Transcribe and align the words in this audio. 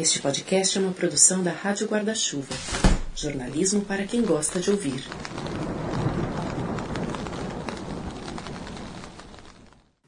Este 0.00 0.20
podcast 0.22 0.78
é 0.78 0.80
uma 0.80 0.92
produção 0.92 1.42
da 1.42 1.52
Rádio 1.52 1.86
Guarda-Chuva. 1.86 2.54
Jornalismo 3.14 3.84
para 3.84 4.06
quem 4.06 4.22
gosta 4.22 4.58
de 4.58 4.70
ouvir. 4.70 5.04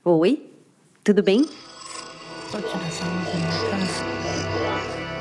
Oi, 0.03 0.51
tudo 1.05 1.23
bem? 1.23 1.47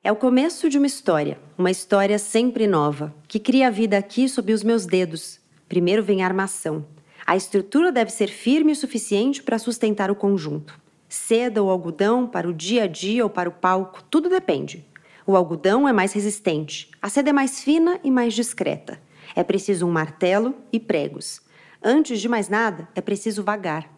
É 0.01 0.09
o 0.13 0.15
começo 0.15 0.69
de 0.69 0.77
uma 0.77 0.87
história, 0.87 1.37
uma 1.57 1.69
história 1.69 2.17
sempre 2.17 2.65
nova, 2.65 3.13
que 3.27 3.39
cria 3.39 3.67
a 3.67 3.69
vida 3.69 3.97
aqui 3.97 4.29
sob 4.29 4.53
os 4.53 4.63
meus 4.63 4.85
dedos. 4.85 5.41
Primeiro 5.67 6.01
vem 6.01 6.23
a 6.23 6.27
armação. 6.27 6.85
A 7.27 7.35
estrutura 7.35 7.91
deve 7.91 8.09
ser 8.09 8.27
firme 8.27 8.71
o 8.71 8.75
suficiente 8.75 9.43
para 9.43 9.59
sustentar 9.59 10.09
o 10.09 10.15
conjunto. 10.15 10.79
Seda 11.09 11.61
ou 11.61 11.69
algodão 11.69 12.25
para 12.25 12.47
o 12.47 12.53
dia 12.53 12.85
a 12.85 12.87
dia 12.87 13.21
ou 13.21 13.29
para 13.29 13.49
o 13.49 13.51
palco, 13.51 14.01
tudo 14.09 14.29
depende. 14.29 14.85
O 15.27 15.35
algodão 15.35 15.89
é 15.89 15.91
mais 15.91 16.13
resistente, 16.13 16.89
a 17.01 17.09
seda 17.09 17.31
é 17.31 17.33
mais 17.33 17.61
fina 17.61 17.99
e 18.01 18.09
mais 18.09 18.33
discreta. 18.33 19.03
É 19.35 19.43
preciso 19.43 19.85
um 19.85 19.91
martelo 19.91 20.55
e 20.71 20.79
pregos. 20.79 21.41
Antes 21.83 22.19
de 22.21 22.29
mais 22.29 22.49
nada, 22.49 22.87
é 22.95 23.01
preciso 23.01 23.43
vagar. 23.43 23.93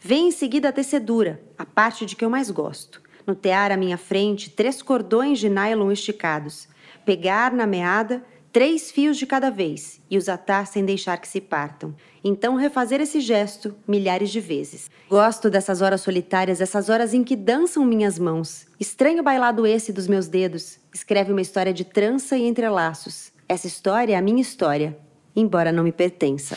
Vem 0.00 0.28
em 0.28 0.30
seguida 0.30 0.68
a 0.68 0.72
tecedura, 0.72 1.42
a 1.56 1.64
parte 1.64 2.04
de 2.04 2.14
que 2.14 2.24
eu 2.24 2.30
mais 2.30 2.50
gosto. 2.50 3.02
No 3.26 3.34
tear 3.34 3.72
à 3.72 3.76
minha 3.76 3.96
frente, 3.96 4.50
três 4.50 4.82
cordões 4.82 5.38
de 5.38 5.48
nylon 5.48 5.90
esticados. 5.90 6.68
Pegar 7.04 7.52
na 7.52 7.66
meada 7.66 8.22
três 8.54 8.88
fios 8.92 9.16
de 9.16 9.26
cada 9.26 9.50
vez 9.50 10.00
e 10.08 10.16
os 10.16 10.28
atar 10.28 10.68
sem 10.68 10.84
deixar 10.84 11.16
que 11.16 11.26
se 11.26 11.40
partam. 11.40 11.92
Então 12.22 12.54
refazer 12.54 13.00
esse 13.00 13.20
gesto 13.20 13.74
milhares 13.86 14.30
de 14.30 14.38
vezes. 14.38 14.88
Gosto 15.10 15.50
dessas 15.50 15.82
horas 15.82 16.02
solitárias, 16.02 16.60
essas 16.60 16.88
horas 16.88 17.12
em 17.12 17.24
que 17.24 17.34
dançam 17.34 17.84
minhas 17.84 18.16
mãos. 18.16 18.68
Estranho 18.78 19.24
bailado 19.24 19.66
esse 19.66 19.92
dos 19.92 20.06
meus 20.06 20.28
dedos. 20.28 20.78
Escreve 20.94 21.32
uma 21.32 21.40
história 21.40 21.74
de 21.74 21.84
trança 21.84 22.36
e 22.36 22.46
entrelaços. 22.46 23.33
Essa 23.46 23.66
história 23.66 24.14
é 24.14 24.16
a 24.16 24.22
minha 24.22 24.40
história, 24.40 24.98
embora 25.36 25.70
não 25.70 25.84
me 25.84 25.92
pertença. 25.92 26.56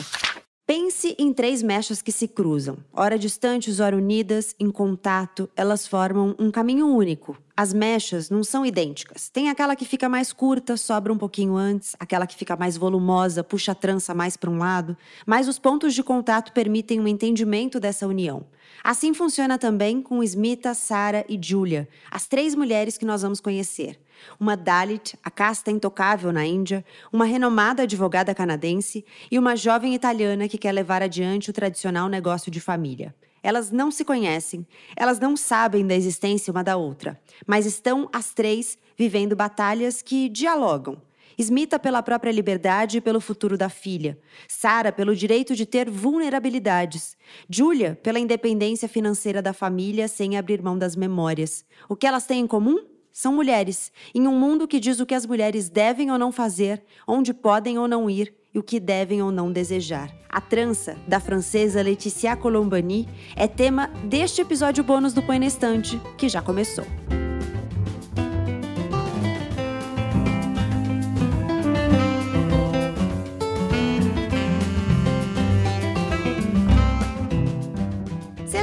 Pense 0.65 1.15
em 1.17 1.33
três 1.33 1.61
mechas 1.61 2.01
que 2.01 2.11
se 2.11 2.27
cruzam. 2.27 2.77
Ora 2.93 3.17
distantes, 3.17 3.79
ora 3.79 3.95
unidas, 3.95 4.55
em 4.59 4.69
contato, 4.69 5.49
elas 5.55 5.87
formam 5.87 6.35
um 6.39 6.49
caminho 6.49 6.87
único. 6.87 7.37
As 7.55 7.73
mechas 7.73 8.29
não 8.29 8.43
são 8.43 8.65
idênticas. 8.65 9.29
Tem 9.29 9.49
aquela 9.49 9.75
que 9.75 9.85
fica 9.85 10.07
mais 10.07 10.31
curta, 10.31 10.77
sobra 10.77 11.11
um 11.11 11.17
pouquinho 11.17 11.55
antes, 11.55 11.95
aquela 11.99 12.27
que 12.27 12.35
fica 12.35 12.55
mais 12.55 12.77
volumosa, 12.77 13.43
puxa 13.43 13.71
a 13.71 13.75
trança 13.75 14.13
mais 14.13 14.37
para 14.37 14.49
um 14.49 14.57
lado, 14.57 14.95
mas 15.25 15.47
os 15.47 15.57
pontos 15.59 15.93
de 15.93 16.03
contato 16.03 16.53
permitem 16.53 16.99
um 16.99 17.07
entendimento 17.07 17.79
dessa 17.79 18.07
união. 18.07 18.45
Assim 18.83 19.13
funciona 19.13 19.57
também 19.57 20.01
com 20.01 20.23
Smita, 20.23 20.73
Sara 20.73 21.25
e 21.27 21.39
Julia, 21.41 21.87
as 22.11 22.27
três 22.27 22.55
mulheres 22.55 22.97
que 22.97 23.05
nós 23.05 23.21
vamos 23.21 23.41
conhecer 23.41 23.99
uma 24.39 24.55
Dalit, 24.55 25.17
a 25.23 25.29
casta 25.29 25.71
intocável 25.71 26.31
na 26.31 26.45
Índia, 26.45 26.83
uma 27.11 27.25
renomada 27.25 27.83
advogada 27.83 28.33
canadense 28.33 29.05
e 29.31 29.37
uma 29.37 29.55
jovem 29.55 29.93
italiana 29.93 30.47
que 30.47 30.57
quer 30.57 30.71
levar 30.71 31.01
adiante 31.01 31.49
o 31.49 31.53
tradicional 31.53 32.07
negócio 32.07 32.51
de 32.51 32.59
família. 32.59 33.13
Elas 33.43 33.71
não 33.71 33.91
se 33.91 34.03
conhecem, 34.03 34.65
elas 34.95 35.19
não 35.19 35.37
sabem 35.37 35.85
da 35.85 35.95
existência 35.95 36.51
uma 36.51 36.63
da 36.63 36.75
outra, 36.75 37.19
mas 37.45 37.65
estão 37.65 38.09
as 38.11 38.33
três 38.33 38.77
vivendo 38.97 39.35
batalhas 39.35 40.01
que 40.01 40.27
dialogam. 40.27 41.01
Smita 41.39 41.77
pela 41.77 42.01
própria 42.01 42.31
liberdade 42.31 42.97
e 42.97 43.01
pelo 43.01 43.21
futuro 43.21 43.55
da 43.57 43.69
filha. 43.69 44.17
Sara 44.47 44.91
pelo 44.91 45.15
direito 45.15 45.55
de 45.55 45.67
ter 45.67 45.87
vulnerabilidades. 45.87 47.15
Julia 47.47 47.97
pela 48.01 48.17
independência 48.17 48.89
financeira 48.89 49.39
da 49.39 49.53
família 49.53 50.07
sem 50.07 50.35
abrir 50.35 50.63
mão 50.63 50.75
das 50.75 50.95
memórias. 50.95 51.63
O 51.87 51.95
que 51.95 52.07
elas 52.07 52.25
têm 52.25 52.39
em 52.39 52.47
comum? 52.47 52.83
São 53.17 53.33
mulheres, 53.33 53.91
em 54.13 54.27
um 54.27 54.39
mundo 54.39 54.67
que 54.67 54.79
diz 54.79 54.99
o 54.99 55.05
que 55.05 55.15
as 55.15 55.25
mulheres 55.25 55.69
devem 55.69 56.11
ou 56.11 56.19
não 56.19 56.31
fazer, 56.31 56.83
onde 57.07 57.33
podem 57.33 57.75
ou 57.79 57.87
não 57.87 58.07
ir 58.07 58.31
e 58.53 58.59
o 58.59 58.63
que 58.63 58.79
devem 58.79 59.23
ou 59.23 59.31
não 59.31 59.51
desejar. 59.51 60.15
A 60.29 60.39
trança, 60.39 60.95
da 61.07 61.19
francesa 61.19 61.81
Laetitia 61.81 62.35
Colombani, 62.35 63.09
é 63.35 63.47
tema 63.47 63.87
deste 64.03 64.39
episódio 64.39 64.83
bônus 64.83 65.13
do 65.13 65.23
Põe 65.23 65.39
na 65.39 65.47
Estante, 65.47 65.99
que 66.15 66.29
já 66.29 66.43
começou. 66.43 66.85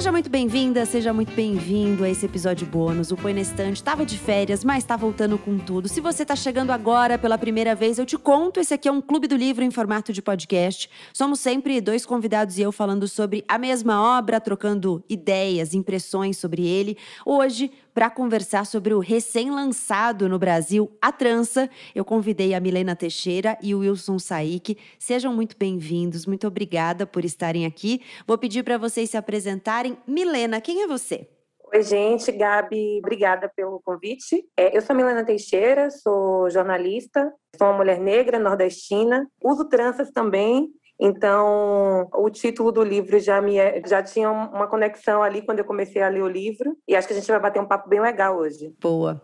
Seja 0.05 0.13
muito 0.13 0.29
bem-vinda, 0.29 0.85
seja 0.85 1.15
muito 1.15 1.33
bem-vindo 1.35 2.05
a 2.05 2.11
esse 2.11 2.27
episódio 2.27 2.67
bônus. 2.67 3.11
O 3.11 3.17
Põe 3.17 3.33
na 3.33 3.41
Estante 3.41 3.77
estava 3.77 4.05
de 4.05 4.19
férias, 4.19 4.63
mas 4.63 4.85
está 4.85 4.99
voltando 4.99 5.39
com 5.39 5.59
tudo. 5.59 5.89
Se 5.89 5.99
você 5.99 6.25
está 6.25 6.37
chegando 6.37 6.73
agora 6.73 7.17
pela 7.17 7.39
primeira 7.39 7.75
vez, 7.75 7.99
eu 7.99 8.05
te 8.05 8.19
conto, 8.19 8.61
esse 8.61 8.75
aqui 8.75 8.87
é 8.87 8.93
um 8.93 9.01
Clube 9.01 9.27
do 9.27 9.35
Livro 9.35 9.65
em 9.65 9.71
formato 9.71 10.13
de 10.13 10.21
podcast. 10.21 10.91
Somos 11.11 11.41
sempre 11.41 11.81
dois 11.81 12.05
convidados 12.05 12.59
e 12.59 12.61
eu 12.61 12.71
falando 12.71 13.09
sobre 13.09 13.47
a 13.49 13.57
mesma 13.57 14.19
obra, 14.19 14.39
trocando 14.43 15.03
ideias, 15.09 15.73
impressões 15.73 16.37
sobre 16.37 16.67
ele. 16.67 16.99
Hoje, 17.25 17.73
para 17.95 18.11
conversar 18.11 18.67
sobre 18.67 18.93
o 18.93 18.99
recém-lançado 18.99 20.29
no 20.29 20.37
Brasil 20.37 20.91
A 21.01 21.13
Trança, 21.13 21.71
eu 21.95 22.05
convidei 22.05 22.53
a 22.53 22.59
Milena 22.59 22.97
Teixeira 22.97 23.57
e 23.63 23.73
o 23.73 23.79
Wilson 23.79 24.19
Saik. 24.19 24.77
Sejam 24.99 25.33
muito 25.33 25.57
bem-vindos, 25.57 26.27
muito 26.27 26.45
obrigada 26.49 27.07
por 27.07 27.25
estarem 27.25 27.65
aqui. 27.65 28.03
Vou 28.27 28.37
pedir 28.37 28.65
para 28.65 28.77
vocês 28.77 29.11
se 29.11 29.17
apresentarem. 29.17 29.97
Milena, 30.09 30.61
quem 30.61 30.83
é 30.83 30.89
você? 30.89 31.29
Oi, 31.73 31.83
gente. 31.83 32.33
Gabi, 32.33 32.99
obrigada 32.99 33.51
pelo 33.55 33.81
convite. 33.81 34.45
É, 34.57 34.77
eu 34.77 34.83
sou 34.83 34.95
Milena 34.95 35.25
Teixeira, 35.25 35.89
sou 35.91 36.51
jornalista, 36.51 37.33
sou 37.57 37.69
uma 37.69 37.77
mulher 37.77 38.01
negra, 38.01 38.41
nordestina, 38.41 39.29
uso 39.41 39.69
tranças 39.69 40.11
também 40.11 40.69
então, 41.01 42.09
o 42.15 42.31
título 42.31 42.71
do 42.71 42.83
livro 42.83 43.19
já 43.19 43.41
me 43.41 43.59
é, 43.59 43.83
já 43.87 44.03
tinha 44.03 44.31
uma 44.31 44.67
conexão 44.67 45.23
ali 45.23 45.43
quando 45.43 45.59
eu 45.59 45.65
comecei 45.65 46.03
a 46.03 46.09
ler 46.09 46.23
o 46.23 46.29
livro, 46.29 46.77
e 46.87 46.95
acho 46.95 47.07
que 47.07 47.15
a 47.15 47.17
gente 47.17 47.27
vai 47.27 47.41
bater 47.41 47.61
um 47.61 47.67
papo 47.67 47.89
bem 47.89 48.01
legal 48.01 48.37
hoje. 48.37 48.73
Boa. 48.81 49.21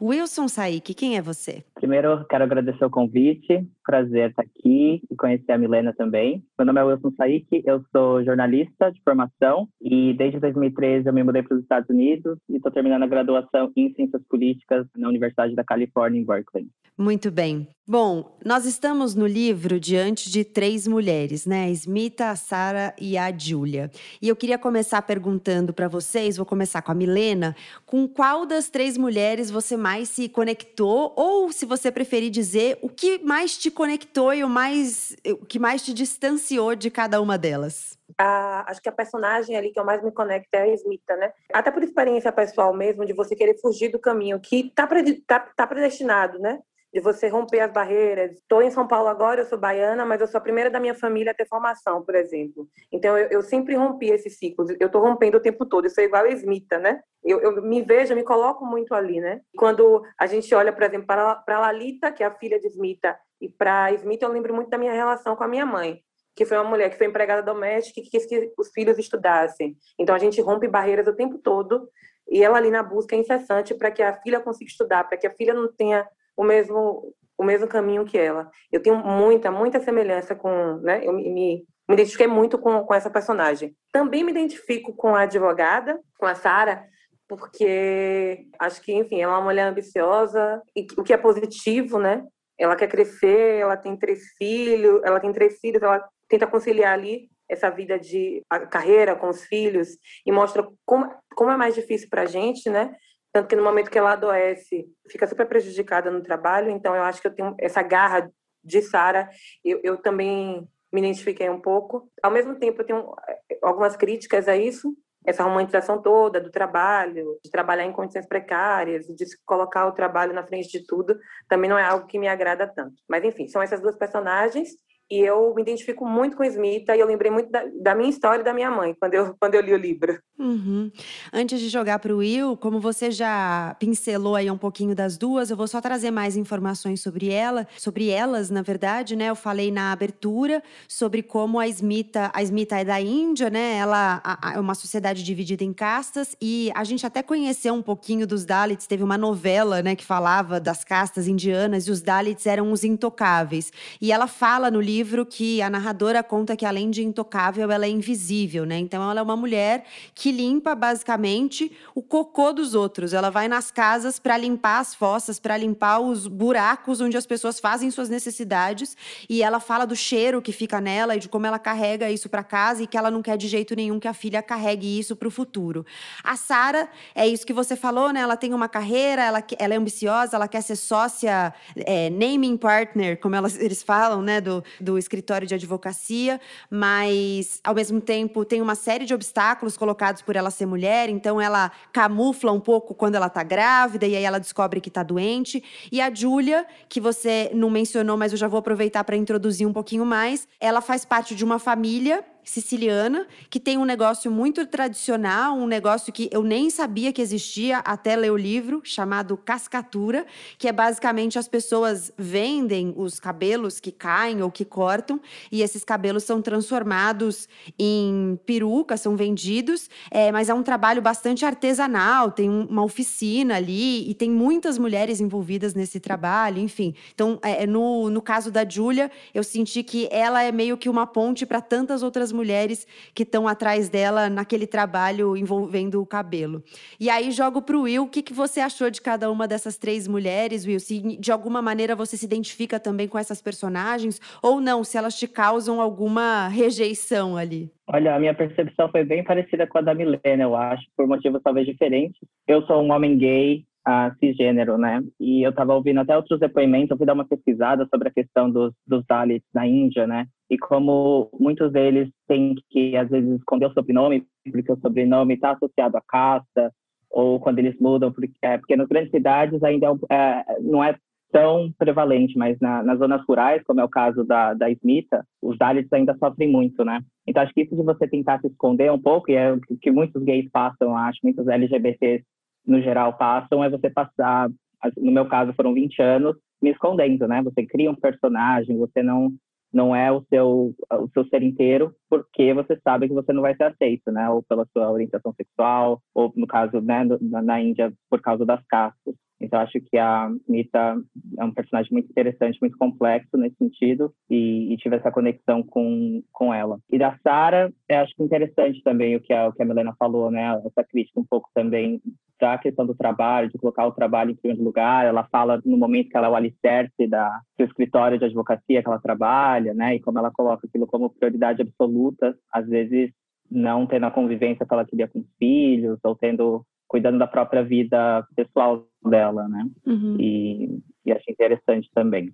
Wilson 0.00 0.48
Saik, 0.48 0.94
quem 0.94 1.16
é 1.16 1.22
você? 1.22 1.64
Primeiro, 1.74 2.24
quero 2.26 2.44
agradecer 2.44 2.84
o 2.84 2.90
convite. 2.90 3.66
Prazer 3.84 4.30
estar 4.30 4.42
aqui 4.42 5.02
e 5.10 5.16
conhecer 5.16 5.52
a 5.52 5.58
Milena 5.58 5.92
também. 5.92 6.42
Meu 6.58 6.66
nome 6.66 6.80
é 6.80 6.84
Wilson 6.84 7.12
Saik, 7.16 7.62
eu 7.66 7.82
sou 7.92 8.24
jornalista 8.24 8.90
de 8.90 9.00
formação 9.02 9.68
e 9.80 10.14
desde 10.14 10.40
2013 10.40 11.06
eu 11.06 11.12
me 11.12 11.22
mudei 11.22 11.42
para 11.42 11.56
os 11.56 11.62
Estados 11.62 11.88
Unidos 11.90 12.38
e 12.48 12.56
estou 12.56 12.72
terminando 12.72 13.02
a 13.02 13.06
graduação 13.06 13.70
em 13.76 13.92
Ciências 13.94 14.22
Políticas 14.28 14.86
na 14.96 15.08
Universidade 15.08 15.54
da 15.54 15.64
Califórnia, 15.64 16.20
em 16.20 16.24
Berkeley. 16.24 16.66
Muito 16.96 17.30
bem. 17.30 17.68
Bom, 17.86 18.38
nós 18.42 18.64
estamos 18.64 19.14
no 19.14 19.26
livro 19.26 19.78
diante 19.78 20.30
de 20.30 20.44
três 20.44 20.86
mulheres, 20.88 21.23
né? 21.46 21.70
Smita, 21.70 22.30
a 22.30 22.36
Sara 22.36 22.94
e 23.00 23.16
a 23.16 23.32
Júlia. 23.36 23.90
E 24.20 24.28
eu 24.28 24.36
queria 24.36 24.58
começar 24.58 25.02
perguntando 25.02 25.72
para 25.72 25.88
vocês, 25.88 26.36
vou 26.36 26.46
começar 26.46 26.82
com 26.82 26.92
a 26.92 26.94
Milena, 26.94 27.56
com 27.86 28.06
qual 28.06 28.44
das 28.46 28.68
três 28.68 28.98
mulheres 28.98 29.50
você 29.50 29.76
mais 29.76 30.08
se 30.08 30.28
conectou 30.28 31.12
ou 31.16 31.50
se 31.50 31.66
você 31.66 31.90
preferir 31.90 32.30
dizer, 32.30 32.78
o 32.82 32.88
que 32.88 33.18
mais 33.18 33.56
te 33.56 33.70
conectou 33.70 34.32
e 34.34 34.44
o 34.44 34.48
mais 34.48 35.16
o 35.26 35.46
que 35.46 35.58
mais 35.58 35.82
te 35.82 35.94
distanciou 35.94 36.74
de 36.74 36.90
cada 36.90 37.20
uma 37.20 37.38
delas? 37.38 37.98
Ah, 38.18 38.64
acho 38.68 38.80
que 38.82 38.88
a 38.88 38.92
personagem 38.92 39.56
ali 39.56 39.72
que 39.72 39.80
eu 39.80 39.84
mais 39.84 40.02
me 40.02 40.12
conecto 40.12 40.48
é 40.52 40.62
a 40.62 40.74
Smita, 40.74 41.16
né? 41.16 41.32
Até 41.52 41.70
por 41.70 41.82
experiência 41.82 42.30
pessoal 42.30 42.74
mesmo, 42.74 43.04
de 43.04 43.12
você 43.12 43.34
querer 43.34 43.58
fugir 43.60 43.90
do 43.90 43.98
caminho 43.98 44.38
que 44.38 44.70
tá, 44.74 44.88
tá, 45.26 45.40
tá 45.40 45.66
predestinado, 45.66 46.38
né? 46.38 46.60
De 46.94 47.00
você 47.00 47.26
romper 47.26 47.58
as 47.58 47.72
barreiras. 47.72 48.30
Estou 48.30 48.62
em 48.62 48.70
São 48.70 48.86
Paulo 48.86 49.08
agora, 49.08 49.40
eu 49.40 49.46
sou 49.46 49.58
baiana, 49.58 50.04
mas 50.04 50.20
eu 50.20 50.28
sou 50.28 50.38
a 50.38 50.40
primeira 50.40 50.70
da 50.70 50.78
minha 50.78 50.94
família 50.94 51.32
a 51.32 51.34
ter 51.34 51.44
formação, 51.44 52.04
por 52.04 52.14
exemplo. 52.14 52.68
Então, 52.92 53.18
eu, 53.18 53.26
eu 53.30 53.42
sempre 53.42 53.74
rompi 53.74 54.10
esses 54.10 54.38
ciclos. 54.38 54.70
Eu 54.78 54.86
estou 54.86 55.02
rompendo 55.02 55.38
o 55.38 55.40
tempo 55.40 55.66
todo. 55.66 55.88
Isso 55.88 56.00
é 56.00 56.04
igual 56.04 56.24
a 56.24 56.28
Smita, 56.30 56.78
né? 56.78 57.00
Eu, 57.24 57.40
eu, 57.40 57.62
me 57.62 57.82
vejo, 57.82 58.14
me 58.14 58.22
coloco 58.22 58.64
muito 58.64 58.94
ali, 58.94 59.20
né? 59.20 59.40
Quando 59.56 60.04
a 60.16 60.26
gente 60.26 60.54
olha, 60.54 60.72
por 60.72 60.84
exemplo, 60.84 61.04
para, 61.04 61.34
para 61.34 61.58
Lalita, 61.58 62.12
que 62.12 62.22
é 62.22 62.26
a 62.26 62.34
filha 62.34 62.60
de 62.60 62.68
Smita, 62.68 63.18
e 63.40 63.48
para 63.48 63.92
Smita, 63.94 64.24
eu 64.26 64.30
lembro 64.30 64.54
muito 64.54 64.70
da 64.70 64.78
minha 64.78 64.92
relação 64.92 65.34
com 65.34 65.42
a 65.42 65.48
minha 65.48 65.66
mãe 65.66 66.00
que 66.36 66.44
foi 66.44 66.56
uma 66.58 66.68
mulher 66.68 66.90
que 66.90 66.98
foi 66.98 67.06
empregada 67.06 67.40
doméstica 67.40 68.00
e 68.00 68.02
que 68.02 68.10
quis 68.10 68.26
que 68.26 68.52
os 68.58 68.72
filhos 68.72 68.98
estudassem. 68.98 69.76
Então 69.96 70.12
a 70.12 70.18
gente 70.18 70.40
rompe 70.40 70.66
barreiras 70.66 71.06
o 71.06 71.14
tempo 71.14 71.38
todo 71.38 71.88
e 72.28 72.42
ela 72.42 72.58
ali 72.58 72.72
na 72.72 72.82
busca 72.82 73.14
incessante 73.14 73.72
para 73.72 73.92
que 73.92 74.02
a 74.02 74.20
filha 74.20 74.40
consiga 74.40 74.68
estudar, 74.68 75.04
para 75.04 75.16
que 75.16 75.28
a 75.28 75.32
filha 75.32 75.54
não 75.54 75.72
tenha 75.72 76.04
o 76.36 76.44
mesmo 76.44 77.14
o 77.36 77.44
mesmo 77.44 77.66
caminho 77.66 78.04
que 78.04 78.16
ela. 78.16 78.50
Eu 78.70 78.80
tenho 78.80 78.96
muita, 78.96 79.50
muita 79.50 79.80
semelhança 79.80 80.34
com, 80.34 80.78
né? 80.78 81.04
Eu 81.04 81.12
me, 81.12 81.28
me, 81.28 81.66
identifiquei 81.90 82.28
muito 82.28 82.58
com, 82.58 82.84
com 82.84 82.94
essa 82.94 83.10
personagem. 83.10 83.74
Também 83.90 84.22
me 84.22 84.30
identifico 84.30 84.94
com 84.94 85.16
a 85.16 85.22
advogada, 85.22 86.00
com 86.16 86.26
a 86.26 86.34
Sara, 86.36 86.86
porque 87.28 88.46
acho 88.58 88.80
que, 88.82 88.92
enfim, 88.92 89.20
ela 89.20 89.32
é 89.32 89.36
uma 89.36 89.44
mulher 89.44 89.66
ambiciosa, 89.66 90.62
e 90.76 90.86
o 90.96 91.02
que 91.02 91.12
é 91.12 91.16
positivo, 91.16 91.98
né? 91.98 92.24
Ela 92.58 92.76
quer 92.76 92.88
crescer, 92.88 93.58
ela 93.58 93.76
tem 93.76 93.96
três 93.96 94.28
filhos, 94.38 95.00
ela 95.02 95.18
tem 95.18 95.32
três 95.32 95.58
filhos, 95.58 95.82
ela 95.82 96.08
tenta 96.28 96.46
conciliar 96.46 96.92
ali 96.92 97.28
essa 97.48 97.68
vida 97.68 97.98
de 97.98 98.42
a 98.48 98.60
carreira 98.60 99.14
com 99.16 99.28
os 99.28 99.44
filhos 99.44 99.98
e 100.24 100.32
mostra 100.32 100.66
como, 100.86 101.12
como 101.34 101.50
é 101.50 101.56
mais 101.56 101.74
difícil 101.74 102.08
para 102.08 102.22
a 102.22 102.26
gente, 102.26 102.70
né? 102.70 102.94
Tanto 103.34 103.48
que 103.48 103.56
no 103.56 103.64
momento 103.64 103.90
que 103.90 103.98
ela 103.98 104.12
adoece, 104.12 104.86
fica 105.10 105.26
super 105.26 105.48
prejudicada 105.48 106.08
no 106.08 106.22
trabalho. 106.22 106.70
Então, 106.70 106.94
eu 106.94 107.02
acho 107.02 107.20
que 107.20 107.26
eu 107.26 107.34
tenho 107.34 107.52
essa 107.58 107.82
garra 107.82 108.30
de 108.62 108.80
Sara, 108.80 109.28
eu, 109.64 109.80
eu 109.82 109.96
também 109.96 110.68
me 110.92 111.00
identifiquei 111.00 111.50
um 111.50 111.60
pouco. 111.60 112.08
Ao 112.22 112.30
mesmo 112.30 112.54
tempo, 112.54 112.80
eu 112.80 112.86
tenho 112.86 113.12
eh, 113.28 113.58
algumas 113.60 113.96
críticas 113.96 114.46
a 114.46 114.56
isso, 114.56 114.96
essa 115.26 115.42
romantização 115.42 116.00
toda 116.00 116.40
do 116.40 116.48
trabalho, 116.48 117.36
de 117.42 117.50
trabalhar 117.50 117.84
em 117.84 117.92
condições 117.92 118.24
precárias, 118.24 119.04
de 119.06 119.24
colocar 119.44 119.84
o 119.86 119.92
trabalho 119.92 120.32
na 120.32 120.46
frente 120.46 120.68
de 120.68 120.86
tudo, 120.86 121.18
também 121.48 121.68
não 121.68 121.76
é 121.76 121.82
algo 121.82 122.06
que 122.06 122.20
me 122.20 122.28
agrada 122.28 122.68
tanto. 122.68 123.02
Mas, 123.08 123.24
enfim, 123.24 123.48
são 123.48 123.60
essas 123.60 123.80
duas 123.80 123.96
personagens 123.96 124.68
e 125.10 125.20
eu 125.20 125.54
me 125.54 125.62
identifico 125.62 126.06
muito 126.06 126.36
com 126.36 126.44
Smita 126.44 126.96
e 126.96 127.00
eu 127.00 127.06
lembrei 127.06 127.30
muito 127.30 127.50
da, 127.50 127.64
da, 127.80 127.94
minha 127.94 128.08
história 128.08 128.40
e 128.40 128.44
da 128.44 128.54
minha 128.54 128.70
mãe 128.70 128.94
quando 128.98 129.14
eu, 129.14 129.34
quando 129.38 129.54
eu 129.54 129.60
li 129.60 129.72
o 129.72 129.76
livro. 129.76 130.18
Uhum. 130.38 130.90
Antes 131.32 131.60
de 131.60 131.68
jogar 131.68 131.98
para 131.98 132.12
o 132.12 132.18
Will, 132.18 132.56
como 132.56 132.80
você 132.80 133.10
já 133.10 133.76
pincelou 133.78 134.34
aí 134.34 134.50
um 134.50 134.58
pouquinho 134.58 134.94
das 134.94 135.16
duas, 135.16 135.50
eu 135.50 135.56
vou 135.56 135.68
só 135.68 135.80
trazer 135.80 136.10
mais 136.10 136.36
informações 136.36 137.00
sobre 137.00 137.30
ela, 137.30 137.68
sobre 137.76 138.08
elas, 138.08 138.50
na 138.50 138.62
verdade, 138.62 139.14
né? 139.14 139.26
Eu 139.26 139.36
falei 139.36 139.70
na 139.70 139.92
abertura 139.92 140.62
sobre 140.88 141.22
como 141.22 141.60
a 141.60 141.68
Smita, 141.68 142.30
a 142.34 142.42
Smita 142.42 142.80
é 142.80 142.84
da 142.84 143.00
Índia, 143.00 143.50
né? 143.50 143.76
Ela 143.76 144.22
é 144.54 144.58
uma 144.58 144.74
sociedade 144.74 145.22
dividida 145.22 145.62
em 145.62 145.72
castas 145.72 146.34
e 146.40 146.72
a 146.74 146.82
gente 146.82 147.06
até 147.06 147.22
conheceu 147.22 147.74
um 147.74 147.82
pouquinho 147.82 148.26
dos 148.26 148.44
Dalits, 148.44 148.86
teve 148.86 149.02
uma 149.02 149.18
novela, 149.18 149.82
né, 149.82 149.94
que 149.94 150.04
falava 150.04 150.58
das 150.58 150.82
castas 150.82 151.28
indianas 151.28 151.86
e 151.86 151.90
os 151.90 152.00
Dalits 152.00 152.46
eram 152.46 152.72
os 152.72 152.82
intocáveis. 152.84 153.70
E 154.00 154.10
ela 154.10 154.26
fala 154.26 154.70
no 154.70 154.80
livro 154.80 154.93
livro 154.94 155.26
que 155.26 155.60
a 155.60 155.68
narradora 155.68 156.22
conta 156.22 156.56
que 156.56 156.64
além 156.64 156.88
de 156.88 157.02
intocável, 157.02 157.68
ela 157.70 157.84
é 157.84 157.88
invisível, 157.88 158.64
né? 158.64 158.78
Então 158.78 159.10
ela 159.10 159.18
é 159.18 159.22
uma 159.22 159.36
mulher 159.36 159.84
que 160.14 160.30
limpa 160.30 160.72
basicamente 160.74 161.72
o 161.94 162.02
cocô 162.02 162.52
dos 162.52 162.74
outros. 162.74 163.12
Ela 163.12 163.28
vai 163.28 163.48
nas 163.48 163.72
casas 163.72 164.20
para 164.20 164.36
limpar 164.36 164.78
as 164.78 164.94
fossas, 164.94 165.40
para 165.40 165.56
limpar 165.56 165.98
os 165.98 166.28
buracos 166.28 167.00
onde 167.00 167.16
as 167.16 167.26
pessoas 167.26 167.58
fazem 167.58 167.90
suas 167.90 168.08
necessidades, 168.08 168.96
e 169.28 169.42
ela 169.42 169.58
fala 169.58 169.84
do 169.84 169.96
cheiro 169.96 170.40
que 170.40 170.52
fica 170.52 170.80
nela 170.80 171.16
e 171.16 171.18
de 171.18 171.28
como 171.28 171.46
ela 171.46 171.58
carrega 171.58 172.10
isso 172.10 172.28
para 172.28 172.44
casa 172.44 172.82
e 172.82 172.86
que 172.86 172.96
ela 172.96 173.10
não 173.10 173.22
quer 173.22 173.36
de 173.36 173.48
jeito 173.48 173.74
nenhum 173.74 173.98
que 173.98 174.08
a 174.08 174.14
filha 174.14 174.42
carregue 174.42 174.98
isso 174.98 175.16
para 175.16 175.26
o 175.26 175.30
futuro. 175.30 175.84
A 176.22 176.36
Sara 176.36 176.88
é 177.14 177.26
isso 177.26 177.44
que 177.44 177.52
você 177.52 177.74
falou, 177.74 178.12
né? 178.12 178.20
Ela 178.20 178.36
tem 178.36 178.54
uma 178.54 178.68
carreira, 178.68 179.22
ela, 179.22 179.42
ela 179.58 179.74
é 179.74 179.76
ambiciosa, 179.76 180.36
ela 180.36 180.46
quer 180.46 180.62
ser 180.62 180.76
sócia, 180.76 181.52
é, 181.76 182.10
naming 182.10 182.56
partner, 182.56 183.18
como 183.18 183.34
elas, 183.34 183.58
eles 183.58 183.82
falam, 183.82 184.22
né? 184.22 184.40
Do, 184.40 184.62
do 184.84 184.96
escritório 184.98 185.48
de 185.48 185.54
advocacia, 185.54 186.40
mas 186.70 187.58
ao 187.64 187.74
mesmo 187.74 188.00
tempo 188.00 188.44
tem 188.44 188.60
uma 188.62 188.74
série 188.74 189.04
de 189.04 189.14
obstáculos 189.14 189.76
colocados 189.76 190.22
por 190.22 190.36
ela 190.36 190.50
ser 190.50 190.66
mulher, 190.66 191.08
então 191.08 191.40
ela 191.40 191.72
camufla 191.92 192.52
um 192.52 192.60
pouco 192.60 192.94
quando 192.94 193.16
ela 193.16 193.28
tá 193.28 193.42
grávida 193.42 194.06
e 194.06 194.14
aí 194.14 194.22
ela 194.22 194.38
descobre 194.38 194.80
que 194.80 194.90
tá 194.90 195.02
doente. 195.02 195.64
E 195.90 196.00
a 196.00 196.14
Júlia, 196.14 196.66
que 196.88 197.00
você 197.00 197.50
não 197.54 197.70
mencionou, 197.70 198.16
mas 198.16 198.32
eu 198.32 198.38
já 198.38 198.46
vou 198.46 198.58
aproveitar 198.58 199.02
para 199.02 199.16
introduzir 199.16 199.66
um 199.66 199.72
pouquinho 199.72 200.04
mais, 200.04 200.46
ela 200.60 200.80
faz 200.80 201.04
parte 201.04 201.34
de 201.34 201.44
uma 201.44 201.58
família 201.58 202.22
siciliana, 202.44 203.26
que 203.48 203.58
tem 203.58 203.78
um 203.78 203.84
negócio 203.84 204.30
muito 204.30 204.66
tradicional, 204.66 205.56
um 205.56 205.66
negócio 205.66 206.12
que 206.12 206.28
eu 206.32 206.42
nem 206.42 206.70
sabia 206.70 207.12
que 207.12 207.22
existia 207.22 207.78
até 207.78 208.14
ler 208.14 208.30
o 208.30 208.36
livro, 208.36 208.82
chamado 208.84 209.36
cascatura, 209.36 210.26
que 210.58 210.68
é 210.68 210.72
basicamente 210.72 211.38
as 211.38 211.48
pessoas 211.48 212.12
vendem 212.16 212.92
os 212.96 213.18
cabelos 213.18 213.80
que 213.80 213.90
caem 213.90 214.42
ou 214.42 214.50
que 214.50 214.64
cortam, 214.64 215.20
e 215.50 215.62
esses 215.62 215.84
cabelos 215.84 216.24
são 216.24 216.42
transformados 216.42 217.48
em 217.78 218.38
perucas, 218.44 219.00
são 219.00 219.16
vendidos, 219.16 219.88
é, 220.10 220.30
mas 220.30 220.48
é 220.48 220.54
um 220.54 220.62
trabalho 220.62 221.00
bastante 221.00 221.44
artesanal, 221.44 222.30
tem 222.30 222.48
uma 222.48 222.84
oficina 222.84 223.56
ali, 223.56 224.08
e 224.08 224.14
tem 224.14 224.30
muitas 224.30 224.78
mulheres 224.78 225.20
envolvidas 225.20 225.74
nesse 225.74 225.98
trabalho, 225.98 226.58
enfim. 226.58 226.94
Então, 227.14 227.38
é, 227.42 227.66
no, 227.66 228.10
no 228.10 228.20
caso 228.20 228.50
da 228.50 228.68
Júlia, 228.68 229.10
eu 229.32 229.42
senti 229.42 229.82
que 229.82 230.08
ela 230.10 230.42
é 230.42 230.52
meio 230.52 230.76
que 230.76 230.88
uma 230.88 231.06
ponte 231.06 231.46
para 231.46 231.60
tantas 231.60 232.02
outras 232.02 232.32
mulheres 232.34 232.86
que 233.14 233.22
estão 233.22 233.48
atrás 233.48 233.88
dela 233.88 234.28
naquele 234.28 234.66
trabalho 234.66 235.36
envolvendo 235.36 236.02
o 236.02 236.06
cabelo. 236.06 236.62
E 237.00 237.08
aí 237.08 237.30
jogo 237.30 237.62
para 237.62 237.76
o 237.76 237.82
Will, 237.82 238.02
o 238.02 238.08
que, 238.08 238.22
que 238.22 238.34
você 238.34 238.60
achou 238.60 238.90
de 238.90 239.00
cada 239.00 239.30
uma 239.30 239.48
dessas 239.48 239.78
três 239.78 240.06
mulheres, 240.06 240.66
Will? 240.66 240.80
Se 240.80 241.00
de 241.00 241.32
alguma 241.32 241.62
maneira 241.62 241.96
você 241.96 242.16
se 242.16 242.26
identifica 242.26 242.78
também 242.78 243.08
com 243.08 243.18
essas 243.18 243.40
personagens 243.40 244.20
ou 244.42 244.60
não, 244.60 244.84
se 244.84 244.98
elas 244.98 245.18
te 245.18 245.26
causam 245.26 245.80
alguma 245.80 246.48
rejeição 246.48 247.36
ali? 247.36 247.70
Olha, 247.86 248.14
a 248.14 248.18
minha 248.18 248.34
percepção 248.34 248.90
foi 248.90 249.04
bem 249.04 249.22
parecida 249.22 249.66
com 249.66 249.78
a 249.78 249.82
da 249.82 249.94
Milena, 249.94 250.42
eu 250.42 250.56
acho, 250.56 250.84
por 250.96 251.06
motivos 251.06 251.42
talvez 251.42 251.66
diferentes. 251.66 252.18
Eu 252.48 252.62
sou 252.66 252.82
um 252.82 252.90
homem 252.92 253.16
gay, 253.16 253.64
uh, 253.86 254.14
cisgênero, 254.18 254.78
né? 254.78 255.02
E 255.20 255.42
eu 255.42 255.50
estava 255.50 255.74
ouvindo 255.74 256.00
até 256.00 256.16
outros 256.16 256.40
depoimentos, 256.40 256.90
eu 256.90 256.96
fui 256.96 257.06
dar 257.06 257.14
uma 257.14 257.26
pesquisada 257.26 257.86
sobre 257.88 258.08
a 258.08 258.12
questão 258.12 258.50
dos, 258.50 258.72
dos 258.86 259.04
Dalits 259.06 259.46
na 259.54 259.66
Índia, 259.66 260.06
né? 260.06 260.26
E 260.50 260.58
como 260.58 261.30
muitos 261.38 261.72
deles 261.72 262.08
têm 262.26 262.54
que, 262.70 262.96
às 262.96 263.08
vezes, 263.08 263.38
esconder 263.38 263.66
o 263.66 263.72
sobrenome, 263.72 264.24
porque 264.50 264.72
o 264.72 264.80
sobrenome 264.80 265.34
está 265.34 265.52
associado 265.52 265.96
à 265.96 266.02
caça, 266.06 266.72
ou 267.10 267.38
quando 267.38 267.60
eles 267.60 267.78
mudam, 267.80 268.12
porque, 268.12 268.32
é, 268.42 268.58
porque 268.58 268.76
nas 268.76 268.88
grandes 268.88 269.10
cidades 269.10 269.62
ainda 269.62 269.86
é, 270.10 270.14
é, 270.14 270.44
não 270.60 270.82
é 270.82 270.96
tão 271.30 271.72
prevalente, 271.76 272.38
mas 272.38 272.56
na, 272.60 272.82
nas 272.82 272.98
zonas 272.98 273.20
rurais, 273.28 273.62
como 273.64 273.80
é 273.80 273.84
o 273.84 273.88
caso 273.88 274.24
da, 274.24 274.54
da 274.54 274.70
Smita, 274.70 275.24
os 275.42 275.58
Dalits 275.58 275.92
ainda 275.92 276.16
sofrem 276.16 276.48
muito, 276.48 276.84
né? 276.84 277.00
Então, 277.26 277.42
acho 277.42 277.52
que 277.52 277.62
isso 277.62 277.74
de 277.74 277.82
você 277.82 278.06
tentar 278.06 278.40
se 278.40 278.46
esconder 278.46 278.92
um 278.92 279.00
pouco, 279.00 279.30
e 279.30 279.34
é 279.34 279.52
o 279.52 279.60
que 279.80 279.90
muitos 279.90 280.22
gays 280.22 280.48
passam, 280.50 280.96
acho, 280.96 281.18
muitos 281.24 281.48
LGBTs 281.48 282.24
no 282.66 282.80
geral 282.82 283.16
passam, 283.16 283.62
é 283.62 283.70
você 283.70 283.90
passar, 283.90 284.48
no 284.96 285.12
meu 285.12 285.26
caso 285.26 285.52
foram 285.54 285.74
20 285.74 286.00
anos, 286.00 286.36
me 286.62 286.70
escondendo, 286.70 287.28
né? 287.28 287.42
Você 287.42 287.66
cria 287.66 287.90
um 287.90 287.94
personagem, 287.94 288.78
você 288.78 289.02
não 289.02 289.32
não 289.72 289.94
é 289.94 290.10
o 290.12 290.24
seu 290.30 290.72
o 290.92 291.08
seu 291.12 291.26
ser 291.26 291.42
inteiro, 291.42 291.92
porque 292.08 292.54
você 292.54 292.78
sabe 292.84 293.08
que 293.08 293.14
você 293.14 293.32
não 293.32 293.42
vai 293.42 293.56
ser 293.56 293.64
aceito, 293.64 294.12
né? 294.12 294.30
Ou 294.30 294.42
pela 294.42 294.64
sua 294.72 294.90
orientação 294.90 295.34
sexual, 295.34 296.00
ou 296.14 296.32
no 296.36 296.46
caso, 296.46 296.80
né, 296.80 297.04
na, 297.20 297.42
na 297.42 297.60
Índia, 297.60 297.92
por 298.08 298.20
causa 298.22 298.46
das 298.46 298.64
castas. 298.66 299.14
Então, 299.40 299.60
acho 299.60 299.78
que 299.80 299.98
a 299.98 300.30
Mita 300.48 300.96
é 301.38 301.44
um 301.44 301.52
personagem 301.52 301.92
muito 301.92 302.08
interessante, 302.08 302.58
muito 302.60 302.78
complexo 302.78 303.36
nesse 303.36 303.56
sentido, 303.56 304.12
e, 304.30 304.72
e 304.72 304.76
tive 304.76 304.96
essa 304.96 305.10
conexão 305.10 305.62
com, 305.62 306.22
com 306.32 306.54
ela. 306.54 306.78
E 306.90 306.98
da 306.98 307.18
Sara, 307.22 307.70
acho 307.90 308.14
interessante 308.20 308.80
também 308.82 309.16
o 309.16 309.20
que 309.20 309.32
a, 309.32 309.48
o 309.48 309.52
que 309.52 309.62
a 309.62 309.66
Milena 309.66 309.94
falou, 309.98 310.30
né? 310.30 310.60
Essa 310.64 310.84
crítica 310.84 311.20
um 311.20 311.26
pouco 311.28 311.50
também 311.52 312.00
da 312.40 312.58
questão 312.58 312.84
do 312.84 312.94
trabalho, 312.94 313.50
de 313.50 313.58
colocar 313.58 313.86
o 313.86 313.92
trabalho 313.92 314.30
em 314.32 314.36
primeiro 314.36 314.62
lugar. 314.62 315.06
Ela 315.06 315.24
fala 315.24 315.60
no 315.64 315.76
momento 315.76 316.08
que 316.08 316.16
ela 316.16 316.26
é 316.26 316.30
o 316.30 316.34
alicerce 316.34 317.06
da, 317.06 317.40
do 317.58 317.64
escritório 317.64 318.18
de 318.18 318.24
advocacia 318.24 318.82
que 318.82 318.88
ela 318.88 318.98
trabalha, 318.98 319.72
né? 319.74 319.96
E 319.96 320.00
como 320.00 320.18
ela 320.18 320.30
coloca 320.30 320.66
aquilo 320.66 320.86
como 320.86 321.10
prioridade 321.10 321.62
absoluta, 321.62 322.36
às 322.52 322.66
vezes 322.66 323.10
não 323.50 323.86
tendo 323.86 324.06
a 324.06 324.10
convivência 324.10 324.66
que 324.66 324.74
ela 324.74 324.84
queria 324.84 325.08
com 325.08 325.20
os 325.20 325.26
filhos, 325.38 325.98
ou 326.02 326.16
tendo 326.16 326.64
cuidando 326.88 327.18
da 327.18 327.26
própria 327.26 327.62
vida 327.62 328.26
pessoal 328.36 328.86
dela, 329.04 329.48
né? 329.48 329.68
Uhum. 329.86 330.16
E, 330.18 330.80
e 331.04 331.12
achei 331.12 331.32
interessante 331.32 331.90
também. 331.94 332.32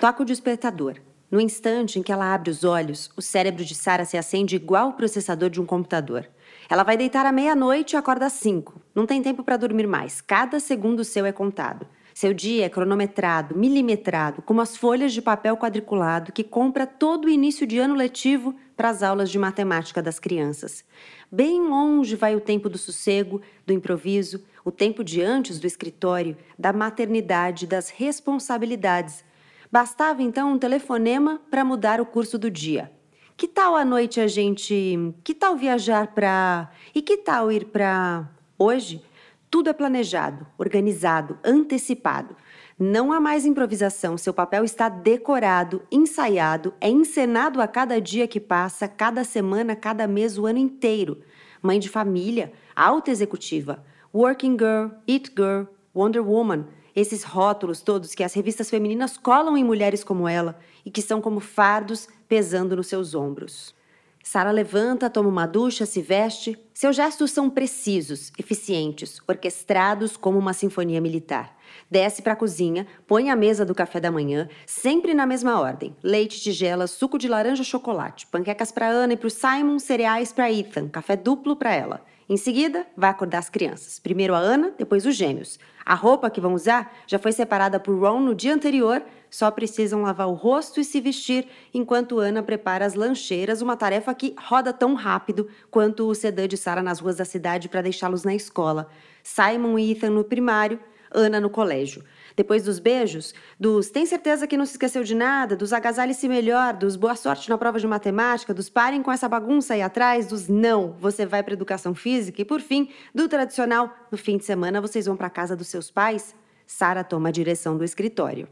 Toca 0.00 0.22
o 0.22 0.26
despertador. 0.26 0.94
No 1.30 1.40
instante 1.40 1.98
em 1.98 2.02
que 2.02 2.10
ela 2.10 2.34
abre 2.34 2.50
os 2.50 2.64
olhos, 2.64 3.08
o 3.16 3.22
cérebro 3.22 3.64
de 3.64 3.74
Sara 3.74 4.04
se 4.04 4.16
acende 4.16 4.56
igual 4.56 4.88
o 4.88 4.92
processador 4.94 5.48
de 5.48 5.60
um 5.60 5.66
computador. 5.66 6.26
Ela 6.70 6.84
vai 6.84 6.96
deitar 6.96 7.26
à 7.26 7.32
meia-noite 7.32 7.94
e 7.94 7.96
acorda 7.96 8.26
às 8.26 8.34
cinco. 8.34 8.80
Não 8.94 9.04
tem 9.04 9.20
tempo 9.20 9.42
para 9.42 9.56
dormir 9.56 9.88
mais. 9.88 10.20
Cada 10.20 10.60
segundo 10.60 11.02
seu 11.02 11.26
é 11.26 11.32
contado. 11.32 11.84
Seu 12.14 12.32
dia 12.32 12.64
é 12.64 12.68
cronometrado, 12.68 13.58
milimetrado, 13.58 14.40
como 14.42 14.60
as 14.60 14.76
folhas 14.76 15.12
de 15.12 15.20
papel 15.20 15.56
quadriculado 15.56 16.30
que 16.30 16.44
compra 16.44 16.86
todo 16.86 17.24
o 17.24 17.28
início 17.28 17.66
de 17.66 17.80
ano 17.80 17.96
letivo 17.96 18.54
para 18.76 18.88
as 18.88 19.02
aulas 19.02 19.30
de 19.30 19.38
matemática 19.38 20.00
das 20.00 20.20
crianças. 20.20 20.84
Bem 21.30 21.60
longe 21.60 22.14
vai 22.14 22.36
o 22.36 22.40
tempo 22.40 22.68
do 22.68 22.78
sossego, 22.78 23.40
do 23.66 23.72
improviso, 23.72 24.44
o 24.64 24.70
tempo 24.70 25.02
de 25.02 25.20
antes 25.20 25.58
do 25.58 25.66
escritório, 25.66 26.36
da 26.56 26.72
maternidade, 26.72 27.66
das 27.66 27.90
responsabilidades. 27.90 29.24
Bastava 29.72 30.22
então 30.22 30.52
um 30.52 30.58
telefonema 30.58 31.40
para 31.50 31.64
mudar 31.64 32.00
o 32.00 32.06
curso 32.06 32.38
do 32.38 32.48
dia. 32.48 32.92
Que 33.40 33.48
tal 33.48 33.74
à 33.74 33.86
noite 33.86 34.20
a 34.20 34.26
gente. 34.26 35.14
Que 35.24 35.32
tal 35.32 35.56
viajar 35.56 36.08
para. 36.08 36.70
E 36.94 37.00
que 37.00 37.16
tal 37.16 37.50
ir 37.50 37.64
para. 37.64 38.28
Hoje? 38.58 39.02
Tudo 39.50 39.70
é 39.70 39.72
planejado, 39.72 40.46
organizado, 40.58 41.38
antecipado. 41.42 42.36
Não 42.78 43.10
há 43.10 43.18
mais 43.18 43.46
improvisação, 43.46 44.18
seu 44.18 44.34
papel 44.34 44.62
está 44.62 44.90
decorado, 44.90 45.80
ensaiado, 45.90 46.74
é 46.82 46.90
encenado 46.90 47.62
a 47.62 47.66
cada 47.66 47.98
dia 47.98 48.28
que 48.28 48.38
passa, 48.38 48.86
cada 48.86 49.24
semana, 49.24 49.74
cada 49.74 50.06
mês, 50.06 50.36
o 50.36 50.44
ano 50.44 50.58
inteiro. 50.58 51.22
Mãe 51.62 51.80
de 51.80 51.88
família, 51.88 52.52
alta 52.76 53.10
executiva, 53.10 53.82
working 54.12 54.52
girl, 54.58 54.90
it 55.08 55.32
girl, 55.34 55.64
Wonder 55.94 56.22
Woman, 56.22 56.66
esses 56.94 57.24
rótulos 57.24 57.80
todos 57.80 58.14
que 58.14 58.22
as 58.22 58.34
revistas 58.34 58.68
femininas 58.68 59.16
colam 59.16 59.56
em 59.56 59.64
mulheres 59.64 60.04
como 60.04 60.28
ela 60.28 60.58
e 60.84 60.90
que 60.90 61.00
são 61.00 61.22
como 61.22 61.40
fardos 61.40 62.06
pesando 62.30 62.76
nos 62.76 62.86
seus 62.86 63.12
ombros. 63.12 63.74
Sara 64.22 64.52
levanta, 64.52 65.10
toma 65.10 65.28
uma 65.28 65.46
ducha, 65.46 65.84
se 65.84 66.00
veste. 66.00 66.56
Seus 66.72 66.94
gestos 66.94 67.32
são 67.32 67.50
precisos, 67.50 68.30
eficientes, 68.38 69.18
orquestrados 69.26 70.16
como 70.16 70.38
uma 70.38 70.52
sinfonia 70.52 71.00
militar. 71.00 71.58
Desce 71.90 72.22
para 72.22 72.34
a 72.34 72.36
cozinha, 72.36 72.86
põe 73.04 73.30
a 73.30 73.36
mesa 73.36 73.64
do 73.64 73.74
café 73.74 73.98
da 73.98 74.12
manhã, 74.12 74.48
sempre 74.64 75.12
na 75.12 75.26
mesma 75.26 75.58
ordem: 75.58 75.96
leite, 76.04 76.40
tigela, 76.40 76.86
suco 76.86 77.18
de 77.18 77.26
laranja, 77.26 77.64
chocolate, 77.64 78.28
panquecas 78.28 78.70
para 78.70 78.88
Ana 78.88 79.14
e 79.14 79.16
para 79.16 79.26
o 79.26 79.30
Simon, 79.30 79.80
cereais 79.80 80.32
para 80.32 80.52
Ethan, 80.52 80.88
café 80.88 81.16
duplo 81.16 81.56
para 81.56 81.74
ela. 81.74 82.04
Em 82.30 82.36
seguida, 82.36 82.86
vai 82.96 83.10
acordar 83.10 83.38
as 83.38 83.50
crianças. 83.50 83.98
Primeiro 83.98 84.36
a 84.36 84.38
Ana, 84.38 84.72
depois 84.78 85.04
os 85.04 85.16
gêmeos. 85.16 85.58
A 85.84 85.96
roupa 85.96 86.30
que 86.30 86.40
vão 86.40 86.54
usar 86.54 86.94
já 87.04 87.18
foi 87.18 87.32
separada 87.32 87.80
por 87.80 87.98
Ron 87.98 88.20
no 88.20 88.36
dia 88.36 88.54
anterior, 88.54 89.02
só 89.28 89.50
precisam 89.50 90.02
lavar 90.02 90.28
o 90.28 90.34
rosto 90.34 90.78
e 90.78 90.84
se 90.84 91.00
vestir 91.00 91.48
enquanto 91.74 92.20
Ana 92.20 92.40
prepara 92.40 92.86
as 92.86 92.94
lancheiras, 92.94 93.60
uma 93.60 93.76
tarefa 93.76 94.14
que 94.14 94.32
roda 94.38 94.72
tão 94.72 94.94
rápido 94.94 95.48
quanto 95.72 96.06
o 96.06 96.14
sedã 96.14 96.46
de 96.46 96.56
Sara 96.56 96.84
nas 96.84 97.00
ruas 97.00 97.16
da 97.16 97.24
cidade 97.24 97.68
para 97.68 97.82
deixá-los 97.82 98.22
na 98.22 98.32
escola. 98.32 98.88
Simon 99.24 99.76
e 99.76 99.90
Ethan 99.90 100.10
no 100.10 100.22
primário, 100.22 100.78
Ana 101.10 101.40
no 101.40 101.50
colégio. 101.50 102.04
Depois 102.40 102.62
dos 102.62 102.78
beijos, 102.78 103.34
dos 103.58 103.90
tem 103.90 104.06
certeza 104.06 104.46
que 104.46 104.56
não 104.56 104.64
se 104.64 104.72
esqueceu 104.72 105.04
de 105.04 105.14
nada, 105.14 105.54
dos 105.54 105.74
agasalhe-se 105.74 106.26
melhor, 106.26 106.72
dos 106.72 106.96
boa 106.96 107.14
sorte 107.14 107.50
na 107.50 107.58
prova 107.58 107.78
de 107.78 107.86
matemática, 107.86 108.54
dos 108.54 108.70
parem 108.70 109.02
com 109.02 109.12
essa 109.12 109.28
bagunça 109.28 109.74
aí 109.74 109.82
atrás, 109.82 110.26
dos 110.26 110.48
não, 110.48 110.96
você 110.98 111.26
vai 111.26 111.42
para 111.42 111.52
educação 111.52 111.94
física 111.94 112.40
e 112.40 112.44
por 112.46 112.62
fim, 112.62 112.88
do 113.14 113.28
tradicional, 113.28 113.94
no 114.10 114.16
fim 114.16 114.38
de 114.38 114.46
semana 114.46 114.80
vocês 114.80 115.04
vão 115.04 115.18
para 115.18 115.28
casa 115.28 115.54
dos 115.54 115.68
seus 115.68 115.90
pais. 115.90 116.34
Sara 116.66 117.04
toma 117.04 117.28
a 117.28 117.32
direção 117.32 117.76
do 117.76 117.84
escritório. 117.84 118.48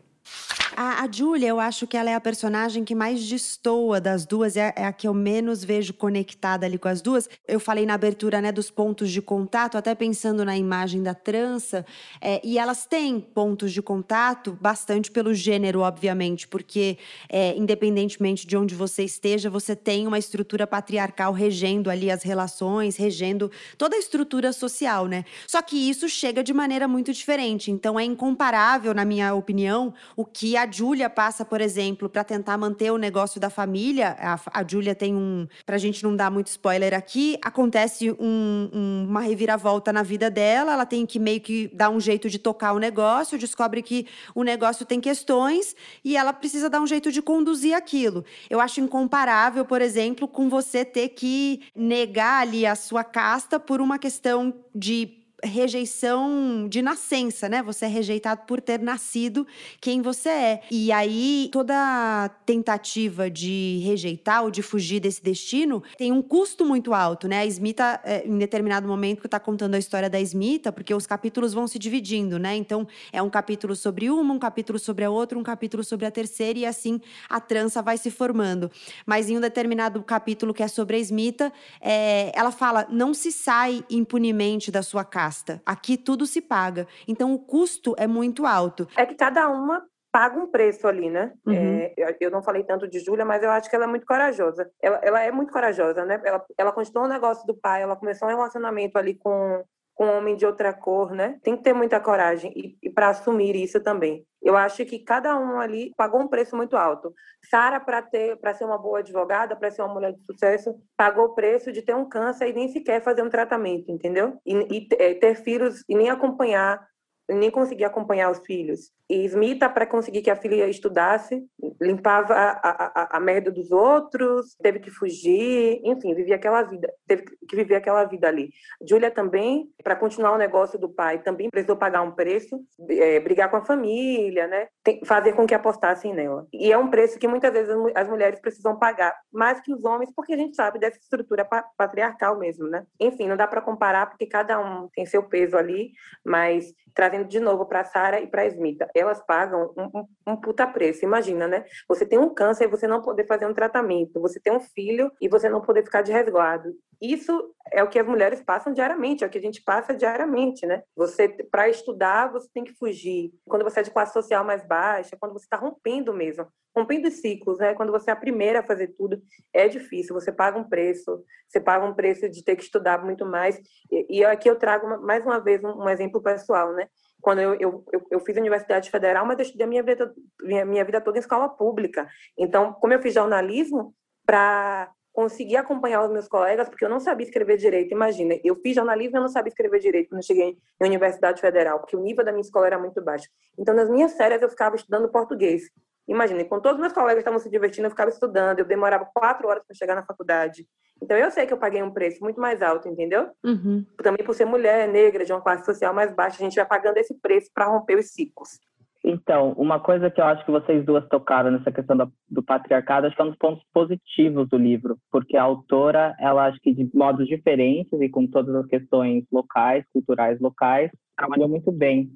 A, 0.77 1.03
a 1.03 1.09
Julia, 1.11 1.49
eu 1.49 1.59
acho 1.59 1.89
que 1.89 1.97
ela 1.97 2.09
é 2.09 2.15
a 2.15 2.21
personagem 2.21 2.85
que 2.85 2.95
mais 2.95 3.27
destoa 3.27 4.01
das 4.01 4.25
duas, 4.25 4.57
é, 4.57 4.73
é, 4.77 4.85
a 4.85 4.93
que 4.93 5.09
eu 5.09 5.15
menos 5.15 5.65
vejo 5.65 5.93
conectada 5.93 6.65
ali 6.65 6.79
com 6.79 6.87
as 6.87 7.01
duas. 7.01 7.29
Eu 7.49 7.59
falei 7.59 7.85
na 7.85 7.95
abertura, 7.95 8.41
né, 8.41 8.53
dos 8.53 8.71
pontos 8.71 9.11
de 9.11 9.21
contato, 9.21 9.77
até 9.77 9.95
pensando 9.95 10.45
na 10.45 10.57
imagem 10.57 11.03
da 11.03 11.15
trança, 11.15 11.85
é, 12.21 12.41
e 12.45 12.59
elas 12.59 12.87
têm 12.87 13.19
pontos 13.19 13.73
de 13.73 13.83
contato 13.83 14.57
bastante 14.61 15.11
pelo 15.11 15.35
gênero, 15.35 15.81
obviamente, 15.81 16.47
porque 16.47 16.97
é, 17.29 17.57
independentemente 17.57 18.47
de 18.47 18.57
onde 18.57 18.75
você 18.75 19.03
esteja, 19.03 19.51
você 19.51 19.75
tem 19.75 20.07
uma 20.07 20.19
estrutura 20.19 20.67
patriarcal 20.67 21.33
regendo 21.33 21.91
ali 21.91 22.09
as 22.09 22.23
relações, 22.23 22.97
regendo 22.97 23.51
toda 23.77 23.97
a 23.97 23.99
estrutura 23.99 24.53
social, 24.53 25.07
né? 25.07 25.25
Só 25.47 25.61
que 25.61 25.91
isso 25.91 26.09
chega 26.09 26.43
de 26.43 26.53
maneira 26.53 26.87
muito 26.87 27.13
diferente, 27.13 27.71
então 27.71 27.99
é 27.99 28.05
incomparável, 28.05 28.95
na 28.95 29.05
minha 29.05 29.35
opinião, 29.35 29.93
o 30.19 30.25
que 30.25 30.57
a 30.57 30.69
Júlia 30.69 31.09
passa, 31.09 31.45
por 31.45 31.61
exemplo, 31.61 32.09
para 32.09 32.25
tentar 32.25 32.59
manter 32.59 32.91
o 32.91 32.99
negócio 32.99 33.41
da 33.41 33.49
família. 33.49 34.17
A, 34.19 34.41
a 34.53 34.67
Júlia 34.67 34.93
tem 34.93 35.15
um. 35.15 35.47
Para 35.65 35.77
a 35.77 35.79
gente 35.79 36.03
não 36.03 36.17
dar 36.17 36.29
muito 36.29 36.49
spoiler 36.49 36.93
aqui, 36.93 37.39
acontece 37.41 38.11
um, 38.11 38.69
um, 38.75 39.07
uma 39.09 39.21
reviravolta 39.21 39.93
na 39.93 40.03
vida 40.03 40.29
dela. 40.29 40.73
Ela 40.73 40.85
tem 40.85 41.07
que 41.07 41.21
meio 41.21 41.41
que 41.41 41.71
dar 41.73 41.91
um 41.91 42.01
jeito 42.01 42.29
de 42.29 42.37
tocar 42.37 42.73
o 42.73 42.81
negócio, 42.81 43.39
descobre 43.39 43.81
que 43.81 44.09
o 44.35 44.43
negócio 44.43 44.85
tem 44.85 45.01
questões 45.01 45.77
e 46.05 46.17
ela 46.17 46.33
precisa 46.33 46.69
dar 46.69 46.81
um 46.81 46.87
jeito 46.89 47.13
de 47.13 47.23
conduzir 47.23 47.77
aquilo. 47.77 48.25
Eu 48.51 48.59
acho 48.59 48.81
incomparável, 48.81 49.65
por 49.65 49.81
exemplo, 49.81 50.27
com 50.27 50.49
você 50.49 50.85
ter 50.85 51.11
que 51.11 51.63
negar 51.77 52.43
ali 52.43 52.67
a 52.67 52.75
sua 52.75 53.05
casta 53.05 53.61
por 53.61 53.81
uma 53.81 54.01
questão 54.01 54.53
de 54.75 55.18
rejeição 55.45 56.67
de 56.69 56.83
nascença, 56.83 57.49
né? 57.49 57.63
Você 57.63 57.85
é 57.85 57.89
rejeitado 57.89 58.43
por 58.47 58.61
ter 58.61 58.81
nascido 58.81 59.47
quem 59.81 60.03
você 60.03 60.29
é. 60.29 60.61
E 60.71 60.91
aí 60.91 61.49
toda 61.53 62.29
tentativa 62.45 63.31
de 63.31 63.81
rejeitar 63.85 64.43
ou 64.43 64.51
de 64.51 64.63
fugir 64.63 65.01
desse 65.01 65.23
destino 65.23 65.83
tem 65.97 66.11
um 66.11 66.23
custo 66.23 66.65
muito 66.65 66.93
alto, 66.93 67.29
né? 67.29 67.41
A 67.41 67.47
Smita, 67.47 68.01
é, 68.05 68.27
em 68.27 68.37
determinado 68.39 68.89
momento, 68.89 69.21
que 69.21 69.27
está 69.27 69.39
contando 69.39 69.75
a 69.75 69.79
história 69.79 70.11
da 70.11 70.21
Smita, 70.21 70.73
porque 70.73 70.93
os 70.93 71.07
capítulos 71.07 71.55
vão 71.55 71.67
se 71.67 71.79
dividindo, 71.79 72.39
né? 72.39 72.57
Então 72.57 72.87
é 73.13 73.23
um 73.23 73.31
capítulo 73.31 73.77
sobre 73.77 74.11
uma, 74.11 74.35
um 74.35 74.39
capítulo 74.39 74.79
sobre 74.79 75.05
a 75.05 75.11
outra, 75.11 75.39
um 75.39 75.43
capítulo 75.43 75.85
sobre 75.85 76.07
a 76.07 76.11
terceira 76.11 76.59
e 76.59 76.67
assim 76.67 77.01
a 77.29 77.41
trança 77.41 77.81
vai 77.81 77.97
se 77.97 78.11
formando. 78.11 78.71
Mas 79.07 79.31
em 79.31 79.37
um 79.37 79.41
determinado 79.41 80.03
capítulo 80.03 80.53
que 80.53 80.63
é 80.63 80.69
sobre 80.69 80.97
a 80.97 80.99
Smita, 80.99 81.53
é, 81.81 82.33
ela 82.35 82.51
fala: 82.51 82.87
não 82.91 83.15
se 83.15 83.31
sai 83.31 83.85
impunemente 83.89 84.71
da 84.71 84.83
sua 84.83 85.05
casa 85.05 85.28
gasta. 85.29 85.63
Aqui 85.65 85.97
tudo 85.97 86.27
se 86.27 86.41
paga. 86.41 86.87
Então 87.07 87.33
o 87.35 87.39
custo 87.39 87.95
é 87.99 88.07
muito 88.07 88.47
alto. 88.47 88.89
É 88.97 89.05
que 89.05 89.15
cada 89.15 89.49
uma 89.49 89.85
paga 90.11 90.39
um 90.39 90.47
preço 90.47 90.89
ali, 90.89 91.11
né? 91.11 91.33
Uhum. 91.47 91.79
É, 91.81 92.17
eu 92.19 92.31
não 92.31 92.43
falei 92.43 92.65
tanto 92.65 92.89
de 92.89 92.99
Júlia, 92.99 93.25
mas 93.25 93.43
eu 93.43 93.51
acho 93.51 93.69
que 93.69 93.77
ela 93.77 93.85
é 93.85 93.89
muito 93.89 94.07
corajosa. 94.07 94.71
Ela, 94.83 95.01
ela 95.03 95.23
é 95.23 95.31
muito 95.31 95.53
corajosa, 95.53 96.05
né? 96.05 96.21
Ela, 96.25 96.45
ela 96.57 96.73
continuou 96.73 97.07
o 97.07 97.13
negócio 97.13 97.47
do 97.47 97.55
pai, 97.55 97.83
ela 97.83 97.95
começou 97.95 98.27
um 98.27 98.31
relacionamento 98.31 98.97
ali 98.97 99.15
com, 99.15 99.63
com 99.99 100.07
um 100.07 100.17
homem 100.17 100.37
de 100.37 100.47
outra 100.47 100.73
cor, 100.73 101.11
né? 101.11 101.41
Tem 101.43 101.57
que 101.57 101.65
ter 101.65 101.73
muita 101.73 101.99
coragem 101.99 102.53
e, 102.55 102.79
e 102.81 102.89
para 102.89 103.09
assumir 103.09 103.57
isso 103.57 103.81
também. 103.81 104.25
Eu 104.41 104.57
acho 104.57 104.87
que 104.87 105.01
cada 105.01 105.37
um 105.37 105.59
ali 105.59 105.93
pagou 105.97 106.21
um 106.21 106.29
preço 106.29 106.55
muito 106.55 106.77
alto. 106.77 107.13
Sara, 107.51 107.81
para 107.81 108.01
ter, 108.01 108.37
para 108.37 108.55
ser 108.55 108.65
uma 108.65 108.79
boa 108.79 109.01
advogada, 109.01 109.57
para 109.57 109.73
ser 109.73 109.83
uma 109.83 109.93
mulher 109.93 110.13
de 110.13 110.25
sucesso, 110.25 110.73
pagou 110.97 111.25
o 111.25 111.35
preço 111.35 111.73
de 111.73 111.83
ter 111.83 111.97
um 111.97 112.09
câncer 112.09 112.49
e 112.49 112.53
nem 112.53 112.69
sequer 112.69 113.03
fazer 113.03 113.23
um 113.23 113.29
tratamento, 113.29 113.91
entendeu? 113.91 114.39
E, 114.47 114.55
e 114.55 114.89
é, 115.01 115.15
ter 115.15 115.35
filhos 115.35 115.83
e 115.89 115.97
nem 115.97 116.11
acompanhar 116.11 116.81
nem 117.29 117.51
conseguia 117.51 117.87
acompanhar 117.87 118.31
os 118.31 118.39
filhos. 118.41 118.91
E 119.09 119.25
Smita, 119.25 119.71
para 119.71 119.87
conseguir 119.87 120.21
que 120.21 120.31
a 120.31 120.37
filha 120.37 120.69
estudasse, 120.69 121.43
limpava 121.81 122.35
a, 122.35 122.51
a, 122.63 123.17
a, 123.17 123.21
merda 123.21 123.51
dos 123.51 123.73
outros, 123.73 124.55
teve 124.63 124.79
que 124.81 124.91
fugir, 124.91 125.81
enfim, 125.83 126.15
vivia 126.15 126.35
aquela 126.35 126.63
vida, 126.63 126.93
teve 127.07 127.23
que 127.23 127.57
viver 127.57 127.77
aquela 127.77 128.05
vida 128.05 128.29
ali. 128.29 128.51
Júlia 128.87 129.11
também, 129.11 129.71
para 129.83 129.97
continuar 129.97 130.33
o 130.33 130.39
negócio 130.39 130.79
do 130.79 130.91
pai, 130.91 131.23
também 131.23 131.49
precisou 131.49 131.77
pagar 131.77 132.03
um 132.03 132.11
preço, 132.11 132.61
é, 132.91 133.19
brigar 133.21 133.51
com 133.51 133.57
a 133.57 133.65
família, 133.65 134.47
né? 134.47 134.69
Tem, 134.85 135.03
fazer 135.05 135.33
com 135.33 135.47
que 135.47 135.55
apostassem 135.55 136.13
nela. 136.13 136.47
E 136.53 136.71
é 136.71 136.77
um 136.77 136.91
preço 136.91 137.19
que 137.19 137.29
muitas 137.29 137.53
vezes 137.53 137.75
as 137.95 138.09
mulheres 138.09 138.41
precisam 138.41 138.79
pagar, 138.79 139.15
mais 139.33 139.59
que 139.61 139.73
os 139.73 139.85
homens, 139.85 140.13
porque 140.15 140.35
a 140.35 140.37
gente 140.37 140.55
sabe 140.55 140.79
dessa 140.79 140.99
estrutura 140.99 141.49
patriarcal 141.79 142.39
mesmo, 142.39 142.69
né? 142.69 142.85
Enfim, 143.01 143.27
não 143.27 143.39
dá 143.39 143.47
para 143.47 143.63
comparar, 143.63 144.07
porque 144.07 144.27
cada 144.27 144.61
um 144.61 144.89
tem 144.95 145.07
seu 145.07 145.23
peso 145.23 145.57
ali, 145.57 145.93
mas 146.23 146.75
trazendo 146.95 147.18
de 147.25 147.41
novo 147.41 147.67
para 147.67 147.85
Sara 147.85 148.21
e 148.21 148.27
para 148.27 148.47
Smita, 148.47 148.89
elas 148.95 149.21
pagam 149.25 149.73
um, 149.77 149.99
um, 149.99 150.09
um, 150.33 150.37
puta 150.37 150.67
preço. 150.67 151.05
Imagina, 151.05 151.47
né? 151.47 151.65
Você 151.89 152.07
tem 152.07 152.19
um 152.19 152.33
câncer 152.33 152.65
e 152.65 152.71
você 152.71 152.87
não 152.87 153.03
poder 153.03 153.27
fazer 153.27 153.47
um 153.47 153.55
tratamento, 153.55 154.21
você 154.21 154.41
tem 154.41 154.53
um 154.53 154.61
filho 154.61 155.11
e 155.21 155.29
você 155.29 155.49
não 155.49 155.61
poder 155.61 155.85
ficar 155.85 156.03
de 156.03 156.13
resguardo. 156.13 156.75
Isso 157.01 157.55
é 157.71 157.83
o 157.83 157.89
que 157.89 157.99
as 157.99 158.07
mulheres 158.07 158.43
passam 158.43 158.73
diariamente, 158.73 159.23
é 159.23 159.27
o 159.27 159.31
que 159.31 159.39
a 159.39 159.41
gente 159.41 159.63
passa 159.63 159.95
diariamente, 159.95 160.67
né? 160.67 160.83
Você, 160.97 161.29
para 161.29 161.69
estudar, 161.69 162.33
você 162.33 162.49
tem 162.53 162.65
que 162.65 162.75
fugir. 162.75 163.33
Quando 163.47 163.63
você 163.63 163.81
é 163.81 163.83
de 163.85 163.91
classe 163.91 164.13
social 164.13 164.45
mais 164.45 164.67
baixa, 164.67 165.17
quando 165.19 165.33
você 165.33 165.45
está 165.45 165.57
rompendo 165.57 166.13
mesmo, 166.13 166.47
rompendo 166.77 167.07
os 167.07 167.21
ciclos, 167.21 167.59
né? 167.59 167.75
Quando 167.75 167.93
você 167.93 168.11
é 168.11 168.13
a 168.13 168.17
primeira 168.17 168.61
a 168.61 168.65
fazer 168.65 168.89
tudo, 168.89 169.23
é 169.53 169.69
difícil. 169.69 170.15
Você 170.15 170.33
paga 170.33 170.59
um 170.59 170.69
preço, 170.69 171.25
você 171.49 171.61
paga 171.61 171.85
um 171.85 171.95
preço 171.95 172.29
de 172.29 172.43
ter 172.43 172.57
que 172.57 172.63
estudar 172.63 173.05
muito 173.05 173.25
mais. 173.25 173.61
E, 173.91 174.19
e 174.19 174.25
aqui 174.25 174.51
eu 174.51 174.57
trago 174.57 175.01
mais 175.01 175.25
uma 175.25 175.39
vez 175.39 175.63
um, 175.63 175.83
um 175.83 175.89
exemplo 175.89 176.21
pessoal, 176.21 176.73
né? 176.73 176.89
Quando 177.21 177.41
eu, 177.41 177.55
eu, 177.55 177.85
eu, 177.93 178.07
eu 178.11 178.21
fiz 178.21 178.37
Universidade 178.37 178.91
Federal, 178.91 179.27
mas 179.27 179.39
eu 179.39 179.45
estudei 179.45 179.67
a 179.67 179.69
minha 179.69 179.83
vida, 179.83 180.13
minha, 180.41 180.65
minha 180.65 180.85
vida 180.85 181.01
toda 181.01 181.19
em 181.19 181.21
escola 181.21 181.49
pública. 181.49 182.09
Então, 182.39 182.73
como 182.75 182.93
eu 182.93 183.03
fiz 183.03 183.15
jornalismo, 183.15 183.95
para 184.25 184.93
consegui 185.19 185.57
acompanhar 185.57 186.05
os 186.05 186.13
meus 186.13 186.29
colegas, 186.29 186.69
porque 186.69 186.85
eu 186.85 186.89
não 186.89 187.01
sabia 187.01 187.27
escrever 187.27 187.57
direito. 187.57 187.91
Imagina, 187.91 188.39
eu 188.45 188.55
fiz 188.55 188.77
jornalismo 188.77 189.17
e 189.17 189.19
eu 189.19 189.23
não 189.23 189.29
sabia 189.29 189.49
escrever 189.49 189.81
direito 189.81 190.11
quando 190.11 190.25
cheguei 190.25 190.57
em 190.81 190.87
Universidade 190.87 191.41
Federal, 191.41 191.81
porque 191.81 191.97
o 191.97 192.01
nível 192.01 192.25
da 192.25 192.31
minha 192.31 192.43
escola 192.43 192.69
era 192.69 192.79
muito 192.79 193.03
baixo. 193.03 193.27
Então, 193.59 193.75
nas 193.75 193.91
minhas 193.91 194.15
férias, 194.15 194.41
eu 194.41 194.49
ficava 194.49 194.77
estudando 194.77 195.11
português. 195.11 195.63
Imagina, 196.09 196.43
quando 196.45 196.63
todos 196.63 196.81
meus 196.81 196.93
colegas 196.93 197.19
estavam 197.19 197.39
se 197.39 197.51
divertindo, 197.51 197.87
eu 197.87 197.91
ficava 197.91 198.09
estudando, 198.09 198.61
eu 198.61 198.65
demorava 198.65 199.09
quatro 199.15 199.47
horas 199.47 199.63
para 199.67 199.77
chegar 199.77 199.95
na 199.95 200.07
faculdade. 200.07 200.67
Então, 201.03 201.17
eu 201.17 201.31
sei 201.31 201.47
que 201.47 201.53
eu 201.53 201.59
paguei 201.59 201.83
um 201.83 201.93
preço 201.93 202.25
muito 202.25 202.41
mais 202.41 202.63
alto, 202.63 202.89
entendeu? 202.89 203.29
Uhum. 203.45 203.85
Também 204.03 204.25
por 204.25 204.35
ser 204.35 204.47
mulher, 204.47 204.89
negra, 204.89 205.25
de 205.25 205.33
uma 205.33 205.41
classe 205.41 205.65
social 205.65 205.95
mais 205.95 206.13
baixa, 206.13 206.37
a 206.41 206.45
gente 206.45 206.57
vai 206.57 206.67
pagando 206.67 206.97
esse 206.97 207.15
preço 207.21 207.51
para 207.55 207.67
romper 207.67 207.97
os 207.97 208.07
ciclos. 208.07 208.59
Então, 209.05 209.53
uma 209.53 209.79
coisa 209.79 210.11
que 210.11 210.21
eu 210.21 210.25
acho 210.25 210.45
que 210.45 210.51
vocês 210.51 210.85
duas 210.85 211.07
tocaram 211.09 211.53
nessa 211.53 211.71
questão 211.71 211.97
do, 211.97 212.13
do 212.29 212.43
patriarcado, 212.43 213.07
acho 213.07 213.15
que 213.15 213.23
é 213.23 213.25
um 213.25 213.29
dos 213.29 213.39
pontos 213.39 213.63
positivos 213.73 214.49
do 214.49 214.59
livro, 214.59 214.99
porque 215.11 215.37
a 215.37 215.43
autora, 215.43 216.17
ela 216.19 216.47
acho 216.47 216.59
que 216.61 216.75
de 216.75 216.91
modos 216.93 217.29
diferentes 217.29 217.93
e 218.01 218.09
com 218.09 218.27
todas 218.27 218.55
as 218.57 218.67
questões 218.67 219.25
locais, 219.31 219.85
culturais 219.93 220.41
locais, 220.41 220.91
trabalhou 221.17 221.49
muito 221.49 221.71
bem 221.71 222.11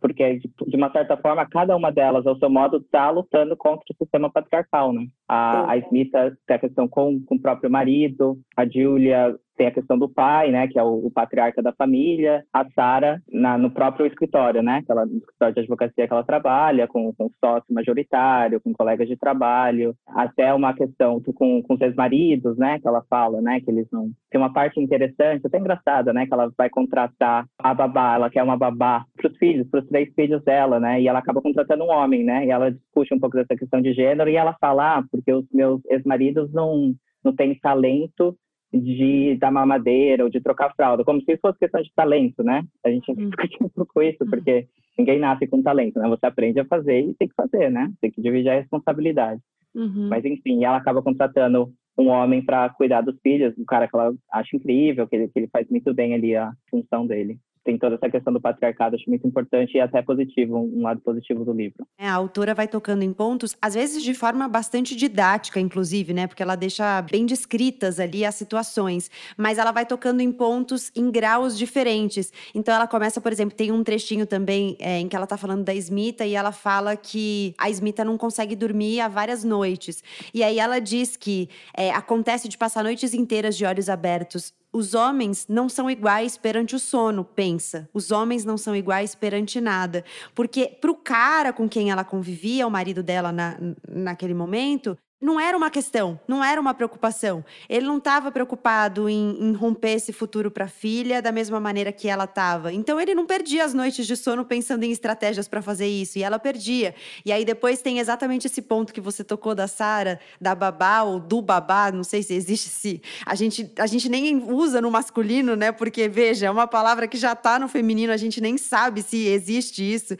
porque 0.00 0.38
de, 0.38 0.76
uma 0.76 0.90
certa 0.90 1.16
forma 1.16 1.48
cada 1.48 1.76
uma 1.76 1.90
delas 1.90 2.26
ao 2.26 2.36
seu 2.38 2.48
modo 2.48 2.78
está 2.78 3.10
lutando 3.10 3.56
contra 3.56 3.84
o 3.90 3.96
sistema 3.96 4.30
patriarcal, 4.30 4.92
né? 4.92 5.06
A, 5.28 5.72
a 5.72 5.76
Smith 5.78 6.10
tem 6.46 6.56
a 6.56 6.58
questão 6.58 6.88
com, 6.88 7.20
com 7.24 7.34
o 7.34 7.40
próprio 7.40 7.70
marido, 7.70 8.38
a 8.56 8.66
Julia 8.66 9.34
tem 9.58 9.66
a 9.66 9.72
questão 9.72 9.98
do 9.98 10.08
pai, 10.08 10.52
né, 10.52 10.68
que 10.68 10.78
é 10.78 10.82
o, 10.82 11.06
o 11.06 11.10
patriarca 11.10 11.60
da 11.60 11.72
família, 11.72 12.44
a 12.52 12.64
Sara 12.70 13.20
no 13.28 13.70
próprio 13.70 14.06
escritório, 14.06 14.62
né, 14.62 14.82
que 14.86 14.92
ela, 14.92 15.04
no 15.04 15.18
escritório 15.18 15.54
de 15.54 15.60
advocacia 15.60 16.06
que 16.06 16.12
ela 16.12 16.22
trabalha, 16.22 16.86
com, 16.86 17.12
com 17.12 17.28
sócio 17.44 17.74
majoritário, 17.74 18.60
com 18.60 18.72
colegas 18.72 19.08
de 19.08 19.16
trabalho, 19.16 19.94
até 20.06 20.54
uma 20.54 20.72
questão 20.72 21.20
com, 21.34 21.60
com 21.62 21.74
os 21.74 21.80
ex-maridos, 21.80 22.56
né, 22.56 22.78
que 22.78 22.86
ela 22.86 23.02
fala, 23.10 23.42
né, 23.42 23.60
que 23.60 23.70
eles 23.70 23.88
não... 23.92 24.10
Tem 24.30 24.40
uma 24.40 24.52
parte 24.52 24.80
interessante, 24.80 25.46
até 25.46 25.58
engraçada, 25.58 26.12
né, 26.12 26.26
que 26.26 26.32
ela 26.32 26.52
vai 26.56 26.70
contratar 26.70 27.44
a 27.58 27.74
babá, 27.74 28.14
ela 28.14 28.30
quer 28.30 28.44
uma 28.44 28.56
babá 28.56 29.04
para 29.16 29.28
os 29.28 29.36
filhos, 29.38 29.68
para 29.68 29.80
os 29.80 29.88
três 29.88 30.08
filhos 30.14 30.42
dela, 30.44 30.78
né, 30.78 31.00
e 31.00 31.08
ela 31.08 31.18
acaba 31.18 31.42
contratando 31.42 31.82
um 31.82 31.90
homem, 31.90 32.22
né, 32.22 32.46
e 32.46 32.50
ela 32.50 32.70
discute 32.70 33.12
um 33.12 33.18
pouco 33.18 33.36
dessa 33.36 33.56
questão 33.56 33.82
de 33.82 33.92
gênero, 33.92 34.30
e 34.30 34.36
ela 34.36 34.54
fala, 34.60 34.98
ah, 34.98 35.04
porque 35.10 35.32
os 35.32 35.44
meus 35.52 35.80
ex-maridos 35.86 36.52
não, 36.52 36.94
não 37.24 37.34
têm 37.34 37.58
talento 37.58 38.36
de 38.72 39.36
dar 39.36 39.50
mamadeira 39.50 40.24
ou 40.24 40.30
de 40.30 40.40
trocar 40.40 40.74
fralda, 40.74 41.04
como 41.04 41.22
se 41.22 41.36
fosse 41.38 41.58
questão 41.58 41.80
de 41.80 41.92
talento, 41.94 42.42
né? 42.42 42.62
A 42.84 42.90
gente 42.90 43.14
discute 43.14 43.56
um 43.62 43.68
pouco 43.68 44.02
isso, 44.02 44.26
porque 44.28 44.66
ninguém 44.98 45.18
nasce 45.18 45.46
com 45.46 45.62
talento, 45.62 45.98
né? 45.98 46.08
Você 46.08 46.26
aprende 46.26 46.60
a 46.60 46.64
fazer 46.64 47.00
e 47.00 47.14
tem 47.14 47.28
que 47.28 47.34
fazer, 47.34 47.70
né? 47.70 47.90
Tem 48.00 48.10
que 48.10 48.20
dividir 48.20 48.50
a 48.50 48.56
responsabilidade. 48.56 49.40
Uhum. 49.74 50.08
Mas, 50.08 50.24
enfim, 50.24 50.64
ela 50.64 50.76
acaba 50.76 51.02
contratando 51.02 51.72
um 51.96 52.08
homem 52.08 52.44
para 52.44 52.68
cuidar 52.70 53.00
dos 53.00 53.18
filhos, 53.20 53.56
um 53.58 53.64
cara 53.64 53.88
que 53.88 53.96
ela 53.96 54.12
acha 54.32 54.56
incrível, 54.56 55.08
que 55.08 55.16
ele, 55.16 55.28
que 55.28 55.38
ele 55.38 55.48
faz 55.48 55.68
muito 55.68 55.92
bem 55.94 56.14
ali 56.14 56.36
a 56.36 56.52
função 56.70 57.06
dele 57.06 57.38
tem 57.68 57.76
toda 57.76 57.96
essa 57.96 58.08
questão 58.08 58.32
do 58.32 58.40
patriarcado, 58.40 58.96
acho 58.96 59.04
muito 59.10 59.26
importante 59.26 59.76
e 59.76 59.80
até 59.80 60.00
positivo, 60.00 60.56
um 60.56 60.80
lado 60.80 61.02
positivo 61.02 61.44
do 61.44 61.52
livro. 61.52 61.86
É, 61.98 62.08
a 62.08 62.14
autora 62.14 62.54
vai 62.54 62.66
tocando 62.66 63.02
em 63.02 63.12
pontos, 63.12 63.54
às 63.60 63.74
vezes 63.74 64.02
de 64.02 64.14
forma 64.14 64.48
bastante 64.48 64.96
didática, 64.96 65.60
inclusive, 65.60 66.14
né? 66.14 66.26
Porque 66.26 66.42
ela 66.42 66.56
deixa 66.56 67.02
bem 67.02 67.26
descritas 67.26 68.00
ali 68.00 68.24
as 68.24 68.36
situações, 68.36 69.10
mas 69.36 69.58
ela 69.58 69.70
vai 69.70 69.84
tocando 69.84 70.22
em 70.22 70.32
pontos 70.32 70.90
em 70.96 71.10
graus 71.10 71.58
diferentes. 71.58 72.32
Então 72.54 72.74
ela 72.74 72.86
começa, 72.86 73.20
por 73.20 73.30
exemplo, 73.30 73.54
tem 73.54 73.70
um 73.70 73.84
trechinho 73.84 74.26
também 74.26 74.74
é, 74.80 75.00
em 75.00 75.06
que 75.06 75.14
ela 75.14 75.26
tá 75.26 75.36
falando 75.36 75.62
da 75.62 75.74
Smita 75.74 76.24
e 76.24 76.34
ela 76.34 76.52
fala 76.52 76.96
que 76.96 77.54
a 77.58 77.68
Smita 77.68 78.02
não 78.02 78.16
consegue 78.16 78.56
dormir 78.56 79.00
há 79.00 79.08
várias 79.08 79.44
noites. 79.44 80.02
E 80.32 80.42
aí 80.42 80.58
ela 80.58 80.78
diz 80.78 81.18
que 81.18 81.50
é, 81.76 81.90
acontece 81.90 82.48
de 82.48 82.56
passar 82.56 82.82
noites 82.82 83.12
inteiras 83.12 83.58
de 83.58 83.66
olhos 83.66 83.90
abertos 83.90 84.54
os 84.72 84.94
homens 84.94 85.46
não 85.48 85.68
são 85.68 85.90
iguais 85.90 86.36
perante 86.36 86.76
o 86.76 86.78
sono, 86.78 87.24
pensa. 87.24 87.88
Os 87.92 88.10
homens 88.10 88.44
não 88.44 88.56
são 88.56 88.76
iguais 88.76 89.14
perante 89.14 89.60
nada. 89.60 90.04
Porque 90.34 90.66
para 90.66 90.90
o 90.90 90.94
cara 90.94 91.52
com 91.52 91.68
quem 91.68 91.90
ela 91.90 92.04
convivia, 92.04 92.66
o 92.66 92.70
marido 92.70 93.02
dela 93.02 93.32
na, 93.32 93.56
naquele 93.88 94.34
momento, 94.34 94.96
não 95.20 95.40
era 95.40 95.56
uma 95.56 95.68
questão, 95.68 96.18
não 96.28 96.44
era 96.44 96.60
uma 96.60 96.72
preocupação. 96.72 97.44
Ele 97.68 97.86
não 97.86 97.98
estava 97.98 98.30
preocupado 98.30 99.08
em, 99.08 99.36
em, 99.40 99.52
romper 99.52 99.94
esse 99.94 100.12
futuro 100.12 100.48
para 100.48 100.66
a 100.66 100.68
filha 100.68 101.20
da 101.20 101.32
mesma 101.32 101.58
maneira 101.58 101.90
que 101.90 102.08
ela 102.08 102.22
estava. 102.22 102.72
Então 102.72 103.00
ele 103.00 103.16
não 103.16 103.26
perdia 103.26 103.64
as 103.64 103.74
noites 103.74 104.06
de 104.06 104.16
sono 104.16 104.44
pensando 104.44 104.84
em 104.84 104.92
estratégias 104.92 105.48
para 105.48 105.60
fazer 105.60 105.88
isso, 105.88 106.18
e 106.18 106.22
ela 106.22 106.38
perdia. 106.38 106.94
E 107.24 107.32
aí 107.32 107.44
depois 107.44 107.82
tem 107.82 107.98
exatamente 107.98 108.46
esse 108.46 108.62
ponto 108.62 108.92
que 108.92 109.00
você 109.00 109.24
tocou 109.24 109.56
da 109.56 109.66
Sara, 109.66 110.20
da 110.40 110.54
babá 110.54 111.02
ou 111.02 111.18
do 111.18 111.42
babá, 111.42 111.90
não 111.90 112.04
sei 112.04 112.22
se 112.22 112.34
existe 112.34 112.68
se 112.68 113.02
a 113.26 113.34
gente 113.34 113.72
a 113.76 113.86
gente 113.86 114.08
nem 114.08 114.36
usa 114.52 114.80
no 114.80 114.90
masculino, 114.90 115.56
né? 115.56 115.72
Porque 115.72 116.08
veja, 116.08 116.46
é 116.46 116.50
uma 116.50 116.68
palavra 116.68 117.08
que 117.08 117.16
já 117.16 117.32
está 117.32 117.58
no 117.58 117.66
feminino, 117.66 118.12
a 118.12 118.16
gente 118.16 118.40
nem 118.40 118.56
sabe 118.56 119.02
se 119.02 119.26
existe 119.26 119.82
isso. 119.82 120.16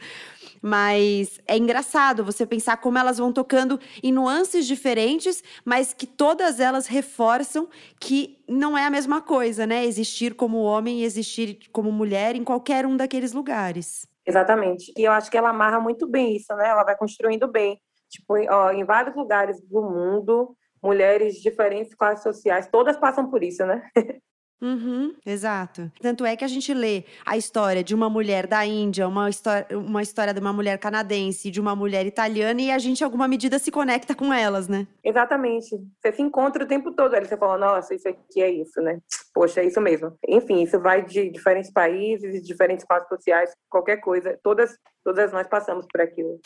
Mas 0.61 1.39
é 1.47 1.57
engraçado 1.57 2.23
você 2.23 2.45
pensar 2.45 2.77
como 2.77 2.97
elas 2.97 3.17
vão 3.17 3.31
tocando 3.31 3.79
em 4.03 4.11
nuances 4.11 4.67
diferentes, 4.67 5.43
mas 5.63 5.93
que 5.93 6.05
todas 6.05 6.59
elas 6.59 6.87
reforçam 6.87 7.67
que 7.99 8.43
não 8.47 8.77
é 8.77 8.85
a 8.85 8.89
mesma 8.89 9.21
coisa, 9.21 9.65
né? 9.65 9.85
Existir 9.85 10.33
como 10.33 10.57
homem 10.63 10.99
e 10.99 11.03
existir 11.03 11.59
como 11.71 11.91
mulher 11.91 12.35
em 12.35 12.43
qualquer 12.43 12.85
um 12.85 12.97
daqueles 12.97 13.33
lugares. 13.33 14.07
Exatamente. 14.25 14.91
E 14.97 15.03
eu 15.03 15.11
acho 15.11 15.31
que 15.31 15.37
ela 15.37 15.49
amarra 15.49 15.79
muito 15.79 16.07
bem 16.07 16.35
isso, 16.35 16.53
né? 16.55 16.69
Ela 16.69 16.83
vai 16.83 16.95
construindo 16.95 17.47
bem. 17.47 17.79
Tipo, 18.09 18.35
ó, 18.49 18.71
em 18.71 18.83
vários 18.83 19.15
lugares 19.15 19.61
do 19.61 19.81
mundo, 19.81 20.55
mulheres 20.81 21.35
de 21.35 21.43
diferentes 21.43 21.93
classes 21.93 22.23
sociais, 22.23 22.67
todas 22.71 22.97
passam 22.97 23.29
por 23.29 23.43
isso, 23.43 23.65
né? 23.65 23.81
Uhum, 24.61 25.13
exato. 25.25 25.89
Tanto 26.01 26.25
é 26.25 26.35
que 26.35 26.43
a 26.43 26.47
gente 26.47 26.73
lê 26.73 27.05
a 27.25 27.37
história 27.37 27.83
de 27.83 27.95
uma 27.95 28.09
mulher 28.09 28.45
da 28.45 28.65
Índia, 28.65 29.07
uma 29.07 29.29
história, 29.29 29.65
uma 29.71 30.01
história 30.01 30.33
de 30.33 30.39
uma 30.39 30.51
mulher 30.51 30.77
canadense, 30.77 31.49
de 31.49 31.61
uma 31.61 31.75
mulher 31.75 32.05
italiana, 32.05 32.61
e 32.61 32.69
a 32.69 32.77
gente, 32.77 33.01
em 33.01 33.03
alguma 33.05 33.27
medida, 33.27 33.57
se 33.57 33.71
conecta 33.71 34.13
com 34.13 34.33
elas, 34.33 34.67
né? 34.67 34.85
Exatamente. 35.03 35.69
Você 36.01 36.11
se 36.11 36.21
encontra 36.21 36.63
o 36.63 36.67
tempo 36.67 36.91
todo. 36.91 37.13
Aí 37.13 37.25
você 37.25 37.37
fala, 37.37 37.57
nossa, 37.57 37.95
isso 37.95 38.07
aqui 38.09 38.41
é 38.41 38.51
isso, 38.51 38.81
né? 38.81 38.99
Poxa, 39.33 39.61
é 39.61 39.65
isso 39.65 39.79
mesmo. 39.79 40.13
Enfim, 40.27 40.61
isso 40.61 40.79
vai 40.79 41.05
de 41.05 41.29
diferentes 41.29 41.71
países, 41.71 42.45
diferentes 42.45 42.85
classes 42.85 43.07
sociais, 43.07 43.51
qualquer 43.69 43.97
coisa. 43.97 44.37
Todas, 44.43 44.77
todas 45.03 45.31
nós 45.31 45.47
passamos 45.47 45.85
por 45.89 46.01
aquilo. 46.01 46.39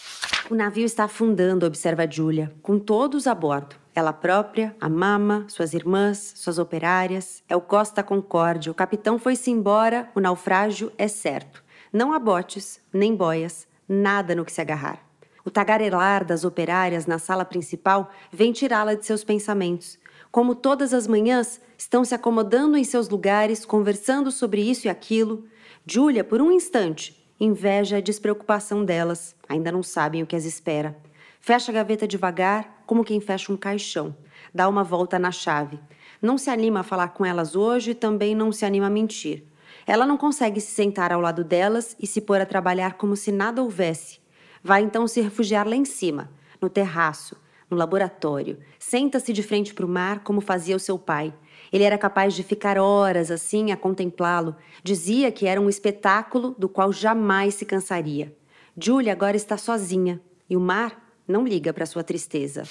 O 0.52 0.56
navio 0.56 0.86
está 0.86 1.06
afundando, 1.06 1.66
observa 1.66 2.10
Julia, 2.10 2.54
com 2.62 2.78
todos 2.78 3.26
a 3.26 3.34
bordo. 3.34 3.83
Ela 3.96 4.12
própria, 4.12 4.76
a 4.82 4.90
mama, 4.90 5.46
suas 5.48 5.74
irmãs, 5.74 6.34
suas 6.36 6.58
operárias. 6.58 7.44
É 7.48 7.56
o 7.56 7.62
Costa 7.62 8.02
Concórdia. 8.02 8.72
O 8.72 8.76
capitão 8.76 9.20
foi-se 9.20 9.52
embora, 9.52 10.10
o 10.16 10.20
naufrágio 10.20 10.92
é 10.98 11.08
certo. 11.08 11.64
Não 11.92 12.12
há 12.12 12.18
botes, 12.18 12.82
nem 12.92 13.16
boias, 13.16 13.68
nada 13.88 14.34
no 14.34 14.44
que 14.44 14.52
se 14.52 14.60
agarrar. 14.60 15.00
O 15.46 15.52
tagarelar 15.52 16.26
das 16.26 16.44
operárias 16.44 17.06
na 17.06 17.20
sala 17.20 17.46
principal 17.46 18.10
vem 18.32 18.52
tirá-la 18.52 18.96
de 18.96 19.06
seus 19.06 19.24
pensamentos. 19.24 20.00
Como 20.32 20.56
todas 20.56 20.92
as 20.92 21.06
manhãs, 21.06 21.62
estão 21.78 22.04
se 22.04 22.16
acomodando 22.16 22.76
em 22.76 22.84
seus 22.84 23.08
lugares, 23.10 23.64
conversando 23.64 24.32
sobre 24.32 24.62
isso 24.68 24.88
e 24.88 24.90
aquilo. 24.90 25.46
Júlia, 25.86 26.24
por 26.24 26.42
um 26.42 26.52
instante, 26.52 27.24
inveja 27.40 27.98
a 27.98 28.02
despreocupação 28.02 28.84
delas. 28.84 29.36
Ainda 29.48 29.72
não 29.72 29.84
sabem 29.84 30.24
o 30.24 30.26
que 30.26 30.36
as 30.36 30.46
espera. 30.46 30.98
Fecha 31.40 31.72
a 31.72 31.76
gaveta 31.76 32.08
devagar, 32.08 32.83
como 32.94 33.04
quem 33.04 33.20
fecha 33.20 33.52
um 33.52 33.58
caixão. 33.58 34.16
Dá 34.54 34.70
uma 34.70 34.84
volta 34.84 35.18
na 35.18 35.32
chave. 35.32 35.80
Não 36.22 36.38
se 36.38 36.52
anima 36.52 36.82
a 36.82 36.84
falar 36.84 37.08
com 37.08 37.26
elas 37.26 37.56
hoje 37.56 37.90
e 37.90 37.96
também 37.96 38.36
não 38.36 38.52
se 38.52 38.66
anima 38.66 38.86
a 38.86 38.90
mentir. 38.90 39.46
Ela 39.88 40.06
não 40.06 40.16
consegue 40.16 40.62
se 40.62 40.76
sentar 40.76 41.12
ao 41.12 41.20
lado 41.20 41.44
delas 41.44 41.96
e 42.00 42.06
se 42.06 42.22
pôr 42.22 42.40
a 42.40 42.46
trabalhar 42.46 42.94
como 42.94 43.16
se 43.16 43.32
nada 43.32 43.64
houvesse. 43.64 44.20
Vai 44.64 44.84
então 44.84 45.08
se 45.08 45.22
refugiar 45.22 45.68
lá 45.68 45.76
em 45.76 45.86
cima, 45.86 46.30
no 46.62 46.70
terraço, 46.70 47.36
no 47.68 47.76
laboratório. 47.76 48.60
Senta-se 48.78 49.34
de 49.34 49.42
frente 49.42 49.74
para 49.74 49.88
o 49.88 49.90
mar 49.90 50.20
como 50.20 50.40
fazia 50.40 50.76
o 50.76 50.80
seu 50.80 51.00
pai. 51.00 51.34
Ele 51.72 51.84
era 51.84 51.98
capaz 51.98 52.36
de 52.36 52.44
ficar 52.44 52.78
horas 52.78 53.32
assim 53.32 53.72
a 53.72 53.76
contemplá-lo. 53.76 54.56
Dizia 54.84 55.32
que 55.32 55.48
era 55.48 55.60
um 55.60 55.68
espetáculo 55.68 56.56
do 56.60 56.70
qual 56.70 56.94
jamais 56.94 57.56
se 57.56 57.66
cansaria. 57.66 58.38
Julia 58.80 59.14
agora 59.14 59.36
está 59.36 59.58
sozinha 59.58 60.22
e 60.48 60.56
o 60.56 60.60
mar 60.60 61.03
não 61.28 61.46
liga 61.46 61.74
para 61.74 61.86
sua 61.86 62.04
tristeza. 62.04 62.64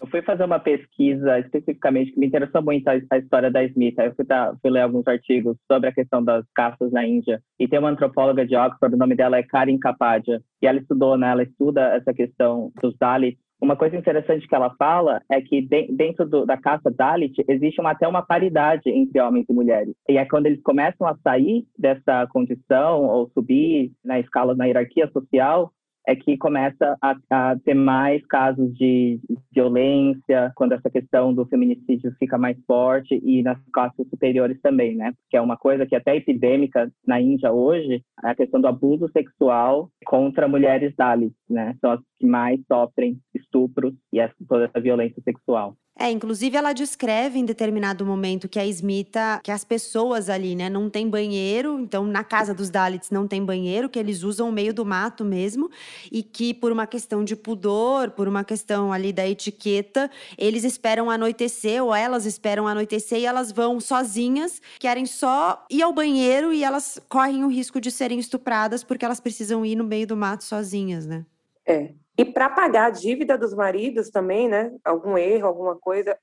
Eu 0.00 0.06
fui 0.08 0.22
fazer 0.22 0.44
uma 0.44 0.58
pesquisa 0.58 1.38
especificamente 1.38 2.12
que 2.12 2.20
me 2.20 2.26
interessou 2.26 2.62
muito 2.62 2.86
a, 2.88 3.18
história 3.18 3.50
da 3.50 3.64
Smith. 3.64 3.98
Eu 3.98 4.14
fui, 4.14 4.24
tá, 4.24 4.54
fui, 4.60 4.70
ler 4.70 4.82
alguns 4.82 5.06
artigos 5.06 5.56
sobre 5.70 5.88
a 5.88 5.92
questão 5.92 6.22
das 6.22 6.44
caças 6.54 6.92
na 6.92 7.06
Índia. 7.06 7.40
E 7.58 7.66
tem 7.66 7.78
uma 7.78 7.90
antropóloga 7.90 8.46
de 8.46 8.54
Oxford, 8.56 8.94
o 8.94 8.98
nome 8.98 9.14
dela 9.14 9.38
é 9.38 9.42
Karin 9.42 9.78
Kapadia. 9.78 10.42
E 10.60 10.66
ela 10.66 10.78
estudou, 10.78 11.16
né? 11.16 11.30
Ela 11.30 11.42
estuda 11.42 11.94
essa 11.94 12.12
questão 12.12 12.70
dos 12.82 12.96
Dalits. 12.98 13.42
Uma 13.64 13.76
coisa 13.76 13.96
interessante 13.96 14.46
que 14.46 14.54
ela 14.54 14.74
fala 14.76 15.22
é 15.30 15.40
que 15.40 15.62
de, 15.62 15.86
dentro 15.90 16.28
do, 16.28 16.44
da 16.44 16.56
caça 16.56 16.90
Dalit 16.90 17.42
existe 17.48 17.80
uma, 17.80 17.92
até 17.92 18.06
uma 18.06 18.20
paridade 18.20 18.90
entre 18.90 19.18
homens 19.20 19.46
e 19.48 19.52
mulheres. 19.54 19.94
E 20.06 20.18
é 20.18 20.24
quando 20.26 20.44
eles 20.44 20.62
começam 20.62 21.06
a 21.06 21.16
sair 21.22 21.64
dessa 21.78 22.26
condição 22.26 23.04
ou 23.04 23.30
subir 23.30 23.90
na 24.04 24.20
escala, 24.20 24.54
na 24.54 24.66
hierarquia 24.66 25.08
social, 25.10 25.72
é 26.06 26.14
que 26.14 26.36
começa 26.36 26.96
a, 27.00 27.16
a, 27.30 27.56
ter 27.64 27.74
mais 27.74 28.24
casos 28.26 28.72
de 28.74 29.18
violência, 29.52 30.52
quando 30.54 30.72
essa 30.72 30.90
questão 30.90 31.32
do 31.32 31.46
feminicídio 31.46 32.14
fica 32.18 32.36
mais 32.36 32.56
forte 32.66 33.20
e 33.24 33.42
nas 33.42 33.58
classes 33.72 34.08
superiores 34.08 34.60
também, 34.60 34.96
né? 34.96 35.12
Que 35.30 35.36
é 35.36 35.40
uma 35.40 35.56
coisa 35.56 35.86
que 35.86 35.96
até 35.96 36.12
é 36.12 36.16
epidêmica 36.16 36.90
na 37.06 37.20
Índia 37.20 37.52
hoje, 37.52 38.02
é 38.22 38.30
a 38.30 38.34
questão 38.34 38.60
do 38.60 38.68
abuso 38.68 39.08
sexual 39.12 39.90
contra 40.04 40.48
mulheres 40.48 40.94
Dalits, 40.96 41.34
né? 41.48 41.74
São 41.80 41.92
as 41.92 42.00
que 42.18 42.26
mais 42.26 42.60
sofrem 42.66 43.18
estupros 43.34 43.94
e 44.12 44.20
essa, 44.20 44.34
toda 44.48 44.66
essa 44.66 44.80
violência 44.80 45.22
sexual. 45.22 45.74
É, 45.96 46.10
inclusive 46.10 46.56
ela 46.56 46.72
descreve 46.72 47.38
em 47.38 47.44
determinado 47.44 48.04
momento 48.04 48.48
que 48.48 48.58
a 48.58 48.66
Smita, 48.66 49.40
que 49.44 49.50
as 49.50 49.62
pessoas 49.64 50.28
ali, 50.28 50.56
né, 50.56 50.68
não 50.68 50.90
tem 50.90 51.08
banheiro, 51.08 51.78
então 51.78 52.04
na 52.04 52.24
casa 52.24 52.52
dos 52.52 52.68
Dalits 52.68 53.10
não 53.10 53.28
tem 53.28 53.44
banheiro, 53.44 53.88
que 53.88 53.98
eles 53.98 54.24
usam 54.24 54.48
o 54.48 54.52
meio 54.52 54.74
do 54.74 54.84
mato 54.84 55.24
mesmo, 55.24 55.70
e 56.10 56.20
que 56.22 56.52
por 56.52 56.72
uma 56.72 56.84
questão 56.86 57.22
de 57.22 57.36
pudor, 57.36 58.10
por 58.10 58.26
uma 58.26 58.42
questão 58.42 58.92
ali 58.92 59.12
da 59.12 59.26
etiqueta, 59.26 60.10
eles 60.36 60.64
esperam 60.64 61.08
anoitecer 61.08 61.82
ou 61.82 61.94
elas 61.94 62.26
esperam 62.26 62.66
anoitecer 62.66 63.20
e 63.20 63.26
elas 63.26 63.52
vão 63.52 63.78
sozinhas, 63.78 64.60
querem 64.80 65.06
só 65.06 65.64
ir 65.70 65.82
ao 65.82 65.92
banheiro 65.92 66.52
e 66.52 66.64
elas 66.64 66.98
correm 67.08 67.44
o 67.44 67.48
risco 67.48 67.80
de 67.80 67.92
serem 67.92 68.18
estupradas 68.18 68.82
porque 68.82 69.04
elas 69.04 69.20
precisam 69.20 69.64
ir 69.64 69.76
no 69.76 69.84
meio 69.84 70.08
do 70.08 70.16
mato 70.16 70.42
sozinhas, 70.42 71.06
né? 71.06 71.24
É. 71.66 72.03
E 72.16 72.24
para 72.24 72.48
pagar 72.48 72.86
a 72.86 72.90
dívida 72.90 73.36
dos 73.36 73.54
maridos 73.54 74.10
também, 74.10 74.48
né? 74.48 74.72
Algum 74.84 75.18
erro, 75.18 75.48
alguma 75.48 75.76
coisa, 75.76 76.16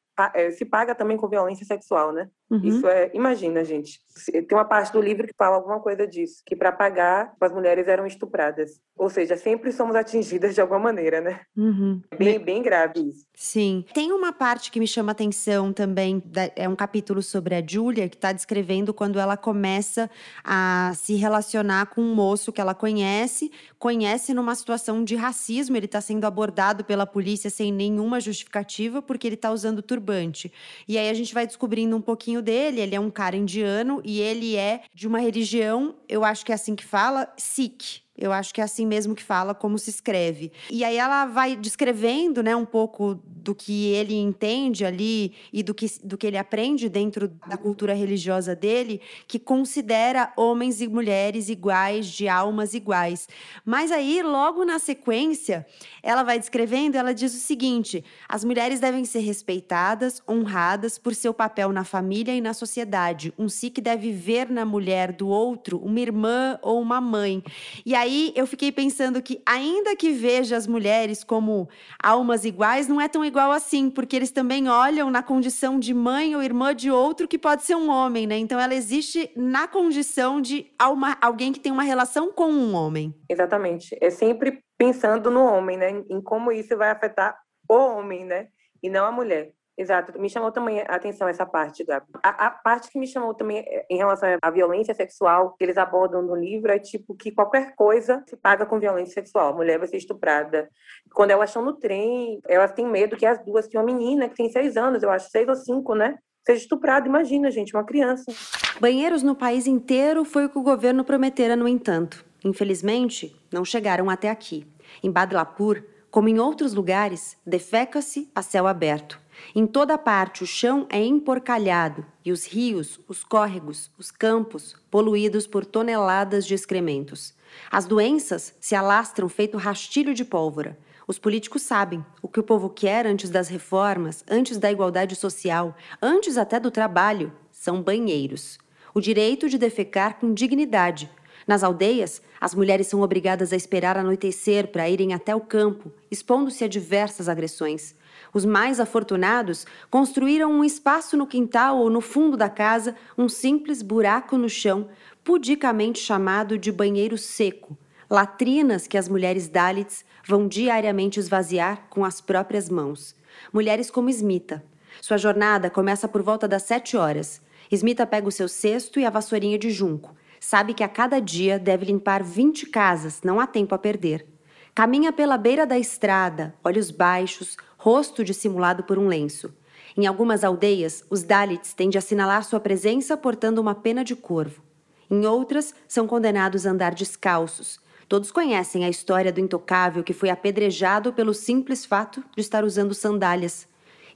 se 0.53 0.65
paga 0.65 0.93
também 0.93 1.17
com 1.17 1.27
violência 1.27 1.65
sexual, 1.65 2.11
né? 2.11 2.29
Uhum. 2.49 2.61
Isso 2.63 2.87
é, 2.87 3.09
imagina, 3.13 3.63
gente. 3.63 3.99
Tem 4.29 4.45
uma 4.51 4.65
parte 4.65 4.91
do 4.91 5.01
livro 5.01 5.25
que 5.25 5.33
fala 5.37 5.55
alguma 5.55 5.79
coisa 5.79 6.05
disso, 6.05 6.43
que 6.45 6.55
para 6.55 6.71
pagar 6.71 7.33
as 7.39 7.51
mulheres 7.51 7.87
eram 7.87 8.05
estupradas. 8.05 8.81
Ou 8.95 9.09
seja, 9.09 9.37
sempre 9.37 9.71
somos 9.71 9.95
atingidas 9.95 10.53
de 10.53 10.59
alguma 10.59 10.79
maneira, 10.79 11.21
né? 11.21 11.39
Uhum. 11.55 12.01
Bem, 12.17 12.37
bem 12.37 12.61
grave 12.61 13.09
isso. 13.09 13.25
Sim. 13.33 13.85
Tem 13.93 14.11
uma 14.11 14.33
parte 14.33 14.69
que 14.69 14.79
me 14.79 14.87
chama 14.87 15.13
atenção 15.13 15.71
também, 15.71 16.21
é 16.55 16.67
um 16.67 16.75
capítulo 16.75 17.21
sobre 17.21 17.55
a 17.55 17.63
Julia, 17.65 18.09
que 18.09 18.17
está 18.17 18.33
descrevendo 18.33 18.93
quando 18.93 19.17
ela 19.17 19.37
começa 19.37 20.09
a 20.43 20.91
se 20.93 21.15
relacionar 21.15 21.87
com 21.87 22.01
um 22.01 22.13
moço 22.13 22.51
que 22.51 22.59
ela 22.59 22.75
conhece, 22.75 23.49
conhece 23.79 24.33
numa 24.33 24.53
situação 24.55 25.03
de 25.03 25.15
racismo, 25.15 25.77
ele 25.77 25.85
está 25.85 26.01
sendo 26.01 26.25
abordado 26.25 26.83
pela 26.83 27.07
polícia 27.07 27.49
sem 27.49 27.71
nenhuma 27.71 28.19
justificativa, 28.19 29.01
porque 29.01 29.25
ele 29.25 29.35
está 29.35 29.51
usando 29.51 29.81
turbante 29.81 30.00
turbante. 30.01 30.51
E 30.87 30.97
aí 30.97 31.09
a 31.09 31.13
gente 31.13 31.33
vai 31.33 31.45
descobrindo 31.45 31.95
um 31.95 32.01
pouquinho 32.01 32.41
dele. 32.41 32.81
Ele 32.81 32.95
é 32.95 32.99
um 32.99 33.11
cara 33.11 33.37
indiano 33.37 34.01
e 34.03 34.19
ele 34.19 34.55
é 34.55 34.81
de 34.93 35.07
uma 35.07 35.19
religião, 35.19 35.95
eu 36.09 36.25
acho 36.25 36.43
que 36.43 36.51
é 36.51 36.55
assim 36.55 36.75
que 36.75 36.83
fala, 36.83 37.31
Sikh. 37.37 38.01
Eu 38.21 38.31
acho 38.31 38.53
que 38.53 38.61
é 38.61 38.63
assim 38.63 38.85
mesmo 38.85 39.15
que 39.15 39.23
fala, 39.23 39.55
como 39.55 39.79
se 39.79 39.89
escreve. 39.89 40.51
E 40.69 40.83
aí 40.83 40.95
ela 40.95 41.25
vai 41.25 41.55
descrevendo, 41.55 42.43
né, 42.43 42.55
um 42.55 42.65
pouco 42.65 43.19
do 43.25 43.55
que 43.55 43.87
ele 43.87 44.13
entende 44.13 44.85
ali 44.85 45.33
e 45.51 45.63
do 45.63 45.73
que, 45.73 45.87
do 46.03 46.15
que 46.15 46.27
ele 46.27 46.37
aprende 46.37 46.87
dentro 46.87 47.27
da 47.47 47.57
cultura 47.57 47.95
religiosa 47.95 48.55
dele, 48.55 49.01
que 49.27 49.39
considera 49.39 50.31
homens 50.37 50.81
e 50.81 50.87
mulheres 50.87 51.49
iguais, 51.49 52.05
de 52.05 52.27
almas 52.27 52.75
iguais. 52.75 53.27
Mas 53.65 53.91
aí, 53.91 54.21
logo 54.21 54.63
na 54.63 54.77
sequência, 54.77 55.65
ela 56.03 56.21
vai 56.21 56.37
descrevendo, 56.37 56.97
ela 56.97 57.15
diz 57.15 57.33
o 57.33 57.39
seguinte: 57.39 58.05
as 58.29 58.43
mulheres 58.43 58.79
devem 58.79 59.03
ser 59.03 59.19
respeitadas, 59.19 60.21
honradas 60.29 60.99
por 60.99 61.15
seu 61.15 61.33
papel 61.33 61.71
na 61.71 61.83
família 61.83 62.35
e 62.35 62.41
na 62.41 62.53
sociedade. 62.53 63.33
Um 63.39 63.49
Sikh 63.49 63.81
deve 63.81 64.11
ver 64.11 64.47
na 64.47 64.63
mulher 64.63 65.11
do 65.11 65.27
outro 65.27 65.79
uma 65.79 65.99
irmã 65.99 66.59
ou 66.61 66.79
uma 66.79 67.01
mãe. 67.01 67.43
E 67.83 67.95
aí 67.95 68.10
aí 68.11 68.33
eu 68.35 68.45
fiquei 68.45 68.71
pensando 68.71 69.21
que, 69.21 69.41
ainda 69.45 69.95
que 69.95 70.11
veja 70.11 70.57
as 70.57 70.67
mulheres 70.67 71.23
como 71.23 71.69
almas 72.01 72.43
iguais, 72.43 72.87
não 72.87 72.99
é 72.99 73.07
tão 73.07 73.23
igual 73.23 73.51
assim, 73.51 73.89
porque 73.89 74.15
eles 74.15 74.31
também 74.31 74.67
olham 74.67 75.09
na 75.09 75.23
condição 75.23 75.79
de 75.79 75.93
mãe 75.93 76.35
ou 76.35 76.43
irmã 76.43 76.75
de 76.75 76.91
outro 76.91 77.27
que 77.27 77.39
pode 77.39 77.63
ser 77.63 77.75
um 77.75 77.89
homem, 77.89 78.27
né? 78.27 78.37
Então 78.37 78.59
ela 78.59 78.75
existe 78.75 79.31
na 79.35 79.67
condição 79.67 80.41
de 80.41 80.67
uma, 80.81 81.17
alguém 81.21 81.53
que 81.53 81.59
tem 81.59 81.71
uma 81.71 81.83
relação 81.83 82.31
com 82.31 82.51
um 82.51 82.73
homem. 82.75 83.15
Exatamente. 83.29 83.97
É 84.01 84.09
sempre 84.09 84.59
pensando 84.77 85.31
no 85.31 85.43
homem, 85.43 85.77
né? 85.77 86.03
Em 86.09 86.21
como 86.21 86.51
isso 86.51 86.75
vai 86.77 86.91
afetar 86.91 87.37
o 87.69 87.73
homem, 87.73 88.25
né? 88.25 88.47
E 88.83 88.89
não 88.89 89.05
a 89.05 89.11
mulher. 89.11 89.53
Exato. 89.77 90.19
Me 90.19 90.29
chamou 90.29 90.51
também 90.51 90.81
a 90.81 90.95
atenção 90.95 91.27
essa 91.27 91.45
parte, 91.45 91.83
Gabi. 91.83 92.05
A, 92.21 92.47
a, 92.47 92.49
parte 92.51 92.89
que 92.91 92.99
me 92.99 93.07
chamou 93.07 93.33
também 93.33 93.59
é, 93.59 93.85
em 93.89 93.97
relação 93.97 94.29
à 94.41 94.51
violência 94.51 94.93
sexual 94.93 95.55
que 95.57 95.63
eles 95.63 95.77
abordam 95.77 96.21
no 96.21 96.35
livro 96.35 96.71
é 96.71 96.77
tipo 96.77 97.15
que 97.15 97.31
qualquer 97.31 97.73
coisa 97.75 98.23
se 98.27 98.35
paga 98.35 98.65
com 98.65 98.79
violência 98.79 99.13
sexual. 99.13 99.53
A 99.53 99.55
mulher 99.55 99.79
vai 99.79 99.87
ser 99.87 99.97
estuprada. 99.97 100.69
Quando 101.13 101.31
elas 101.31 101.49
estão 101.49 101.63
no 101.63 101.73
trem, 101.73 102.39
elas 102.47 102.73
têm 102.73 102.85
medo 102.85 103.15
que 103.15 103.25
as 103.25 103.43
duas, 103.43 103.67
tem 103.67 103.79
uma 103.79 103.85
menina 103.85 104.27
que 104.27 104.35
tem 104.35 104.49
seis 104.49 104.75
anos, 104.75 105.03
eu 105.03 105.09
acho, 105.09 105.29
seis 105.29 105.47
ou 105.47 105.55
cinco, 105.55 105.95
né? 105.95 106.17
Seja 106.45 106.61
estuprada, 106.63 107.07
imagina, 107.07 107.51
gente, 107.51 107.75
uma 107.75 107.85
criança. 107.85 108.31
Banheiros 108.79 109.21
no 109.21 109.35
país 109.35 109.67
inteiro 109.67 110.25
foi 110.25 110.45
o 110.45 110.49
que 110.49 110.57
o 110.57 110.63
governo 110.63 111.03
prometera, 111.03 111.55
no 111.55 111.67
entanto. 111.67 112.25
Infelizmente, 112.43 113.35
não 113.51 113.63
chegaram 113.63 114.09
até 114.09 114.29
aqui. 114.29 114.65
Em 115.03 115.11
Badlapur, 115.11 115.83
como 116.09 116.27
em 116.27 116.39
outros 116.39 116.73
lugares, 116.73 117.37
defeca-se 117.45 118.29
a 118.33 118.41
céu 118.41 118.65
aberto. 118.65 119.20
Em 119.55 119.65
toda 119.65 119.97
parte 119.97 120.43
o 120.43 120.47
chão 120.47 120.85
é 120.89 121.03
emporcalhado 121.03 122.05
e 122.23 122.31
os 122.31 122.45
rios, 122.45 122.99
os 123.07 123.23
córregos, 123.23 123.91
os 123.97 124.11
campos 124.11 124.75
poluídos 124.89 125.47
por 125.47 125.65
toneladas 125.65 126.45
de 126.45 126.53
excrementos. 126.53 127.33
As 127.69 127.85
doenças 127.85 128.55
se 128.59 128.75
alastram 128.75 129.27
feito 129.27 129.57
rastilho 129.57 130.13
de 130.13 130.23
pólvora. 130.23 130.77
Os 131.07 131.19
políticos 131.19 131.63
sabem 131.63 132.05
o 132.21 132.27
que 132.27 132.39
o 132.39 132.43
povo 132.43 132.69
quer 132.69 133.05
antes 133.05 133.29
das 133.29 133.49
reformas, 133.49 134.23
antes 134.29 134.57
da 134.57 134.71
igualdade 134.71 135.15
social, 135.15 135.75
antes 136.01 136.37
até 136.37 136.59
do 136.59 136.71
trabalho, 136.71 137.33
são 137.51 137.81
banheiros. 137.81 138.57
O 138.93 139.01
direito 139.01 139.49
de 139.49 139.57
defecar 139.57 140.19
com 140.19 140.33
dignidade. 140.33 141.09
Nas 141.51 141.65
aldeias, 141.65 142.21
as 142.39 142.55
mulheres 142.55 142.87
são 142.87 143.01
obrigadas 143.01 143.51
a 143.51 143.57
esperar 143.57 143.97
anoitecer 143.97 144.69
para 144.69 144.89
irem 144.89 145.13
até 145.13 145.35
o 145.35 145.41
campo, 145.41 145.91
expondo-se 146.09 146.63
a 146.63 146.67
diversas 146.69 147.27
agressões. 147.27 147.93
Os 148.33 148.45
mais 148.45 148.79
afortunados 148.79 149.67
construíram 149.89 150.49
um 150.49 150.63
espaço 150.63 151.17
no 151.17 151.27
quintal 151.27 151.77
ou 151.79 151.89
no 151.89 151.99
fundo 151.99 152.37
da 152.37 152.47
casa, 152.47 152.95
um 153.17 153.27
simples 153.27 153.81
buraco 153.81 154.37
no 154.37 154.47
chão, 154.47 154.87
pudicamente 155.25 155.99
chamado 155.99 156.57
de 156.57 156.71
banheiro 156.71 157.17
seco, 157.17 157.77
latrinas 158.09 158.87
que 158.87 158.97
as 158.97 159.09
mulheres 159.09 159.49
Dalits 159.49 160.05
vão 160.25 160.47
diariamente 160.47 161.19
esvaziar 161.19 161.85
com 161.89 162.05
as 162.05 162.21
próprias 162.21 162.69
mãos. 162.69 163.13
Mulheres 163.51 163.91
como 163.91 164.09
Smita. 164.09 164.63
Sua 165.01 165.17
jornada 165.17 165.69
começa 165.69 166.07
por 166.07 166.21
volta 166.21 166.47
das 166.47 166.63
sete 166.63 166.95
horas. 166.95 167.41
Smita 167.69 168.07
pega 168.07 168.29
o 168.29 168.31
seu 168.31 168.47
cesto 168.47 169.01
e 169.01 169.05
a 169.05 169.09
vassourinha 169.09 169.59
de 169.59 169.69
junco. 169.69 170.15
Sabe 170.43 170.73
que 170.73 170.83
a 170.83 170.89
cada 170.89 171.19
dia 171.19 171.59
deve 171.59 171.85
limpar 171.85 172.23
20 172.23 172.65
casas, 172.65 173.21
não 173.23 173.39
há 173.39 173.45
tempo 173.45 173.75
a 173.75 173.77
perder. 173.77 174.25
Caminha 174.73 175.13
pela 175.13 175.37
beira 175.37 175.67
da 175.67 175.77
estrada, 175.77 176.55
olhos 176.63 176.89
baixos, 176.89 177.55
rosto 177.77 178.23
dissimulado 178.23 178.83
por 178.83 178.97
um 178.97 179.07
lenço. 179.07 179.53
Em 179.95 180.07
algumas 180.07 180.43
aldeias, 180.43 181.05
os 181.11 181.21
Dalits 181.21 181.75
têm 181.75 181.91
de 181.91 181.99
assinalar 181.99 182.43
sua 182.43 182.59
presença 182.59 183.15
portando 183.15 183.61
uma 183.61 183.75
pena 183.75 184.03
de 184.03 184.15
corvo. 184.15 184.63
Em 185.11 185.27
outras, 185.27 185.75
são 185.87 186.07
condenados 186.07 186.65
a 186.65 186.71
andar 186.71 186.95
descalços. 186.95 187.79
Todos 188.09 188.31
conhecem 188.31 188.83
a 188.83 188.89
história 188.89 189.31
do 189.31 189.39
intocável 189.39 190.03
que 190.03 190.11
foi 190.11 190.31
apedrejado 190.31 191.13
pelo 191.13 191.35
simples 191.35 191.85
fato 191.85 192.23
de 192.35 192.41
estar 192.41 192.63
usando 192.63 192.95
sandálias. 192.95 193.67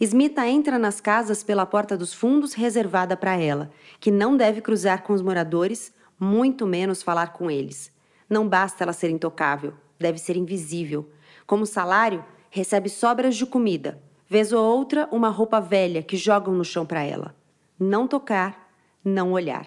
Smita 0.02 0.48
entra 0.48 0.80
nas 0.80 1.00
casas 1.00 1.44
pela 1.44 1.68
porta 1.68 1.96
dos 1.96 2.16
fundos 2.16 2.54
reservada 2.54 3.16
para 3.16 3.38
ela, 3.38 3.70
que 4.00 4.10
não 4.10 4.36
deve 4.36 4.60
cruzar 4.60 5.04
com 5.04 5.14
os 5.14 5.22
moradores, 5.22 5.94
muito 6.20 6.66
menos 6.66 7.04
falar 7.04 7.34
com 7.34 7.50
eles. 7.50 7.94
Não 8.30 8.48
basta 8.48 8.84
ela 8.84 8.94
ser 8.94 9.10
intocável, 9.10 9.74
deve 10.00 10.18
ser 10.18 10.36
invisível. 10.36 11.10
Como 11.46 11.66
salário, 11.66 12.24
recebe 12.50 12.90
sobras 12.90 13.36
de 13.36 13.46
comida, 13.46 14.02
vez 14.28 14.52
ou 14.52 14.64
outra 14.64 15.08
uma 15.12 15.30
roupa 15.30 15.60
velha 15.60 16.02
que 16.02 16.18
jogam 16.18 16.54
no 16.54 16.66
chão 16.66 16.86
para 16.86 17.04
ela. 17.04 17.36
Não 17.80 18.08
tocar, 18.08 18.70
não 19.04 19.34
olhar. 19.34 19.66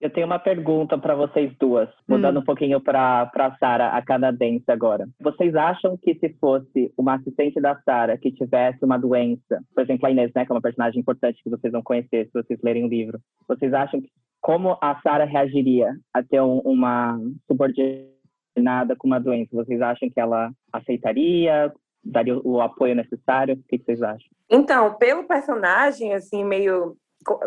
Eu 0.00 0.08
tenho 0.08 0.26
uma 0.26 0.38
pergunta 0.38 0.96
para 0.96 1.14
vocês 1.14 1.52
duas, 1.60 1.86
mudando 2.08 2.38
hum. 2.38 2.40
um 2.40 2.44
pouquinho 2.44 2.80
para 2.80 3.30
a 3.34 3.56
Sara, 3.58 3.88
a 3.88 4.00
canadense 4.00 4.64
agora. 4.68 5.06
Vocês 5.20 5.54
acham 5.54 5.94
que 5.98 6.14
se 6.14 6.30
fosse 6.40 6.90
uma 6.96 7.16
assistente 7.16 7.60
da 7.60 7.78
Sara 7.82 8.16
que 8.16 8.32
tivesse 8.32 8.82
uma 8.82 8.96
doença, 8.96 9.62
por 9.74 9.82
exemplo, 9.82 10.06
a 10.06 10.10
Inês, 10.10 10.32
né, 10.34 10.46
que 10.46 10.52
é 10.52 10.54
uma 10.54 10.62
personagem 10.62 11.00
importante 11.00 11.42
que 11.44 11.50
vocês 11.50 11.70
vão 11.70 11.82
conhecer 11.82 12.24
se 12.26 12.32
vocês 12.32 12.58
lerem 12.62 12.84
o 12.84 12.88
livro, 12.88 13.20
vocês 13.46 13.74
acham 13.74 14.00
que 14.00 14.08
como 14.40 14.78
a 14.80 15.00
Sara 15.02 15.24
reagiria 15.24 15.94
a 16.12 16.22
ter 16.22 16.40
um, 16.40 16.58
uma 16.58 17.18
subordinada 17.46 18.96
com 18.96 19.06
uma 19.06 19.20
doença? 19.20 19.50
Vocês 19.52 19.80
acham 19.80 20.08
que 20.10 20.20
ela 20.20 20.50
aceitaria? 20.72 21.72
daria 22.02 22.38
o 22.38 22.60
apoio 22.60 22.94
necessário? 22.94 23.54
O 23.54 23.62
que 23.64 23.78
vocês 23.78 24.02
acham? 24.02 24.28
Então, 24.48 24.94
pelo 24.94 25.24
personagem, 25.24 26.14
assim, 26.14 26.44
meio 26.44 26.96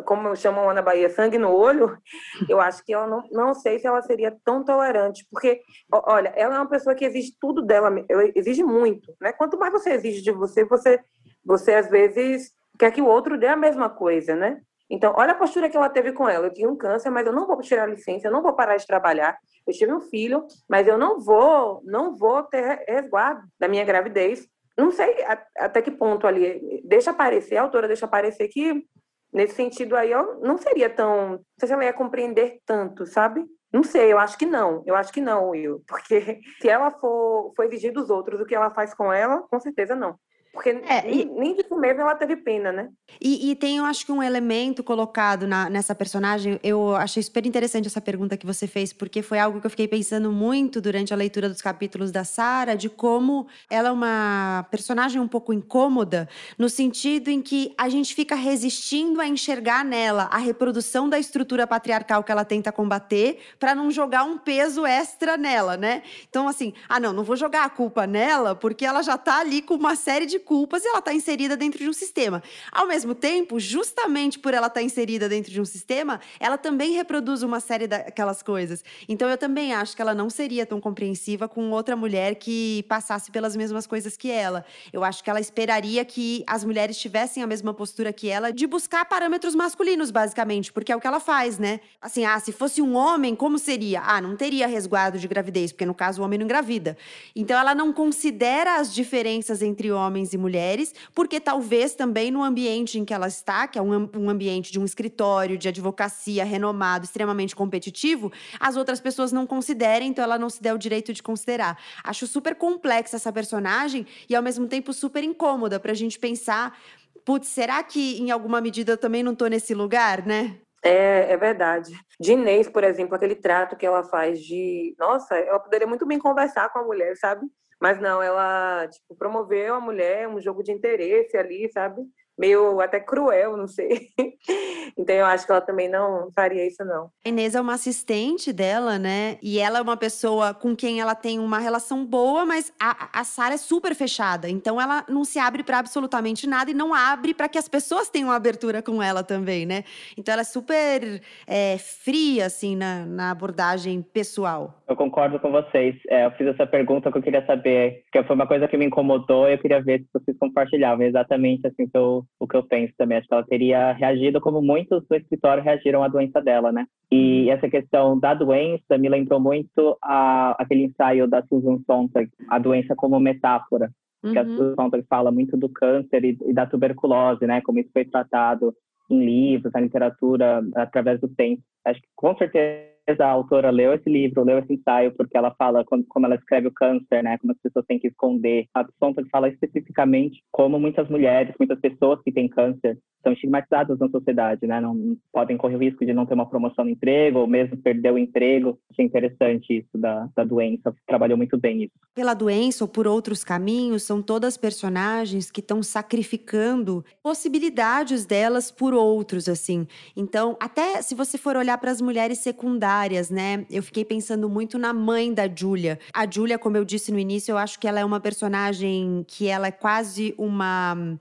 como 0.06 0.36
chamam 0.36 0.68
lá 0.68 0.74
na 0.76 0.84
Bahia, 0.84 1.10
sangue 1.10 1.40
no 1.40 1.52
olho, 1.52 1.98
eu 2.48 2.62
acho 2.62 2.86
que 2.86 2.94
ela 2.94 3.08
não, 3.08 3.24
não 3.32 3.54
sei 3.56 3.80
se 3.80 3.88
ela 3.88 4.04
seria 4.04 4.36
tão 4.46 4.64
tolerante, 4.64 5.26
porque, 5.32 5.62
olha, 5.92 6.30
ela 6.36 6.56
é 6.56 6.60
uma 6.60 6.70
pessoa 6.70 6.94
que 6.94 7.04
exige 7.04 7.34
tudo 7.40 7.64
dela, 7.64 7.90
ela 8.08 8.32
exige 8.36 8.64
muito, 8.64 9.12
né? 9.20 9.34
Quanto 9.34 9.58
mais 9.58 9.72
você 9.72 9.94
exige 9.94 10.22
de 10.22 10.32
você, 10.32 10.64
você, 10.64 11.00
você 11.44 11.74
às 11.74 11.90
vezes 11.90 12.54
quer 12.78 12.92
que 12.92 13.02
o 13.02 13.08
outro 13.08 13.36
dê 13.36 13.48
a 13.48 13.56
mesma 13.56 13.90
coisa, 13.90 14.36
né? 14.36 14.62
Então, 14.90 15.14
olha 15.18 15.32
a 15.32 15.36
postura 15.36 15.70
que 15.70 15.78
ela 15.78 15.90
teve 15.90 16.12
com 16.12 16.28
ela. 16.28 16.48
Eu 16.48 16.54
tinha 16.54 16.70
um 16.70 16.76
câncer, 16.76 17.10
mas 17.10 17.26
eu 17.26 17.34
não 17.34 17.48
vou 17.48 17.60
tirar 17.62 17.88
licença, 17.88 18.28
eu 18.28 18.32
não 18.32 18.42
vou 18.42 18.54
parar 18.54 18.78
de 18.78 18.86
trabalhar. 18.86 19.38
Eu 19.66 19.74
tive 19.74 19.94
um 19.94 20.02
filho, 20.02 20.46
mas 20.70 20.88
eu 20.88 20.98
não 20.98 21.20
vou, 21.20 21.82
não 21.86 22.16
vou 22.16 22.44
ter 22.44 22.84
resguardo 22.88 23.42
da 23.60 23.68
minha 23.68 23.84
gravidez. 23.84 24.48
Não 24.78 24.92
sei 24.92 25.24
até 25.58 25.82
que 25.82 25.92
ponto 25.92 26.26
ali 26.28 26.82
deixa 26.84 27.12
aparecer, 27.12 27.58
a 27.58 27.62
autora 27.62 27.88
deixa 27.88 28.06
aparecer 28.06 28.48
que 28.48 28.84
nesse 29.32 29.56
sentido 29.56 29.96
aí 29.96 30.12
eu 30.12 30.40
não 30.42 30.58
seria 30.58 30.90
tão, 30.90 31.32
não 31.32 31.40
sei 31.60 31.68
se 31.68 31.74
ela 31.74 31.86
ia 31.86 31.94
compreender 31.94 32.60
tanto, 32.66 33.06
sabe? 33.06 33.46
Não 33.72 33.84
sei, 33.84 34.14
eu 34.14 34.20
acho 34.20 34.38
que 34.38 34.46
não. 34.46 34.84
Eu 34.86 34.96
acho 34.96 35.12
que 35.12 35.20
não, 35.20 35.50
Will. 35.50 35.84
Porque 35.88 36.40
se 36.62 36.70
ela 36.70 36.92
for, 36.92 37.52
for 37.56 37.66
exigir 37.66 37.92
dos 37.92 38.12
outros 38.12 38.40
o 38.40 38.46
que 38.46 38.54
ela 38.54 38.70
faz 38.70 38.94
com 38.94 39.12
ela, 39.12 39.42
com 39.50 39.60
certeza 39.60 39.96
não. 39.96 40.16
Porque 40.54 40.70
é, 40.70 41.12
e, 41.12 41.26
nem 41.26 41.56
disso 41.56 41.76
mesmo 41.76 42.02
ela 42.02 42.14
teve 42.14 42.36
pena, 42.36 42.72
né? 42.72 42.90
E, 43.20 43.50
e 43.50 43.56
tem, 43.56 43.78
eu 43.78 43.86
acho 43.86 44.06
que 44.06 44.12
um 44.12 44.22
elemento 44.22 44.84
colocado 44.84 45.48
na, 45.48 45.68
nessa 45.68 45.96
personagem, 45.96 46.60
eu 46.64 46.96
achei 46.96 47.24
super 47.24 47.44
interessante 47.44 47.88
essa 47.88 48.00
pergunta 48.00 48.38
que 48.38 48.46
você 48.46 48.68
fez, 48.68 48.94
porque 48.94 49.24
foi 49.24 49.40
algo 49.40 49.60
que 49.60 49.66
eu 49.66 49.70
fiquei 49.72 49.88
pensando 49.88 50.32
muito 50.32 50.80
durante 50.80 51.12
a 51.12 51.18
leitura 51.18 51.50
dos 51.50 51.60
capítulos 51.60 52.12
da 52.12 52.24
Sara, 52.24 52.76
de 52.76 52.88
como 52.88 53.48
ela 53.68 53.90
é 53.90 53.92
uma 53.92 54.68
personagem 54.70 55.20
um 55.20 55.28
pouco 55.28 55.52
incômoda, 55.52 56.30
no 56.56 56.70
sentido 56.70 57.30
em 57.30 57.42
que 57.42 57.74
a 57.76 57.90
gente 57.90 58.14
fica 58.14 58.36
resistindo 58.36 59.20
a 59.20 59.28
enxergar 59.28 59.84
nela 59.84 60.30
a 60.32 60.38
reprodução 60.38 61.10
da 61.10 61.18
estrutura 61.18 61.66
patriarcal 61.66 62.24
que 62.24 62.32
ela 62.32 62.46
tenta 62.46 62.72
combater, 62.72 63.40
para 63.58 63.74
não 63.74 63.90
jogar 63.90 64.24
um 64.24 64.38
peso 64.38 64.86
extra 64.86 65.36
nela, 65.36 65.76
né? 65.76 66.04
Então, 66.30 66.48
assim, 66.48 66.76
ah, 66.88 67.00
não, 67.00 67.12
não 67.12 67.24
vou 67.24 67.36
jogar 67.36 67.66
a 67.66 67.70
culpa 67.70 68.06
nela, 68.06 68.54
porque 68.54 68.86
ela 68.86 69.02
já 69.02 69.18
tá 69.18 69.40
ali 69.40 69.60
com 69.60 69.74
uma 69.74 69.96
série 69.96 70.28
de 70.28 70.43
culpas 70.44 70.84
e 70.84 70.88
ela 70.88 71.00
está 71.00 71.14
inserida 71.14 71.58
dentro 71.58 71.80
de 71.80 71.90
um 71.90 71.94
sistema. 71.94 72.44
Ao 72.72 72.88
mesmo 72.88 73.16
tempo, 73.16 73.60
justamente 73.60 74.38
por 74.38 74.54
ela 74.54 74.68
estar 74.68 74.80
tá 74.80 74.84
inserida 74.84 75.28
dentro 75.28 75.52
de 75.52 75.60
um 75.60 75.66
sistema, 75.66 76.20
ela 76.40 76.58
também 76.58 76.94
reproduz 76.94 77.42
uma 77.42 77.60
série 77.60 77.88
daquelas 77.88 78.44
coisas. 78.44 78.84
Então 79.08 79.30
eu 79.30 79.38
também 79.38 79.74
acho 79.74 79.96
que 79.96 80.02
ela 80.02 80.14
não 80.14 80.30
seria 80.30 80.66
tão 80.66 80.80
compreensiva 80.80 81.48
com 81.48 81.72
outra 81.72 81.96
mulher 81.96 82.36
que 82.36 82.84
passasse 82.88 83.32
pelas 83.32 83.56
mesmas 83.56 83.88
coisas 83.88 84.18
que 84.18 84.30
ela. 84.30 84.66
Eu 84.92 85.04
acho 85.04 85.24
que 85.24 85.30
ela 85.30 85.40
esperaria 85.40 86.04
que 86.06 86.44
as 86.46 86.64
mulheres 86.64 86.98
tivessem 86.98 87.42
a 87.42 87.48
mesma 87.48 87.74
postura 87.74 88.12
que 88.12 88.30
ela 88.30 88.52
de 88.52 88.68
buscar 88.68 89.06
parâmetros 89.06 89.56
masculinos, 89.56 90.12
basicamente, 90.12 90.72
porque 90.72 90.92
é 90.92 90.96
o 90.96 91.02
que 91.02 91.08
ela 91.08 91.20
faz, 91.20 91.58
né? 91.58 91.80
Assim, 92.02 92.26
ah, 92.26 92.40
se 92.40 92.52
fosse 92.52 92.82
um 92.82 92.96
homem, 92.96 93.36
como 93.36 93.58
seria? 93.58 94.02
Ah, 94.02 94.22
não 94.22 94.36
teria 94.36 94.68
resguardo 94.68 95.18
de 95.18 95.28
gravidez, 95.28 95.72
porque 95.72 95.86
no 95.86 95.94
caso 95.94 96.22
o 96.22 96.26
homem 96.26 96.38
não 96.38 96.46
engravida. 96.46 96.98
Então 97.36 97.58
ela 97.58 97.74
não 97.74 97.94
considera 97.94 98.78
as 98.78 98.94
diferenças 98.94 99.62
entre 99.62 99.92
homens 99.92 100.33
e 100.34 100.38
mulheres, 100.38 100.94
porque 101.14 101.40
talvez 101.40 101.96
também 101.96 102.32
no 102.32 102.44
ambiente 102.44 103.00
em 103.00 103.06
que 103.06 103.14
ela 103.14 103.28
está, 103.28 103.68
que 103.68 103.78
é 103.78 103.82
um, 103.82 104.10
um 104.16 104.30
ambiente 104.30 104.72
de 104.72 104.80
um 104.80 104.86
escritório 104.86 105.58
de 105.58 105.68
advocacia 105.68 106.44
renomado, 106.44 107.06
extremamente 107.06 107.56
competitivo, 107.56 108.32
as 108.60 108.76
outras 108.76 109.00
pessoas 109.00 109.32
não 109.32 109.46
considerem, 109.46 110.10
então 110.10 110.24
ela 110.24 110.38
não 110.38 110.50
se 110.50 110.62
der 110.62 110.74
o 110.74 110.78
direito 110.78 111.14
de 111.14 111.24
considerar. 111.24 111.78
Acho 112.04 112.28
super 112.28 112.56
complexa 112.56 113.16
essa 113.16 113.32
personagem 113.32 114.06
e 114.30 114.36
ao 114.36 114.44
mesmo 114.44 114.68
tempo 114.68 114.94
super 114.94 115.24
incômoda 115.24 115.80
para 115.80 115.92
a 115.92 115.96
gente 115.96 116.20
pensar. 116.20 116.78
Putz, 117.26 117.48
será 117.48 117.82
que 117.84 118.20
em 118.22 118.32
alguma 118.32 118.60
medida 118.60 118.94
eu 118.94 118.98
também 118.98 119.24
não 119.24 119.34
estou 119.34 119.48
nesse 119.48 119.74
lugar, 119.74 120.26
né? 120.26 120.58
É, 120.84 121.32
é 121.32 121.38
verdade. 121.38 121.94
De 122.20 122.34
Inês, 122.34 122.68
por 122.68 122.84
exemplo, 122.84 123.16
aquele 123.16 123.36
trato 123.36 123.78
que 123.78 123.86
ela 123.86 124.04
faz 124.04 124.40
de. 124.40 124.94
Nossa, 125.00 125.40
eu 125.40 125.58
poderia 125.62 125.88
muito 125.88 126.06
bem 126.06 126.20
conversar 126.20 126.70
com 126.70 126.80
a 126.80 126.84
mulher, 126.84 127.16
sabe? 127.16 127.48
Mas 127.84 128.00
não, 128.00 128.24
ela 128.24 128.88
tipo, 128.88 129.14
promoveu 129.14 129.76
a 129.76 129.82
mulher, 129.82 130.26
um 130.30 130.40
jogo 130.40 130.64
de 130.64 130.72
interesse 130.72 131.36
ali, 131.36 131.70
sabe? 131.70 132.02
Meio 132.38 132.82
até 132.82 133.00
cruel, 133.00 133.56
não 133.56 133.68
sei. 133.68 134.10
então 134.98 135.16
eu 135.16 135.26
acho 135.26 135.46
que 135.46 135.52
ela 135.52 135.62
também 135.62 135.88
não 135.88 136.30
faria 136.34 136.66
isso, 136.66 136.84
não. 136.84 137.10
A 137.26 137.30
Inês 137.30 137.56
é 137.56 137.62
uma 137.62 137.74
assistente 137.74 138.52
dela, 138.52 138.98
né? 138.98 139.38
E 139.42 139.60
ela 139.60 139.80
é 139.80 139.82
uma 139.82 139.98
pessoa 139.98 140.54
com 140.54 140.76
quem 140.76 141.00
ela 141.00 141.16
tem 141.16 141.40
uma 141.40 141.60
relação 141.60 142.06
boa, 142.06 142.46
mas 142.46 142.74
a, 142.80 143.20
a 143.20 143.24
Sara 143.24 143.54
é 143.54 143.58
super 143.58 143.94
fechada. 143.94 144.50
Então 144.50 144.82
ela 144.82 145.06
não 145.08 145.24
se 145.24 145.38
abre 145.38 145.64
para 145.64 145.80
absolutamente 145.80 146.48
nada 146.48 146.72
e 146.72 146.74
não 146.74 146.94
abre 146.94 147.34
para 147.34 147.48
que 147.48 147.58
as 147.58 147.68
pessoas 147.68 148.10
tenham 148.10 148.32
abertura 148.32 148.82
com 148.82 149.02
ela 149.02 149.24
também, 149.24 149.66
né? 149.66 149.84
Então 150.18 150.34
ela 150.34 150.42
é 150.42 150.46
super 150.46 151.22
é, 151.48 151.78
fria, 151.78 152.46
assim, 152.48 152.76
na, 152.76 153.06
na 153.06 153.32
abordagem 153.32 154.02
pessoal. 154.02 154.82
Eu 154.88 154.96
concordo 154.96 155.40
com 155.40 155.52
vocês. 155.52 155.96
É, 156.10 156.26
eu 156.26 156.32
fiz 156.32 156.48
essa 156.48 156.66
pergunta 156.66 157.12
que 157.12 157.18
eu 157.18 157.22
queria 157.22 157.46
saber, 157.46 158.04
que 158.12 158.24
foi 158.24 158.36
uma 158.36 158.48
coisa 158.48 158.68
que 158.68 158.78
me 158.78 158.86
incomodou 158.86 159.48
e 159.48 159.54
eu 159.54 159.60
queria 159.60 159.82
ver 159.82 160.00
se 160.00 160.08
vocês 160.14 160.38
compartilhavam. 160.38 161.06
Exatamente 161.06 161.68
assim 161.68 161.88
que 161.88 161.98
eu, 162.24 162.46
o 162.46 162.48
que 162.48 162.56
eu 162.56 162.64
penso 162.64 162.94
também. 162.98 163.18
Acho 163.18 163.28
que 163.28 163.34
ela 163.34 163.46
teria 163.46 163.92
reagido 163.94 164.42
como 164.42 164.62
muitos 164.62 165.06
do 165.08 165.16
escritório 165.16 165.64
reagiram 165.64 166.04
à 166.04 166.08
doença 166.08 166.42
dela, 166.42 166.72
né? 166.72 166.86
E 167.12 167.50
essa 167.50 167.70
questão 167.70 168.20
da 168.20 168.34
doença 168.34 168.98
me 168.98 169.10
lembrou 169.10 169.40
muito 169.40 169.98
a, 170.02 170.56
aquele 170.60 170.84
ensaio 170.84 171.28
da 171.28 171.44
Susan 171.44 171.80
Sontag, 171.86 172.30
a 172.50 172.60
doença 172.60 172.96
como 172.96 173.20
metáfora. 173.20 173.92
Uhum. 174.24 174.32
Que 174.32 174.40
a 174.40 174.44
uhum. 174.44 174.58
Susan 174.58 174.76
Sontag 174.76 175.06
fala 175.10 175.32
muito 175.32 175.58
do 175.58 175.70
câncer 175.70 176.24
e, 176.24 176.38
e 176.46 176.54
da 176.54 176.66
tuberculose, 176.66 177.46
né? 177.46 177.62
Como 177.62 177.80
isso 177.80 177.90
foi 177.92 178.06
tratado 178.06 178.74
em 179.10 179.24
livros, 179.24 179.74
na 179.74 179.82
literatura, 179.82 180.62
através 180.76 181.20
do 181.20 181.28
tempo. 181.28 181.62
Acho 181.86 182.02
que 182.02 182.08
com 182.16 182.36
certeza 182.38 182.93
a 183.20 183.28
autora 183.28 183.70
leu 183.70 183.94
esse 183.94 184.10
livro, 184.10 184.44
leu 184.44 184.60
esse 184.60 184.74
ensaio, 184.74 185.14
porque 185.16 185.38
ela 185.38 185.54
fala 185.58 185.84
como, 185.86 186.04
como 186.08 186.26
ela 186.26 186.36
escreve 186.36 186.68
o 186.68 186.74
câncer, 186.74 187.24
né? 187.24 187.38
Como 187.38 187.52
as 187.52 187.60
pessoas 187.60 187.86
têm 187.86 188.00
que 188.00 188.08
esconder. 188.08 188.66
A 188.74 188.86
Sontag 189.00 189.30
fala 189.30 189.50
especificamente 189.50 190.42
como 190.52 190.80
muitas 190.80 191.10
mulheres, 191.10 191.56
muitas 191.60 191.80
pessoas 191.80 192.22
que 192.24 192.32
têm 192.32 192.48
câncer 192.48 192.98
são 193.22 193.32
estigmatizadas 193.32 193.98
na 193.98 194.10
sociedade, 194.10 194.68
né? 194.68 194.82
Não 194.82 195.18
podem 195.32 195.58
correr 195.58 195.76
o 195.76 195.80
risco 195.80 196.06
de 196.06 196.14
não 196.14 196.26
ter 196.26 196.34
uma 196.34 196.50
promoção 196.50 196.84
no 196.84 196.92
emprego 196.92 197.40
ou 197.40 197.48
mesmo 197.48 197.78
perder 197.78 198.12
o 198.12 198.18
emprego. 198.18 198.78
Achei 198.92 199.06
interessante 199.06 199.78
isso 199.80 199.98
da, 199.98 200.28
da 200.36 200.44
doença. 200.44 200.94
Trabalhou 201.08 201.38
muito 201.38 201.58
bem 201.58 201.84
isso. 201.84 201.94
Pela 202.14 202.34
doença 202.34 202.84
ou 202.84 202.88
por 202.88 203.08
outros 203.08 203.44
caminhos, 203.44 204.04
são 204.04 204.22
todas 204.22 204.58
personagens 204.58 205.50
que 205.50 205.62
estão 205.62 205.82
sacrificando 205.82 207.04
possibilidades 207.24 208.26
delas 208.26 208.70
por 208.70 208.94
outros, 208.94 209.48
assim. 209.48 209.88
Então, 210.18 210.58
até 210.60 211.02
se 211.02 211.16
você 211.16 211.38
for 211.38 211.56
olhar 211.56 211.78
para 211.78 211.92
as 211.92 212.02
mulheres 212.02 212.40
secundárias, 212.40 212.93
né? 213.30 213.66
Eu 213.70 213.82
fiquei 213.82 214.06
pensando 214.06 214.50
muito 214.50 214.78
na 214.78 214.94
mãe 214.94 215.34
da 215.34 215.48
Julia. 215.48 216.00
A 216.14 216.30
Julia, 216.30 216.60
como 216.60 216.78
eu 216.78 216.86
disse 216.86 217.12
no 217.12 217.20
início, 217.20 217.52
eu 217.52 217.58
acho 217.58 217.80
que 217.80 217.88
ela 217.88 218.00
é 218.00 218.06
uma 218.06 218.20
personagem 218.20 219.26
que 219.28 219.48
ela 219.48 219.68
é 219.68 219.72
quase 219.72 220.34
uma 220.38 221.18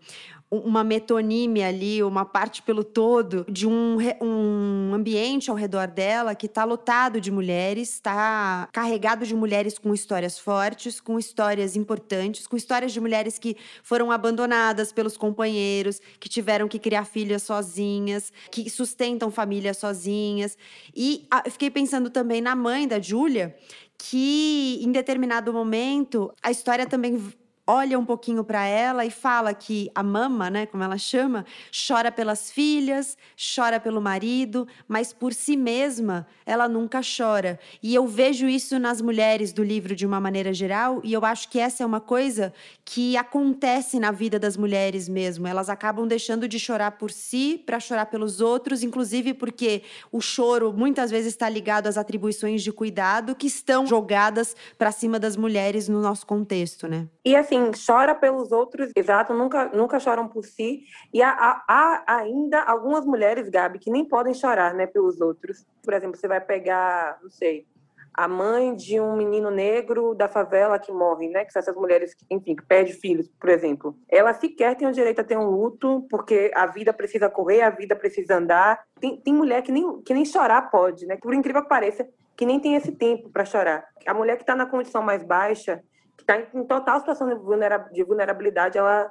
uma 0.53 0.85
metonímia 0.85 1.69
ali, 1.69 2.03
uma 2.03 2.27
parte 2.27 2.61
pelo 2.61 2.85
todo 2.85 3.47
de 3.49 3.67
um, 3.67 3.97
um 4.21 4.93
ambiente 4.93 5.51
ao 5.51 5.57
redor 5.57 5.89
dela 5.89 6.35
que 6.35 6.45
está 6.45 6.63
lotado 6.65 7.23
de 7.23 7.31
mulheres, 7.31 7.95
está 7.95 8.69
carregado 8.71 9.25
de 9.25 9.35
mulheres 9.35 9.79
com 9.79 9.95
histórias 9.95 10.39
fortes, 10.39 11.01
com 11.01 11.19
histórias 11.19 11.75
importantes, 11.75 12.47
com 12.47 12.55
histórias 12.55 12.93
de 12.93 13.01
mulheres 13.01 13.39
que 13.39 13.57
foram 13.83 14.13
abandonadas 14.13 14.93
pelos 14.93 15.17
companheiros, 15.17 16.03
que 16.21 16.29
tiveram 16.29 16.69
que 16.69 16.79
criar 16.79 17.07
filhas 17.07 17.43
sozinhas, 17.43 18.31
que 18.51 18.69
sustentam 18.69 19.31
famílias 19.31 19.79
sozinhas. 19.79 20.59
E 20.95 21.27
ah, 21.31 21.43
eu 21.47 21.51
fiquei 21.51 21.71
pensando 21.71 22.11
também 22.11 22.43
na 22.43 22.55
mãe 22.55 22.87
da 22.87 23.01
Júlia, 23.01 23.57
que 23.97 24.81
em 24.83 24.93
determinado 24.93 25.51
momento 25.51 26.31
a 26.43 26.51
história 26.51 26.85
também 26.87 27.17
olha 27.67 27.99
um 27.99 28.05
pouquinho 28.05 28.43
para 28.43 28.67
ela 28.67 29.05
e 29.05 29.11
fala 29.11 29.55
que 29.55 29.91
a 29.95 30.03
mama, 30.03 30.51
né, 30.51 30.67
como 30.67 30.83
ela 30.83 30.99
chama, 30.99 31.45
chora 31.71 32.11
pelas 32.11 32.51
filhas, 32.51 33.17
chora 33.37 33.79
pelo 33.79 34.01
marido, 34.01 34.67
mas 34.89 35.13
por 35.13 35.33
si 35.33 35.57
mesma 35.57 36.27
ela 36.45 36.69
nunca 36.69 37.01
chora. 37.01 37.59
E 37.83 37.95
eu 37.95 38.07
vejo 38.07 38.49
isso 38.49 38.79
nas 38.79 39.01
mulheres 39.01 39.53
do 39.53 39.63
livro 39.63 39.95
de 39.95 40.05
uma 40.05 40.21
maneira 40.21 40.53
geral, 40.53 41.01
e 41.05 41.13
eu 41.13 41.25
acho 41.25 41.49
que 41.49 41.59
essa 41.59 41.83
é 41.83 41.87
uma 41.87 42.01
coisa 42.01 42.53
que 42.85 43.17
acontece 43.17 44.01
na 44.01 44.11
vida 44.11 44.39
das 44.39 44.57
mulheres 44.57 45.09
mesmo. 45.09 45.47
Elas 45.47 45.69
acabam 45.69 46.07
deixando 46.07 46.49
de 46.49 46.59
chorar 46.59 46.93
por 46.93 47.11
si 47.11 47.63
para 47.65 47.79
chorar 47.79 48.07
pelos 48.07 48.41
outros, 48.41 48.83
inclusive 48.83 49.35
porque 49.35 49.83
o 50.11 50.21
choro 50.21 50.73
muitas 50.73 51.11
vezes 51.11 51.33
está 51.33 51.49
ligado 51.49 51.87
às 51.87 51.97
atribuições 51.97 52.63
de 52.63 52.73
cuidado 52.73 53.35
que 53.37 53.47
estão 53.47 53.87
jogadas 53.87 54.57
para 54.77 54.91
cima 54.91 55.19
das 55.19 55.37
mulheres 55.37 55.89
no 55.89 56.01
nosso 56.01 56.27
contexto, 56.27 56.89
né? 56.89 57.09
E 57.25 57.37
assim, 57.37 57.52
assim, 57.53 57.71
chora 57.87 58.15
pelos 58.15 58.51
outros, 58.51 58.91
exato, 58.97 59.35
nunca, 59.35 59.67
nunca 59.67 60.01
choram 60.01 60.27
por 60.29 60.45
si. 60.45 60.85
E 61.13 61.23
há, 61.23 61.63
há, 61.69 62.05
ainda 62.07 62.63
algumas 62.63 63.05
mulheres, 63.05 63.49
Gabi, 63.49 63.79
que 63.79 63.91
nem 63.91 64.05
podem 64.05 64.35
chorar, 64.35 64.75
né, 64.75 64.87
pelos 64.87 65.21
outros. 65.21 65.67
Por 65.83 65.95
exemplo, 65.95 66.17
você 66.17 66.27
vai 66.27 66.41
pegar, 66.41 67.19
não 67.23 67.31
sei, 67.31 67.67
a 68.15 68.29
mãe 68.29 68.75
de 68.75 69.01
um 69.01 69.17
menino 69.17 69.51
negro 69.51 70.15
da 70.15 70.29
favela 70.29 70.79
que 70.79 70.93
morre, 70.93 71.29
né? 71.29 71.47
Que 71.47 71.53
são 71.53 71.61
essas 71.61 71.75
mulheres, 71.75 72.13
que, 72.13 72.27
enfim, 72.31 72.55
que 72.55 72.63
perdem 72.63 72.93
filhos, 72.93 73.27
por 73.41 73.49
exemplo. 73.49 73.97
Ela 74.07 74.35
sequer 74.35 74.77
tem 74.77 74.87
o 74.87 74.93
direito 74.93 75.21
a 75.21 75.25
ter 75.25 75.39
um 75.39 75.49
luto, 75.49 76.07
porque 76.11 76.51
a 76.55 76.67
vida 76.67 76.93
precisa 76.93 77.31
correr, 77.31 77.63
a 77.63 77.71
vida 77.71 77.97
precisa 77.97 78.37
andar. 78.37 78.85
Tem, 79.01 79.17
tem 79.17 79.33
mulher 79.33 79.63
que 79.63 79.73
nem, 79.73 80.03
que 80.03 80.13
nem 80.13 80.27
chorar 80.27 80.71
pode, 80.71 81.07
né? 81.07 81.17
Por 81.17 81.33
incrível 81.33 81.63
que 81.63 81.69
pareça, 81.71 82.07
que 82.37 82.45
nem 82.45 82.61
tem 82.61 82.75
esse 82.75 82.93
tempo 82.93 83.31
para 83.31 83.47
chorar. 83.47 83.83
A 84.07 84.13
mulher 84.13 84.37
que 84.37 84.43
está 84.43 84.55
na 84.55 84.67
condição 84.67 85.03
mais 85.03 85.23
baixa, 85.23 85.83
está 86.23 86.39
em 86.55 86.65
total 86.65 87.01
situação 87.01 87.29
de 87.29 88.03
vulnerabilidade, 88.05 88.79
ela 88.79 89.11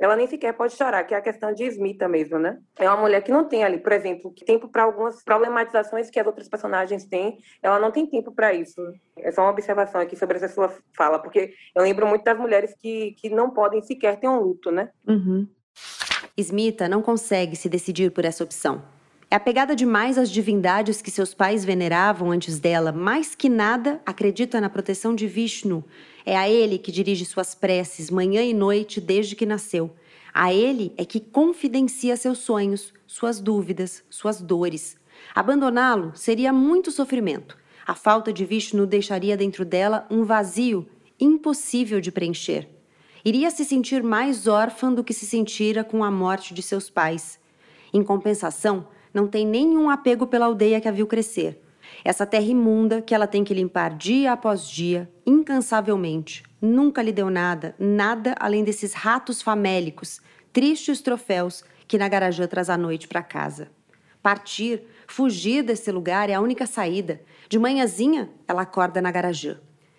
ela 0.00 0.16
nem 0.16 0.26
sequer 0.26 0.52
pode 0.54 0.74
chorar, 0.74 1.04
que 1.04 1.14
é 1.14 1.16
a 1.16 1.22
questão 1.22 1.52
de 1.52 1.64
Smita 1.64 2.08
mesmo, 2.08 2.36
né? 2.36 2.58
É 2.76 2.88
uma 2.88 3.00
mulher 3.00 3.22
que 3.22 3.30
não 3.30 3.44
tem 3.44 3.62
ali, 3.62 3.78
por 3.78 3.92
exemplo, 3.92 4.34
tempo 4.44 4.68
para 4.68 4.82
algumas 4.82 5.22
problematizações 5.22 6.10
que 6.10 6.18
as 6.18 6.26
outras 6.26 6.48
personagens 6.48 7.04
têm, 7.04 7.38
ela 7.62 7.78
não 7.78 7.92
tem 7.92 8.04
tempo 8.06 8.32
para 8.32 8.52
isso. 8.52 8.80
É 9.18 9.30
só 9.30 9.42
uma 9.42 9.50
observação 9.50 10.00
aqui 10.00 10.16
sobre 10.16 10.38
essa 10.38 10.48
sua 10.48 10.74
fala, 10.96 11.20
porque 11.20 11.52
eu 11.74 11.82
lembro 11.82 12.06
muito 12.06 12.24
das 12.24 12.36
mulheres 12.36 12.74
que, 12.80 13.12
que 13.12 13.30
não 13.30 13.50
podem 13.50 13.80
sequer 13.82 14.18
ter 14.18 14.28
um 14.28 14.40
luto, 14.40 14.72
né? 14.72 14.90
Uhum. 15.06 15.46
Smita 16.36 16.88
não 16.88 17.02
consegue 17.02 17.54
se 17.54 17.68
decidir 17.68 18.10
por 18.10 18.24
essa 18.24 18.42
opção. 18.42 18.82
É 19.30 19.36
apegada 19.36 19.76
demais 19.76 20.18
às 20.18 20.30
divindades 20.30 21.00
que 21.00 21.10
seus 21.10 21.32
pais 21.32 21.64
veneravam 21.64 22.30
antes 22.30 22.58
dela, 22.58 22.92
mais 22.92 23.34
que 23.34 23.48
nada 23.48 24.00
acredita 24.04 24.60
na 24.60 24.68
proteção 24.68 25.14
de 25.14 25.26
Vishnu. 25.26 25.84
É 26.24 26.36
a 26.36 26.48
ele 26.48 26.78
que 26.78 26.92
dirige 26.92 27.24
suas 27.24 27.54
preces 27.54 28.10
manhã 28.10 28.42
e 28.42 28.54
noite 28.54 29.00
desde 29.00 29.34
que 29.34 29.46
nasceu. 29.46 29.90
A 30.32 30.52
ele 30.52 30.92
é 30.96 31.04
que 31.04 31.20
confidencia 31.20 32.16
seus 32.16 32.38
sonhos, 32.38 32.94
suas 33.06 33.40
dúvidas, 33.40 34.02
suas 34.08 34.40
dores. 34.40 34.96
Abandoná-lo 35.34 36.12
seria 36.14 36.52
muito 36.52 36.90
sofrimento. 36.90 37.58
A 37.86 37.94
falta 37.94 38.32
de 38.32 38.44
Vishnu 38.44 38.86
deixaria 38.86 39.36
dentro 39.36 39.64
dela 39.64 40.06
um 40.10 40.24
vazio 40.24 40.86
impossível 41.20 42.00
de 42.00 42.10
preencher. 42.10 42.68
Iria 43.24 43.50
se 43.50 43.64
sentir 43.64 44.02
mais 44.02 44.46
órfã 44.46 44.92
do 44.92 45.04
que 45.04 45.12
se 45.12 45.26
sentira 45.26 45.84
com 45.84 46.02
a 46.02 46.10
morte 46.10 46.54
de 46.54 46.62
seus 46.62 46.88
pais. 46.88 47.38
Em 47.92 48.02
compensação, 48.02 48.88
não 49.12 49.28
tem 49.28 49.46
nenhum 49.46 49.90
apego 49.90 50.26
pela 50.26 50.46
aldeia 50.46 50.80
que 50.80 50.88
a 50.88 50.92
viu 50.92 51.06
crescer. 51.06 51.62
Essa 52.04 52.26
terra 52.26 52.44
imunda 52.44 53.00
que 53.00 53.14
ela 53.14 53.26
tem 53.26 53.44
que 53.44 53.54
limpar 53.54 53.96
dia 53.96 54.32
após 54.32 54.68
dia, 54.68 55.08
incansavelmente. 55.24 56.42
Nunca 56.60 57.00
lhe 57.00 57.12
deu 57.12 57.30
nada, 57.30 57.74
nada 57.78 58.34
além 58.40 58.64
desses 58.64 58.92
ratos 58.92 59.40
famélicos, 59.40 60.20
tristes 60.52 61.00
troféus 61.00 61.64
que 61.86 61.98
Nagarajã 61.98 62.46
traz 62.46 62.68
à 62.68 62.76
noite 62.76 63.06
para 63.06 63.22
casa. 63.22 63.70
Partir, 64.22 64.82
fugir 65.06 65.62
desse 65.62 65.90
lugar 65.90 66.30
é 66.30 66.34
a 66.34 66.40
única 66.40 66.66
saída. 66.66 67.20
De 67.48 67.58
manhãzinha, 67.58 68.30
ela 68.46 68.62
acorda 68.62 69.02
Nagarajã. 69.02 69.58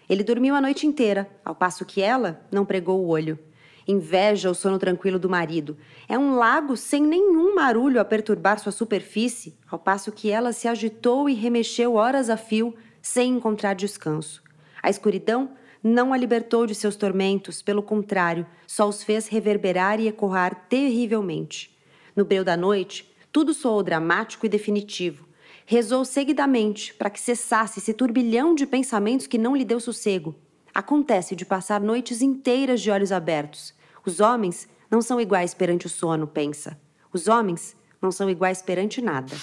Ele 0.10 0.24
dormiu 0.24 0.56
a 0.56 0.62
noite 0.62 0.86
inteira, 0.86 1.30
ao 1.44 1.56
passo 1.56 1.86
que 1.86 2.02
ela 2.02 2.46
não 2.52 2.66
pregou 2.66 3.00
o 3.02 3.08
olho. 3.08 3.40
Inveja 3.88 4.50
o 4.50 4.56
sono 4.56 4.80
tranquilo 4.80 5.20
do 5.20 5.30
marido. 5.30 5.78
É 6.08 6.18
um 6.18 6.36
lago 6.36 6.78
sem 6.78 7.04
nenhum 7.04 7.54
marulho 7.54 8.00
a 8.00 8.06
perturbar 8.06 8.60
sua 8.60 8.72
superfície, 8.72 9.58
ao 9.70 9.78
passo 9.78 10.12
que 10.12 10.30
ela 10.30 10.54
se 10.54 10.68
agitou 10.68 11.30
e 11.30 11.34
remexeu 11.34 11.96
horas 11.96 12.30
a 12.30 12.38
fio, 12.38 12.74
sem 13.02 13.34
encontrar 13.34 13.74
descanso. 13.74 14.42
A 14.82 14.90
escuridão 14.90 15.52
não 15.84 16.14
a 16.14 16.18
libertou 16.18 16.66
de 16.66 16.74
seus 16.74 16.96
tormentos, 16.96 17.62
pelo 17.62 17.84
contrário, 17.84 18.46
só 18.66 18.88
os 18.88 19.04
fez 19.04 19.28
reverberar 19.28 20.00
e 20.00 20.08
ecoar 20.08 20.68
terrivelmente. 20.70 21.78
No 22.16 22.24
breu 22.24 22.44
da 22.44 22.56
noite, 22.56 23.12
tudo 23.34 23.54
soou 23.54 23.84
dramático 23.84 24.46
e 24.46 24.50
definitivo. 24.50 25.28
Rezou 25.66 26.06
seguidamente 26.06 26.94
para 26.94 27.10
que 27.10 27.20
cessasse 27.20 27.80
esse 27.80 27.94
turbilhão 27.94 28.56
de 28.56 28.66
pensamentos 28.66 29.28
que 29.28 29.38
não 29.38 29.56
lhe 29.56 29.66
deu 29.66 29.80
sossego 29.80 30.36
Acontece 30.74 31.36
de 31.36 31.46
passar 31.46 31.80
noites 31.80 32.22
inteiras 32.22 32.82
de 32.82 32.90
olhos 32.90 33.12
abertos. 33.12 33.76
Os 34.06 34.20
homens 34.20 34.68
não 34.90 35.02
são 35.02 35.22
iguais 35.22 35.54
perante 35.54 35.86
o 35.86 35.90
sono, 35.90 36.26
pensa. 36.26 36.80
Os 37.14 37.28
homens 37.28 37.76
não 38.02 38.12
são 38.12 38.28
iguais 38.30 38.62
perante 38.62 39.02
nada. 39.02 39.36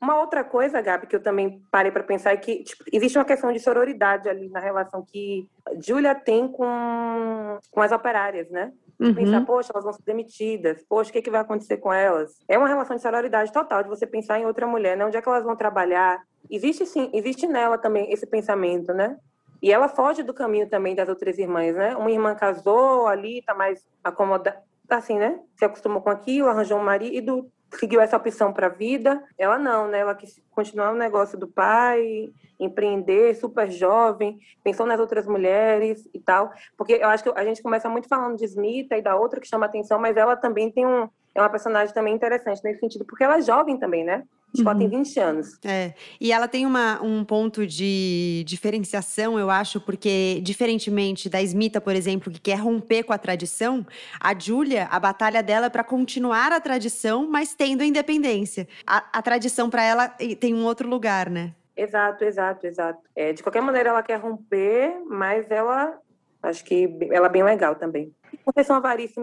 Uma 0.00 0.18
outra 0.18 0.42
coisa, 0.42 0.80
Gabi, 0.80 1.06
que 1.06 1.14
eu 1.14 1.22
também 1.22 1.62
parei 1.70 1.92
para 1.92 2.02
pensar 2.02 2.32
é 2.32 2.36
que 2.36 2.64
tipo, 2.64 2.82
existe 2.92 3.16
uma 3.16 3.24
questão 3.24 3.52
de 3.52 3.60
sororidade 3.60 4.28
ali 4.28 4.48
na 4.48 4.58
relação 4.58 5.04
que 5.06 5.46
Júlia 5.78 6.14
tem 6.14 6.48
com, 6.48 7.58
com 7.70 7.80
as 7.80 7.92
operárias, 7.92 8.50
né? 8.50 8.72
Uhum. 8.98 9.14
Pensar, 9.14 9.44
poxa, 9.44 9.70
elas 9.72 9.84
vão 9.84 9.92
ser 9.92 10.02
demitidas, 10.04 10.82
poxa, 10.88 11.10
o 11.10 11.12
que, 11.12 11.22
que 11.22 11.30
vai 11.30 11.40
acontecer 11.40 11.76
com 11.76 11.92
elas? 11.92 12.32
É 12.48 12.58
uma 12.58 12.66
relação 12.66 12.96
de 12.96 13.02
sororidade 13.02 13.52
total, 13.52 13.82
de 13.82 13.88
você 13.88 14.06
pensar 14.06 14.40
em 14.40 14.46
outra 14.46 14.66
mulher, 14.66 14.96
né? 14.96 15.04
Onde 15.04 15.16
é 15.16 15.22
que 15.22 15.28
elas 15.28 15.44
vão 15.44 15.54
trabalhar? 15.54 16.20
Existe 16.50 16.86
sim, 16.86 17.10
existe 17.12 17.46
nela 17.46 17.78
também 17.78 18.10
esse 18.12 18.26
pensamento, 18.26 18.92
né? 18.92 19.16
E 19.62 19.70
ela 19.70 19.88
foge 19.88 20.24
do 20.24 20.34
caminho 20.34 20.68
também 20.68 20.94
das 20.94 21.08
outras 21.08 21.38
irmãs, 21.38 21.74
né? 21.74 21.96
Uma 21.96 22.10
irmã 22.10 22.34
casou 22.34 23.06
ali, 23.06 23.42
tá 23.42 23.54
mais 23.54 23.86
acomodada, 24.02 24.60
tá 24.88 24.96
assim, 24.96 25.16
né? 25.16 25.38
Se 25.56 25.64
acostumou 25.64 26.02
com 26.02 26.10
aquilo, 26.10 26.48
arranjou 26.48 26.80
um 26.80 26.84
marido, 26.84 27.48
seguiu 27.78 28.00
essa 28.00 28.16
opção 28.16 28.52
para 28.52 28.66
a 28.66 28.70
vida. 28.70 29.22
Ela 29.38 29.58
não, 29.58 29.86
né? 29.86 30.00
Ela 30.00 30.16
quis 30.16 30.42
continuar 30.50 30.92
o 30.92 30.96
negócio 30.96 31.38
do 31.38 31.46
pai, 31.46 32.32
empreender, 32.58 33.34
super 33.36 33.70
jovem, 33.70 34.38
pensou 34.64 34.84
nas 34.84 34.98
outras 34.98 35.26
mulheres 35.28 36.08
e 36.12 36.18
tal. 36.18 36.50
Porque 36.76 36.94
eu 36.94 37.08
acho 37.08 37.22
que 37.22 37.30
a 37.32 37.44
gente 37.44 37.62
começa 37.62 37.88
muito 37.88 38.08
falando 38.08 38.36
de 38.36 38.44
Smita 38.44 38.96
e 38.96 39.02
da 39.02 39.16
outra 39.16 39.40
que 39.40 39.46
chama 39.46 39.66
atenção, 39.66 39.98
mas 39.98 40.16
ela 40.16 40.36
também 40.36 40.72
tem 40.72 40.84
um, 40.84 41.08
é 41.34 41.40
uma 41.40 41.48
personagem 41.48 41.94
também 41.94 42.14
interessante 42.14 42.62
nesse 42.62 42.80
sentido, 42.80 43.04
porque 43.04 43.24
ela 43.24 43.38
é 43.38 43.42
jovem 43.42 43.78
também, 43.78 44.04
né? 44.04 44.22
Tipo, 44.54 44.68
ela 44.68 44.78
tem 44.78 44.88
20 44.88 45.18
uhum. 45.18 45.24
anos. 45.24 45.58
É. 45.64 45.94
E 46.20 46.30
ela 46.30 46.46
tem 46.46 46.66
uma, 46.66 47.02
um 47.02 47.24
ponto 47.24 47.66
de 47.66 48.44
diferenciação, 48.46 49.38
eu 49.38 49.48
acho, 49.48 49.80
porque, 49.80 50.40
diferentemente 50.42 51.30
da 51.30 51.40
Smita, 51.40 51.80
por 51.80 51.96
exemplo, 51.96 52.30
que 52.30 52.40
quer 52.40 52.56
romper 52.56 53.02
com 53.02 53.14
a 53.14 53.18
tradição, 53.18 53.86
a 54.20 54.38
Júlia, 54.38 54.88
a 54.90 55.00
batalha 55.00 55.42
dela 55.42 55.66
é 55.66 55.70
para 55.70 55.82
continuar 55.82 56.52
a 56.52 56.60
tradição, 56.60 57.26
mas 57.26 57.54
tendo 57.54 57.82
independência. 57.82 58.68
A, 58.86 59.18
a 59.18 59.22
tradição 59.22 59.70
para 59.70 59.84
ela 59.84 60.08
tem 60.38 60.52
um 60.52 60.64
outro 60.64 60.86
lugar, 60.86 61.30
né? 61.30 61.54
Exato, 61.74 62.22
exato, 62.22 62.66
exato. 62.66 63.00
É, 63.16 63.32
de 63.32 63.42
qualquer 63.42 63.62
maneira, 63.62 63.88
ela 63.88 64.02
quer 64.02 64.20
romper, 64.20 65.00
mas 65.08 65.50
ela 65.50 65.98
acho 66.42 66.62
que 66.64 66.90
ela 67.10 67.26
é 67.26 67.30
bem 67.30 67.42
legal 67.42 67.74
também. 67.76 68.12
Conceição 68.44 68.76
Avarice 68.76 69.14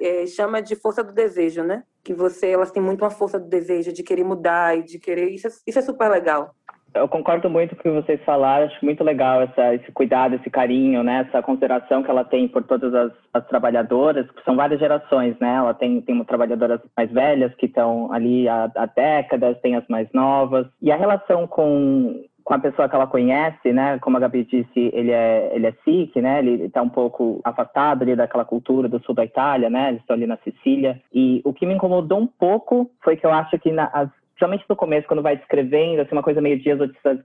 é, 0.00 0.26
chama 0.26 0.62
de 0.62 0.76
força 0.76 1.02
do 1.02 1.12
desejo, 1.12 1.62
né? 1.62 1.82
Que 2.02 2.14
você, 2.14 2.50
elas 2.50 2.70
têm 2.70 2.82
muito 2.82 3.02
uma 3.02 3.10
força 3.10 3.38
do 3.38 3.48
desejo 3.48 3.92
de 3.92 4.02
querer 4.02 4.24
mudar 4.24 4.76
e 4.78 4.82
de 4.82 4.98
querer. 4.98 5.30
Isso 5.30 5.46
é, 5.46 5.50
isso 5.66 5.78
é 5.78 5.82
super 5.82 6.08
legal. 6.08 6.54
Eu 6.94 7.08
concordo 7.08 7.50
muito 7.50 7.74
com 7.74 7.80
o 7.80 7.82
que 7.82 8.02
vocês 8.06 8.22
falaram, 8.24 8.66
acho 8.66 8.84
muito 8.84 9.02
legal 9.02 9.42
essa, 9.42 9.74
esse 9.74 9.90
cuidado, 9.90 10.36
esse 10.36 10.48
carinho, 10.48 11.02
né? 11.02 11.26
essa 11.28 11.42
consideração 11.42 12.04
que 12.04 12.10
ela 12.10 12.24
tem 12.24 12.46
por 12.46 12.62
todas 12.62 12.94
as, 12.94 13.10
as 13.32 13.44
trabalhadoras, 13.48 14.28
são 14.44 14.54
várias 14.54 14.78
gerações, 14.78 15.36
né? 15.40 15.56
Ela 15.56 15.74
tem, 15.74 16.00
tem 16.02 16.22
trabalhadoras 16.22 16.80
mais 16.96 17.10
velhas 17.10 17.52
que 17.56 17.66
estão 17.66 18.12
ali 18.12 18.48
há, 18.48 18.70
há 18.76 18.86
décadas, 18.86 19.60
tem 19.60 19.74
as 19.74 19.86
mais 19.88 20.08
novas. 20.12 20.68
E 20.80 20.92
a 20.92 20.96
relação 20.96 21.48
com, 21.48 22.22
com 22.44 22.52
a 22.52 22.58
pessoa 22.58 22.88
que 22.88 22.94
ela 22.94 23.06
conhece, 23.06 23.72
né? 23.72 23.98
Como 24.00 24.18
a 24.18 24.20
Gabi 24.20 24.44
disse, 24.44 24.90
ele 24.92 25.10
é, 25.10 25.50
ele 25.54 25.66
é 25.66 25.72
Sikh, 25.82 26.20
né? 26.20 26.40
Ele 26.40 26.64
está 26.64 26.82
um 26.82 26.90
pouco 26.90 27.40
afastado 27.42 28.02
ali 28.02 28.14
daquela 28.14 28.44
cultura 28.44 28.86
do 28.86 29.02
sul 29.02 29.14
da 29.14 29.24
Itália, 29.24 29.70
né? 29.70 29.88
Eles 29.88 30.00
estão 30.02 30.14
ali 30.14 30.26
na 30.26 30.36
Sicília. 30.38 31.00
E 31.12 31.40
o 31.42 31.54
que 31.54 31.64
me 31.64 31.74
incomodou 31.74 32.20
um 32.20 32.26
pouco 32.26 32.90
foi 33.02 33.16
que 33.16 33.24
eu 33.24 33.32
acho 33.32 33.58
que 33.58 33.72
na, 33.72 33.86
as, 33.86 34.10
principalmente 34.34 34.64
no 34.68 34.74
começo, 34.74 35.06
quando 35.06 35.22
vai 35.22 35.36
descrevendo, 35.36 36.02
assim, 36.02 36.12
uma 36.12 36.22
coisa 36.22 36.40
meio 36.40 36.58
de 36.58 36.68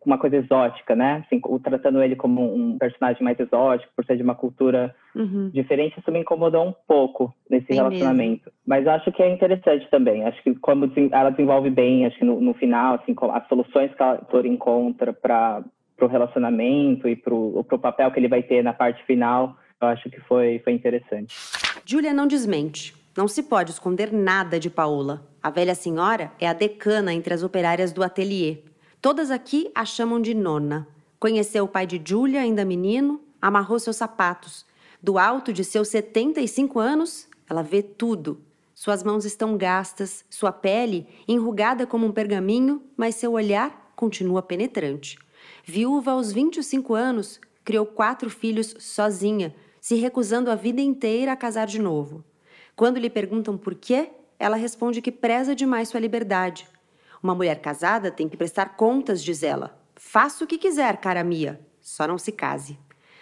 uma 0.05 0.17
coisa 0.17 0.37
exótica, 0.37 0.95
né? 0.95 1.23
Assim, 1.25 1.41
tratando 1.63 2.03
ele 2.03 2.15
como 2.15 2.53
um 2.53 2.77
personagem 2.77 3.23
mais 3.23 3.39
exótico, 3.39 3.91
por 3.95 4.05
ser 4.05 4.15
de 4.15 4.23
uma 4.23 4.35
cultura 4.35 4.95
uhum. 5.15 5.49
diferente, 5.51 5.99
isso 5.99 6.11
me 6.11 6.19
incomodou 6.19 6.67
um 6.67 6.73
pouco 6.87 7.33
nesse 7.49 7.67
Sim 7.67 7.75
relacionamento. 7.75 8.45
Mesmo. 8.45 8.59
Mas 8.65 8.87
acho 8.87 9.11
que 9.11 9.23
é 9.23 9.33
interessante 9.33 9.89
também. 9.89 10.23
Acho 10.23 10.41
que 10.43 10.53
como 10.55 10.91
ela 11.11 11.31
desenvolve 11.31 11.71
bem, 11.71 12.05
acho 12.05 12.19
que 12.19 12.25
no, 12.25 12.39
no 12.39 12.53
final, 12.53 12.95
assim, 12.95 13.15
as 13.33 13.47
soluções 13.47 13.93
que 13.93 14.03
a 14.03 14.11
autor 14.11 14.45
encontra 14.45 15.11
para 15.11 15.63
o 15.99 16.05
relacionamento 16.05 17.09
e 17.09 17.15
para 17.15 17.33
o 17.33 17.63
papel 17.81 18.11
que 18.11 18.19
ele 18.19 18.27
vai 18.27 18.43
ter 18.43 18.63
na 18.63 18.73
parte 18.73 19.03
final, 19.05 19.57
eu 19.81 19.87
acho 19.87 20.09
que 20.11 20.19
foi, 20.21 20.59
foi 20.59 20.73
interessante. 20.73 21.35
Julia 21.83 22.13
não 22.13 22.27
desmente. 22.27 22.93
Não 23.17 23.27
se 23.27 23.43
pode 23.43 23.71
esconder 23.71 24.13
nada 24.13 24.59
de 24.59 24.69
Paola. 24.69 25.21
A 25.41 25.49
velha 25.49 25.73
senhora 25.73 26.34
é 26.39 26.47
a 26.47 26.54
decana 26.54 27.13
entre 27.13 27.34
as 27.34 27.43
operárias 27.43 27.93
do 27.93 28.04
ateliê. 28.04 28.60
Todas 29.02 29.32
aqui 29.32 29.71
a 29.73 29.86
chamam 29.86 30.21
de 30.21 30.34
nona. 30.34 30.86
Conheceu 31.17 31.63
o 31.63 31.67
pai 31.67 31.88
de 31.88 32.02
Julia 32.04 32.41
ainda 32.41 32.65
menino, 32.65 33.21
amarrou 33.41 33.80
seus 33.80 33.95
sapatos. 33.95 34.65
Do 35.02 35.17
alto 35.17 35.54
de 35.54 35.63
seus 35.63 35.88
75 35.88 36.78
anos, 36.78 37.28
ela 37.49 37.62
vê 37.62 37.82
tudo. 37.82 38.41
Suas 38.75 39.02
mãos 39.02 39.23
estão 39.23 39.58
gastas, 39.58 40.25
sua 40.30 40.52
pele 40.52 41.08
enrugada 41.25 41.88
como 41.88 42.06
um 42.06 42.12
pergaminho, 42.12 42.82
mas 42.97 43.15
seu 43.15 43.34
olhar 43.34 43.93
continua 43.95 44.41
penetrante. 44.41 45.17
Viúva 45.63 46.12
aos 46.12 46.34
25 46.34 46.94
anos, 46.94 47.40
criou 47.63 47.85
quatro 47.85 48.29
filhos 48.29 48.75
sozinha, 48.79 49.56
se 49.79 49.96
recusando 49.96 50.52
a 50.52 50.56
vida 50.56 50.81
inteira 50.81 51.31
a 51.31 51.37
casar 51.37 51.67
de 51.67 51.79
novo. 51.79 52.23
Quando 52.75 53.00
lhe 53.00 53.10
perguntam 53.10 53.58
por 53.58 53.75
quê, 53.75 54.10
ela 54.40 54.56
responde 54.56 55.02
que 55.02 55.12
preza 55.12 55.54
demais 55.54 55.90
sua 55.90 56.00
liberdade. 56.00 56.65
Uma 57.21 57.35
mulher 57.35 57.60
casada 57.60 58.10
tem 58.10 58.29
que 58.29 58.37
prestar 58.37 58.77
contas, 58.77 59.21
diz 59.21 59.44
ela. 59.44 59.77
Faça 59.96 60.46
o 60.46 60.48
que 60.48 60.58
quiser, 60.58 60.98
cara 60.98 61.23
Mia, 61.23 61.60
só 61.81 62.08
não 62.08 62.17
se 62.17 62.31
case. 62.31 62.79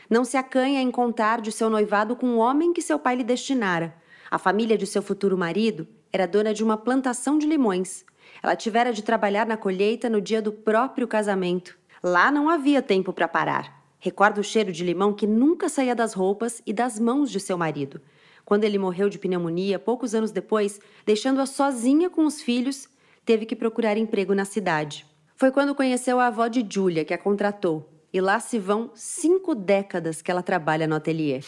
Não 0.08 0.24
se 0.24 0.38
acanhe 0.38 0.78
em 0.78 0.92
contar 0.92 1.42
de 1.42 1.52
seu 1.52 1.70
noivado 1.70 2.16
com 2.16 2.28
o 2.28 2.38
homem 2.38 2.72
que 2.72 2.82
seu 2.82 3.00
pai 3.00 3.16
lhe 3.16 3.24
destinara. 3.24 3.96
A 4.30 4.38
família 4.38 4.78
de 4.78 4.86
seu 4.86 5.02
futuro 5.02 5.38
marido 5.38 5.88
era 6.14 6.28
dona 6.28 6.54
de 6.54 6.64
uma 6.64 6.78
plantação 6.78 7.38
de 7.38 7.48
limões. 7.48 8.06
Ela 8.42 8.56
tivera 8.56 8.94
de 8.94 9.02
trabalhar 9.02 9.48
na 9.48 9.58
colheita 9.58 10.10
no 10.10 10.22
dia 10.22 10.42
do 10.42 10.52
próprio 10.52 11.08
casamento. 11.08 11.78
Lá 12.04 12.32
não 12.32 12.48
havia 12.48 12.82
tempo 12.82 13.12
para 13.12 13.28
parar. 13.28 13.84
Recorda 14.00 14.40
o 14.40 14.44
cheiro 14.44 14.72
de 14.72 14.84
limão 14.84 15.12
que 15.14 15.26
nunca 15.26 15.68
saía 15.68 15.96
das 15.96 16.14
roupas 16.14 16.62
e 16.66 16.72
das 16.72 17.00
mãos 17.00 17.32
de 17.32 17.40
seu 17.40 17.58
marido. 17.58 18.00
Quando 18.48 18.64
ele 18.64 18.78
morreu 18.78 19.10
de 19.10 19.20
pneumonia, 19.20 19.78
poucos 19.78 20.16
anos 20.16 20.32
depois, 20.32 20.80
deixando-a 21.06 21.46
sozinha 21.46 22.10
com 22.10 22.26
os 22.26 22.42
filhos, 22.42 22.88
teve 23.26 23.46
que 23.46 23.58
procurar 23.58 23.98
emprego 23.98 24.34
na 24.34 24.46
cidade. 24.46 25.06
Foi 25.36 25.52
quando 25.52 25.76
conheceu 25.76 26.18
a 26.18 26.28
avó 26.28 26.48
de 26.48 26.66
Julia, 26.66 27.04
que 27.04 27.14
a 27.14 27.18
contratou. 27.18 27.97
E 28.14 28.22
lá 28.22 28.40
se 28.40 28.58
vão 28.58 28.92
cinco 28.96 29.54
décadas 29.54 30.22
que 30.22 30.32
ela 30.32 30.42
trabalha 30.42 30.88
no 30.88 30.96
ateliê. 30.96 31.42